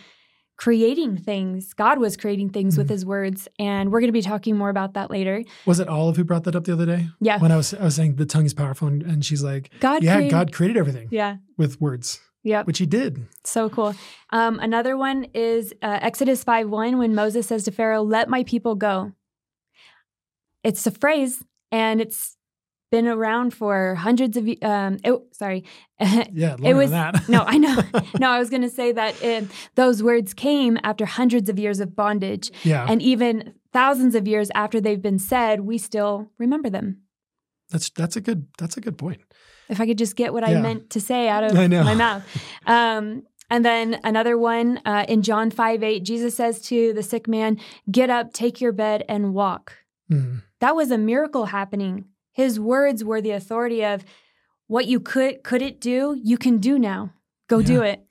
creating 0.62 1.18
things. 1.18 1.74
God 1.74 1.98
was 1.98 2.16
creating 2.16 2.50
things 2.52 2.78
with 2.78 2.86
Mhm. 2.88 2.92
his 2.92 3.04
words. 3.04 3.48
And 3.58 3.92
we're 3.92 4.00
going 4.00 4.10
to 4.14 4.20
be 4.22 4.22
talking 4.22 4.56
more 4.56 4.70
about 4.70 4.94
that 4.94 5.10
later. 5.10 5.44
was 5.66 5.80
it 5.80 5.88
olive 5.88 6.18
who 6.18 6.24
brought 6.24 6.44
that 6.44 6.56
up 6.56 6.66
the 6.66 6.74
other 6.74 6.86
day 6.86 7.08
Yeah. 7.20 7.40
when 7.40 7.52
i 7.52 7.58
was 7.58 7.74
i 7.74 7.84
was 7.84 7.96
saying 7.96 8.16
the 8.18 8.28
tongue 8.28 8.46
is 8.46 8.54
powerful 8.54 8.88
and, 8.88 9.02
and 9.02 9.26
she's 9.26 9.44
like 9.44 9.72
God 9.80 10.04
yeah 10.04 10.16
created, 10.18 10.32
god 10.32 10.52
created 10.54 10.78
everything 10.78 11.08
Yeah. 11.12 11.38
with 11.58 11.82
words 11.82 12.20
Yeah. 12.44 12.62
which 12.64 12.78
he 12.78 12.86
did 12.86 13.26
So 13.44 13.70
cool. 13.70 13.96
Um, 14.32 14.60
another 14.60 14.96
one 14.98 15.26
is 15.34 15.74
uh, 15.82 15.98
Exodus 16.10 16.44
5 16.44 16.70
1 16.70 16.98
when 17.00 17.16
Moses 17.16 17.48
says 17.48 17.64
to 17.64 17.72
Pharaoh, 17.72 18.04
Let 18.04 18.30
my 18.30 18.44
people 18.44 18.76
go. 18.76 19.14
It's 20.64 20.86
a 20.86 20.92
phrase 20.92 21.44
and 21.72 22.00
it's 22.00 22.38
been 22.92 23.08
around 23.08 23.54
for 23.54 23.96
hundreds 23.96 24.36
of 24.38 24.44
um 24.62 24.98
it, 25.04 25.20
sorry 25.32 25.64
Yeah, 26.00 26.56
longer 26.60 26.76
was- 26.76 26.92
than 26.92 27.14
that. 27.14 27.30
no 27.36 27.42
i 27.48 27.58
know 27.58 27.82
no 28.20 28.30
i 28.30 28.38
was 28.38 28.50
going 28.50 28.62
to 28.64 28.70
say 28.70 28.92
that 28.92 29.22
it, 29.24 29.50
those 29.76 30.04
words 30.04 30.34
came 30.34 30.78
after 30.84 31.06
hundreds 31.06 31.50
of 31.50 31.58
years 31.58 31.80
of 31.80 31.96
bondage 31.96 32.52
yeah, 32.64 32.86
and 32.88 33.02
even 33.02 33.54
thousands 33.74 34.14
of 34.16 34.28
years 34.28 34.52
after 34.54 34.80
they've 34.82 35.02
been 35.02 35.20
said 35.20 35.62
we 35.62 35.78
still 35.78 36.30
remember 36.38 36.70
them 36.70 36.98
that's 37.70 37.90
that's 37.92 38.16
a 38.18 38.22
good 38.22 38.48
that's 38.58 38.76
a 38.78 38.82
good 38.82 38.98
point. 38.98 39.22
if 39.70 39.80
I 39.80 39.86
could 39.86 39.98
just 39.98 40.18
get 40.18 40.34
what 40.34 40.44
Yeah. 40.48 40.60
I 40.60 40.62
meant 40.62 40.90
to 40.90 41.00
say 41.00 41.30
out 41.30 41.46
of 41.46 41.54
my 41.54 41.94
mouth. 41.96 42.24
Um, 42.68 43.24
and 43.50 43.64
then 43.64 44.00
another 44.04 44.38
one 44.38 44.80
uh, 44.86 45.06
in 45.08 45.22
John 45.22 45.52
5 45.52 45.82
8, 45.82 46.04
Jesus 46.04 46.36
says 46.36 46.62
to 46.64 46.92
the 46.92 47.02
sick 47.04 47.30
man, 47.30 47.58
Get 47.90 48.10
up, 48.10 48.34
take 48.34 48.60
your 48.60 48.74
bed, 48.74 49.06
and 49.08 49.34
walk. 49.34 49.74
Mhm. 50.12 50.42
That 50.60 50.76
was 50.76 50.92
a 50.92 50.98
miracle 50.98 51.46
happening. 51.46 52.06
His 52.32 52.60
words 52.60 53.04
were 53.04 53.22
the 53.22 53.32
authority 53.32 53.84
of 53.84 54.04
what 54.68 54.86
you 54.88 55.00
could 55.00 55.44
could 55.44 55.62
it 55.62 55.82
do, 55.82 56.18
you 56.24 56.38
can 56.38 56.58
do 56.60 56.80
now. 56.80 57.14
Go 57.50 57.62
do 57.62 57.82
it. 57.82 58.02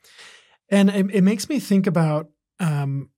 And 0.71 0.91
it, 0.91 1.07
it 1.15 1.23
makes 1.23 1.49
me 1.49 1.59
think 1.59 1.87
about 1.87 2.29
um, 2.59 3.09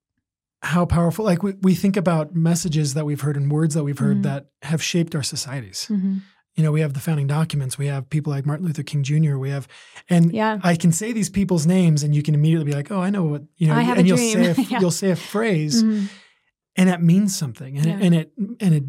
how 0.62 0.86
powerful, 0.86 1.24
like 1.24 1.42
we, 1.42 1.54
we 1.60 1.74
think 1.74 1.96
about 1.96 2.34
messages 2.34 2.94
that 2.94 3.04
we've 3.04 3.20
heard 3.20 3.36
and 3.36 3.50
words 3.50 3.74
that 3.74 3.82
we've 3.82 3.98
heard 3.98 4.18
Mhm. 4.18 4.22
that 4.22 4.46
have 4.62 4.80
shaped 4.82 5.14
our 5.16 5.22
societies. 5.24 5.88
Mhm. 5.90 6.20
You 6.54 6.62
know, 6.62 6.70
we 6.70 6.80
have 6.82 6.92
the 6.94 7.00
founding 7.00 7.26
documents, 7.26 7.76
we 7.78 7.86
have 7.88 8.08
people 8.10 8.30
like 8.32 8.46
Martin 8.46 8.64
Luther 8.66 8.82
King 8.84 9.02
Jr., 9.02 9.36
we 9.38 9.50
have, 9.50 9.66
and 10.08 10.32
Yeah. 10.32 10.60
I 10.62 10.76
can 10.76 10.92
say 10.92 11.12
these 11.12 11.30
people's 11.30 11.66
names 11.66 12.02
and 12.04 12.14
you 12.14 12.22
can 12.22 12.34
immediately 12.34 12.66
be 12.66 12.76
like, 12.76 12.90
oh, 12.92 13.00
I 13.00 13.10
know 13.10 13.24
what, 13.24 13.42
you 13.56 13.66
know, 13.66 13.74
I 13.74 13.82
have 13.82 13.96
a 13.96 14.00
and 14.00 14.08
you'll 14.08 14.18
dream. 14.18 14.32
say, 14.34 14.50
a, 14.50 14.54
Yeah. 14.70 14.80
you'll 14.80 14.90
say 14.92 15.10
a 15.10 15.16
phrase 15.16 15.82
Mhm. 15.82 16.08
and 16.76 16.88
that 16.88 17.02
means 17.02 17.34
something 17.36 17.76
and, 17.76 17.86
Yeah. 17.86 17.96
it, 17.96 18.02
and 18.02 18.14
it, 18.14 18.32
and 18.60 18.74
it 18.74 18.84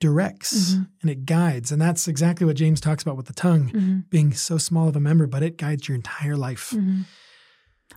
directs 0.00 0.74
Mhm. 0.74 0.88
and 1.02 1.10
it 1.10 1.24
guides. 1.26 1.72
And 1.72 1.80
that's 1.80 2.06
exactly 2.06 2.44
what 2.46 2.56
James 2.56 2.80
talks 2.80 3.02
about 3.02 3.16
with 3.16 3.26
the 3.26 3.32
tongue 3.32 3.70
Mhm. 3.70 4.10
being 4.10 4.32
so 4.32 4.58
small 4.58 4.88
of 4.88 4.96
a 4.96 5.00
member, 5.00 5.26
but 5.26 5.42
it 5.42 5.56
guides 5.56 5.88
your 5.88 5.94
entire 5.94 6.36
life. 6.36 6.70
Mhm. 6.70 7.04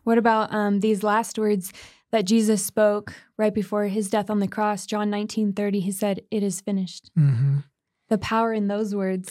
What 0.04 0.18
about 0.18 0.54
um, 0.54 0.80
these 0.80 1.04
last 1.04 1.38
words 1.38 1.74
that 2.12 2.26
Jesus 2.26 2.66
spoke 2.66 3.14
right 3.38 3.54
before 3.54 3.86
his 3.88 4.10
death 4.10 4.30
on 4.30 4.40
the 4.40 4.48
cross? 4.48 4.86
John 4.86 5.10
nineteen 5.10 5.52
thirty. 5.54 5.80
He 5.82 5.92
said, 5.92 6.22
"It 6.32 6.42
is 6.44 6.62
finished." 6.62 7.12
Mhm. 7.18 7.64
The 8.08 8.18
power 8.18 8.54
in 8.54 8.68
those 8.68 8.96
words. 8.96 9.30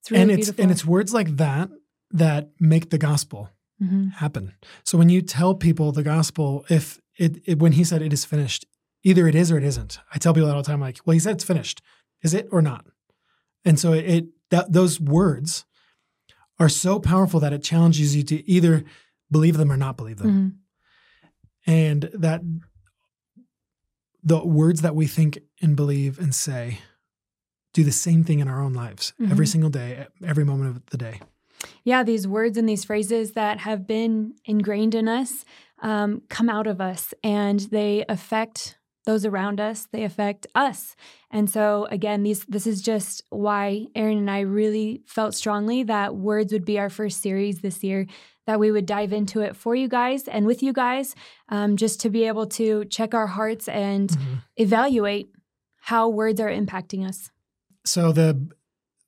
It's 0.00 0.10
really 0.10 0.22
and 0.22 0.30
it's 0.30 0.36
beautiful. 0.48 0.62
and 0.62 0.70
it's 0.72 0.84
words 0.84 1.14
like 1.14 1.36
that 1.38 1.70
that 2.10 2.50
make 2.60 2.90
the 2.90 2.98
gospel 2.98 3.48
Mhm. 3.82 4.12
happen. 4.12 4.52
So 4.84 4.98
when 4.98 5.08
you 5.08 5.22
tell 5.22 5.54
people 5.54 5.90
the 5.90 6.02
gospel, 6.02 6.64
if 6.68 7.00
it, 7.18 7.42
it 7.46 7.58
when 7.60 7.72
he 7.72 7.82
said 7.84 8.02
it 8.02 8.12
is 8.12 8.24
finished, 8.24 8.66
either 9.04 9.28
it 9.28 9.34
is 9.34 9.52
or 9.52 9.58
it 9.58 9.64
isn't. 9.64 10.00
I 10.12 10.18
tell 10.18 10.34
people 10.34 10.48
that 10.48 10.56
all 10.56 10.62
the 10.62 10.66
time, 10.66 10.80
like, 10.80 10.98
well, 11.04 11.12
he 11.14 11.20
said 11.20 11.36
it's 11.36 11.44
finished. 11.44 11.80
Is 12.22 12.34
it 12.34 12.48
or 12.50 12.60
not? 12.62 12.86
And 13.64 13.78
so 13.78 13.92
it, 13.92 14.04
it 14.06 14.24
that 14.50 14.72
those 14.72 15.00
words 15.00 15.64
are 16.58 16.68
so 16.68 16.98
powerful 16.98 17.40
that 17.40 17.52
it 17.52 17.62
challenges 17.62 18.14
you 18.16 18.22
to 18.24 18.48
either 18.48 18.84
believe 19.30 19.56
them 19.56 19.70
or 19.70 19.76
not 19.76 19.96
believe 19.96 20.18
them. 20.18 20.30
Mhm. 20.30 20.52
And 21.66 22.10
that 22.14 22.42
the 24.22 24.44
words 24.44 24.80
that 24.82 24.94
we 24.94 25.06
think 25.06 25.38
and 25.60 25.76
believe 25.76 26.18
and 26.18 26.34
say 26.34 26.78
do 27.72 27.82
the 27.84 27.92
same 27.92 28.22
thing 28.22 28.38
in 28.38 28.48
our 28.48 28.62
own 28.62 28.72
lives 28.72 29.12
every 29.30 29.46
Mhm. 29.46 29.50
single 29.50 29.70
day, 29.70 30.06
every 30.24 30.44
moment 30.44 30.76
of 30.76 30.86
the 30.86 30.96
day. 30.96 31.20
Yeah, 31.82 32.02
these 32.04 32.28
words 32.28 32.56
and 32.56 32.68
these 32.68 32.84
phrases 32.84 33.32
that 33.32 33.58
have 33.60 33.86
been 33.86 34.34
ingrained 34.44 34.94
in 34.94 35.08
us 35.08 35.44
um, 35.80 36.22
come 36.28 36.48
out 36.48 36.66
of 36.66 36.80
us 36.80 37.12
and 37.22 37.60
they 37.60 38.04
affect 38.08 38.78
those 39.04 39.24
around 39.26 39.60
us. 39.60 39.86
They 39.92 40.04
affect 40.04 40.46
us. 40.54 40.96
And 41.30 41.48
so 41.50 41.86
again, 41.90 42.22
these 42.22 42.44
this 42.46 42.66
is 42.66 42.80
just 42.80 43.22
why 43.30 43.86
Aaron 43.94 44.18
and 44.18 44.30
I 44.30 44.40
really 44.40 45.02
felt 45.06 45.34
strongly 45.34 45.82
that 45.84 46.16
words 46.16 46.52
would 46.52 46.64
be 46.64 46.78
our 46.78 46.88
first 46.90 47.20
series 47.20 47.60
this 47.60 47.84
year. 47.84 48.06
That 48.46 48.60
we 48.60 48.70
would 48.70 48.84
dive 48.86 49.12
into 49.14 49.40
it 49.40 49.56
for 49.56 49.74
you 49.74 49.88
guys 49.88 50.28
and 50.28 50.44
with 50.44 50.62
you 50.62 50.72
guys, 50.74 51.14
um, 51.48 51.76
just 51.78 52.00
to 52.02 52.10
be 52.10 52.24
able 52.26 52.46
to 52.48 52.84
check 52.86 53.14
our 53.14 53.26
hearts 53.26 53.68
and 53.68 54.10
Mhm. 54.10 54.42
evaluate 54.56 55.30
how 55.80 56.08
words 56.10 56.40
are 56.40 56.50
impacting 56.50 57.06
us. 57.08 57.30
So 57.86 58.12
the 58.12 58.48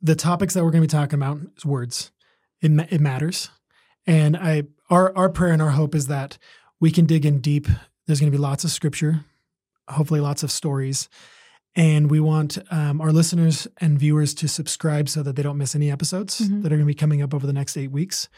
the 0.02 0.14
topics 0.14 0.54
that 0.54 0.62
we're 0.64 0.70
going 0.70 0.82
to 0.82 0.88
be 0.88 0.98
talking 1.00 1.18
about 1.18 1.38
is 1.56 1.64
words. 1.64 2.12
It 2.60 2.70
ma- 2.70 2.86
it 2.90 3.00
matters, 3.00 3.50
and 4.06 4.36
I 4.36 4.64
our 4.90 5.14
our 5.16 5.28
prayer 5.28 5.52
and 5.52 5.60
our 5.62 5.70
hope 5.70 5.94
is 5.94 6.06
that 6.06 6.38
we 6.80 6.90
can 6.90 7.04
dig 7.06 7.24
in 7.26 7.40
deep. 7.40 7.66
There's 8.06 8.20
going 8.20 8.30
to 8.32 8.36
be 8.38 8.42
lots 8.42 8.64
of 8.64 8.70
scripture, 8.70 9.24
hopefully 9.88 10.20
lots 10.20 10.42
of 10.42 10.50
stories, 10.50 11.08
and 11.74 12.10
we 12.10 12.20
want 12.20 12.58
um, 12.70 13.00
our 13.00 13.12
listeners 13.12 13.68
and 13.80 13.98
viewers 13.98 14.32
to 14.34 14.48
subscribe 14.48 15.08
so 15.08 15.22
that 15.22 15.36
they 15.36 15.42
don't 15.42 15.58
miss 15.58 15.74
any 15.74 15.90
episodes 15.90 16.40
Mhm. 16.40 16.62
that 16.62 16.72
are 16.72 16.76
going 16.76 16.86
to 16.86 16.94
be 16.94 16.94
coming 16.94 17.22
up 17.22 17.34
over 17.34 17.46
the 17.46 17.52
next 17.52 17.76
eight 17.76 17.90
weeks. 17.90 18.28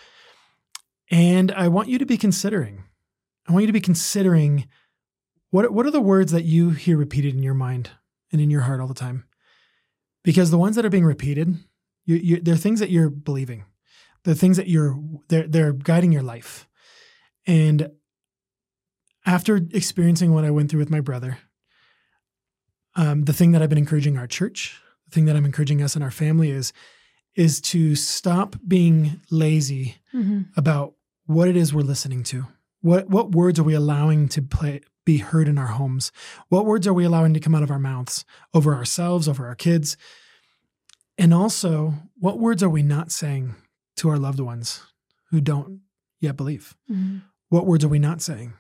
And 1.10 1.52
I 1.52 1.68
want 1.68 1.88
you 1.88 1.98
to 1.98 2.06
be 2.06 2.16
considering. 2.18 2.84
I 3.48 3.52
want 3.52 3.62
you 3.62 3.68
to 3.68 3.72
be 3.72 3.80
considering 3.80 4.66
what 5.50 5.72
what 5.72 5.86
are 5.86 5.90
the 5.90 6.00
words 6.00 6.32
that 6.32 6.44
you 6.44 6.70
hear 6.70 6.96
repeated 6.98 7.34
in 7.34 7.42
your 7.42 7.54
mind 7.54 7.90
and 8.32 8.40
in 8.40 8.50
your 8.50 8.62
heart 8.62 8.80
all 8.80 8.86
the 8.88 8.92
time 8.94 9.24
because 10.22 10.50
the 10.50 10.58
ones 10.58 10.76
that 10.76 10.84
are 10.84 10.90
being 10.90 11.06
repeated 11.06 11.56
you, 12.04 12.16
you, 12.16 12.40
they're 12.42 12.56
things 12.56 12.80
that 12.80 12.90
you're 12.90 13.08
believing 13.08 13.64
they're 14.24 14.34
things 14.34 14.58
that 14.58 14.68
you're 14.68 15.00
they're, 15.28 15.48
they're 15.48 15.72
guiding 15.72 16.12
your 16.12 16.22
life 16.22 16.68
and 17.46 17.90
after 19.28 19.56
experiencing 19.72 20.32
what 20.32 20.44
i 20.44 20.50
went 20.50 20.70
through 20.70 20.80
with 20.80 20.90
my 20.90 21.00
brother 21.00 21.38
um, 22.96 23.24
the 23.24 23.32
thing 23.32 23.52
that 23.52 23.62
i've 23.62 23.68
been 23.68 23.78
encouraging 23.86 24.16
our 24.18 24.26
church 24.26 24.80
the 25.06 25.10
thing 25.14 25.24
that 25.26 25.36
i'm 25.36 25.44
encouraging 25.44 25.82
us 25.82 25.94
and 25.94 26.02
our 26.04 26.10
family 26.10 26.50
is 26.50 26.72
is 27.36 27.60
to 27.60 27.94
stop 27.94 28.56
being 28.66 29.20
lazy 29.30 29.96
Mhm. 30.12 30.46
about 30.56 30.94
what 31.26 31.46
it 31.48 31.56
is 31.56 31.72
we're 31.74 31.82
listening 31.82 32.22
to. 32.24 32.46
What 32.80 33.08
what 33.10 33.32
words 33.32 33.58
are 33.60 33.62
we 33.64 33.74
allowing 33.74 34.28
to 34.30 34.42
play 34.42 34.80
be 35.04 35.18
heard 35.18 35.46
in 35.46 35.56
our 35.58 35.66
homes? 35.68 36.10
What 36.48 36.64
words 36.66 36.86
are 36.86 36.94
we 36.94 37.04
allowing 37.04 37.34
to 37.34 37.40
come 37.40 37.54
out 37.54 37.62
of 37.62 37.70
our 37.70 37.78
mouths 37.78 38.24
over 38.54 38.74
ourselves, 38.74 39.28
over 39.28 39.46
our 39.46 39.54
kids? 39.54 39.96
And 41.18 41.32
also, 41.34 41.94
what 42.18 42.38
words 42.40 42.62
are 42.62 42.68
we 42.70 42.82
not 42.82 43.12
saying 43.12 43.54
to 43.98 44.08
our 44.08 44.18
loved 44.18 44.40
ones 44.40 44.80
who 45.30 45.40
don't 45.40 45.80
yet 46.20 46.36
believe? 46.36 46.74
Mhm. 46.90 47.22
What 47.50 47.66
words 47.66 47.84
are 47.84 47.88
we 47.96 47.98
not 48.00 48.20
saying? 48.22 48.54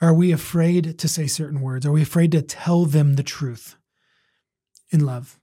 Are 0.00 0.14
we 0.14 0.30
afraid 0.32 0.98
to 0.98 1.08
say 1.08 1.26
certain 1.26 1.60
words? 1.60 1.84
Are 1.84 1.92
we 1.92 2.02
afraid 2.02 2.32
to 2.32 2.42
tell 2.42 2.84
them 2.84 3.14
the 3.14 3.22
truth 3.22 3.76
in 4.90 5.04
love? 5.04 5.38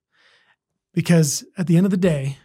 Because 0.94 1.44
at 1.58 1.68
the 1.68 1.76
end 1.76 1.86
of 1.86 1.91
the 1.91 1.98
day, 1.98 2.38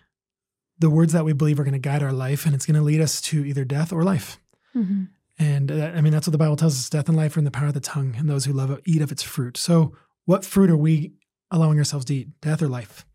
the 0.79 0.91
words 0.91 1.13
that 1.13 1.25
we 1.25 1.33
believe 1.33 1.61
are 1.61 1.65
going 1.65 1.73
to 1.73 1.79
guide 1.79 2.03
our 2.03 2.13
life 2.13 2.47
and 2.47 2.55
it's 2.55 2.67
going 2.67 2.77
to 2.77 2.83
lead 2.83 3.01
us 3.01 3.21
to 3.21 3.45
either 3.45 3.65
death 3.65 3.93
or 3.93 4.03
life. 4.03 4.41
Mhm. 4.75 5.09
And 5.39 5.71
uh, 5.71 5.93
I 5.95 6.01
mean, 6.01 6.13
that's 6.13 6.27
what 6.27 6.33
the 6.33 6.39
Bible 6.39 6.57
tells 6.57 6.79
us 6.79 6.91
death 6.91 7.09
and 7.09 7.17
life 7.17 7.37
are 7.37 7.41
in 7.41 7.45
the 7.45 7.51
power 7.51 7.69
of 7.69 7.75
the 7.75 7.81
tongue, 7.81 8.15
and 8.19 8.29
those 8.29 8.45
who 8.45 8.53
love 8.53 8.71
it 8.71 8.83
eat 8.85 9.01
of 9.01 9.11
its 9.11 9.23
fruit. 9.23 9.57
So, 9.57 9.97
what 10.27 10.45
fruit 10.45 10.69
are 10.69 10.77
we 10.77 11.15
allowing 11.51 11.79
ourselves 11.79 12.05
to 12.07 12.15
eat, 12.15 12.41
death 12.43 12.61
or 12.63 12.69
life? 12.69 13.07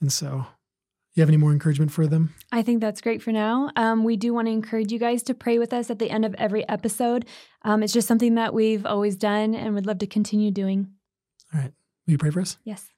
And 0.00 0.10
so, 0.12 0.46
you 1.14 1.22
have 1.22 1.28
any 1.28 1.36
more 1.36 1.52
encouragement 1.52 1.92
for 1.92 2.06
them? 2.06 2.34
I 2.50 2.62
think 2.62 2.80
that's 2.80 3.00
great 3.00 3.22
for 3.22 3.32
now. 3.32 3.70
Um, 3.76 4.04
we 4.04 4.16
do 4.16 4.34
want 4.34 4.48
to 4.48 4.52
encourage 4.52 4.90
you 4.90 4.98
guys 4.98 5.22
to 5.24 5.34
pray 5.34 5.58
with 5.58 5.72
us 5.72 5.90
at 5.90 5.98
the 5.98 6.10
end 6.10 6.24
of 6.24 6.34
every 6.36 6.68
episode. 6.68 7.26
Um, 7.62 7.82
it's 7.82 7.92
just 7.92 8.08
something 8.08 8.34
that 8.34 8.52
we've 8.52 8.84
always 8.84 9.16
done 9.16 9.54
and 9.54 9.74
would 9.74 9.86
love 9.86 9.98
to 9.98 10.06
continue 10.06 10.50
doing. 10.50 10.88
All 11.52 11.60
right. 11.60 11.72
Will 12.06 12.12
you 12.12 12.18
pray 12.18 12.30
for 12.30 12.40
us? 12.40 12.58
Yes. 12.64 12.90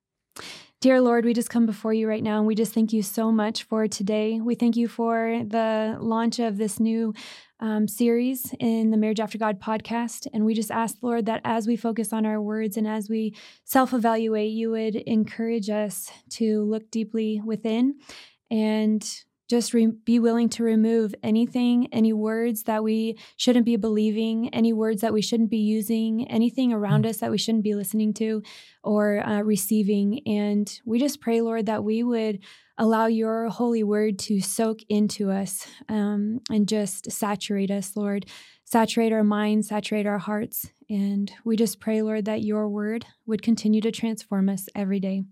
Dear 0.83 1.01
Lord, 1.01 1.25
we 1.25 1.33
just 1.33 1.49
come 1.49 1.65
before 1.65 1.95
you 1.95 2.07
right 2.07 2.23
now 2.23 2.37
and 2.37 2.47
we 2.47 2.55
just 2.55 2.75
thank 2.75 2.93
you 2.93 3.03
so 3.03 3.33
much 3.33 3.63
for 3.63 3.89
today. 3.89 4.41
We 4.43 4.55
thank 4.55 4.77
you 4.77 4.89
for 4.89 5.43
the 5.43 5.97
launch 5.99 6.39
of 6.39 6.59
this 6.59 6.79
new 6.79 7.15
um, 7.61 7.89
series 7.89 8.55
in 8.61 8.91
the 8.91 8.99
Marriage 8.99 9.19
After 9.19 9.39
God 9.39 9.59
podcast. 9.59 10.27
And 10.35 10.45
we 10.45 10.53
just 10.53 10.71
ask, 10.71 10.97
Lord, 11.01 11.25
that 11.27 11.41
as 11.45 11.67
we 11.67 11.77
focus 11.77 12.13
on 12.13 12.27
our 12.27 12.43
words 12.43 12.77
and 12.77 12.87
as 12.87 13.09
we 13.09 13.35
self 13.65 13.95
evaluate, 13.95 14.51
you 14.51 14.71
would 14.71 14.97
encourage 14.97 15.71
us 15.71 16.11
to 16.33 16.63
look 16.65 16.91
deeply 16.91 17.41
within 17.43 17.95
and 18.51 19.03
just 19.49 19.73
re- 19.73 19.87
be 19.87 20.19
willing 20.19 20.49
to 20.51 20.63
remove 20.63 21.15
anything, 21.23 21.89
any 21.93 22.13
words 22.13 22.65
that 22.65 22.83
we 22.83 23.19
shouldn't 23.37 23.67
be 23.67 23.77
believing, 23.77 24.49
any 24.53 24.73
words 24.73 25.01
that 25.03 25.13
we 25.13 25.23
shouldn't 25.23 25.51
be 25.51 25.59
using, 25.59 26.29
anything 26.29 26.73
around 26.73 27.07
us 27.07 27.19
that 27.19 27.31
we 27.31 27.39
shouldn't 27.39 27.65
be 27.65 27.75
listening 27.75 28.13
to 28.15 28.43
or 28.83 29.27
uh, 29.27 29.43
receiving. 29.43 30.21
And 30.27 30.71
we 30.85 30.99
just 30.99 31.21
pray, 31.21 31.41
Lord, 31.41 31.67
that 31.67 31.85
we 31.85 32.03
would 32.03 32.41
allow 32.79 33.07
your 33.07 33.49
holy 33.49 33.83
word 33.83 34.19
to 34.19 34.41
soak 34.41 34.81
into 34.89 35.31
us 35.31 35.67
um, 35.89 36.41
and 36.51 36.69
just 36.69 37.11
saturate 37.11 37.71
us, 37.71 37.97
Lord. 37.97 38.27
Saturate 38.65 39.13
our 39.13 39.25
minds, 39.25 39.69
saturate 39.69 40.07
our 40.07 40.19
hearts. 40.19 40.67
And 40.91 41.31
we 41.45 41.57
just 41.57 41.79
pray, 41.79 42.03
Lord, 42.03 42.25
that 42.25 42.43
your 42.43 42.69
word 42.69 43.07
would 43.25 43.41
continue 43.41 43.81
to 43.81 43.93
transform 43.93 44.49
us 44.49 44.69
every 44.75 44.99
day. 44.99 45.23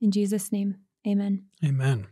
In 0.00 0.10
Jesus' 0.10 0.50
name, 0.50 0.76
amen. 1.06 1.44
Amen. 1.64 2.08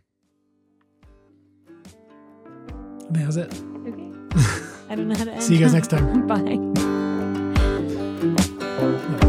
I 3.08 3.12
think 3.12 3.24
that's 3.24 3.36
it. 3.36 3.54
Okay. 3.86 4.10
I 4.90 4.94
don't 4.94 5.08
know 5.08 5.16
how 5.16 5.24
to 5.24 5.32
end. 5.32 5.42
See 5.46 5.54
you 5.56 5.60
guys 5.60 5.72
next 5.72 5.88
time. 5.88 6.26
Bye. 9.16 9.27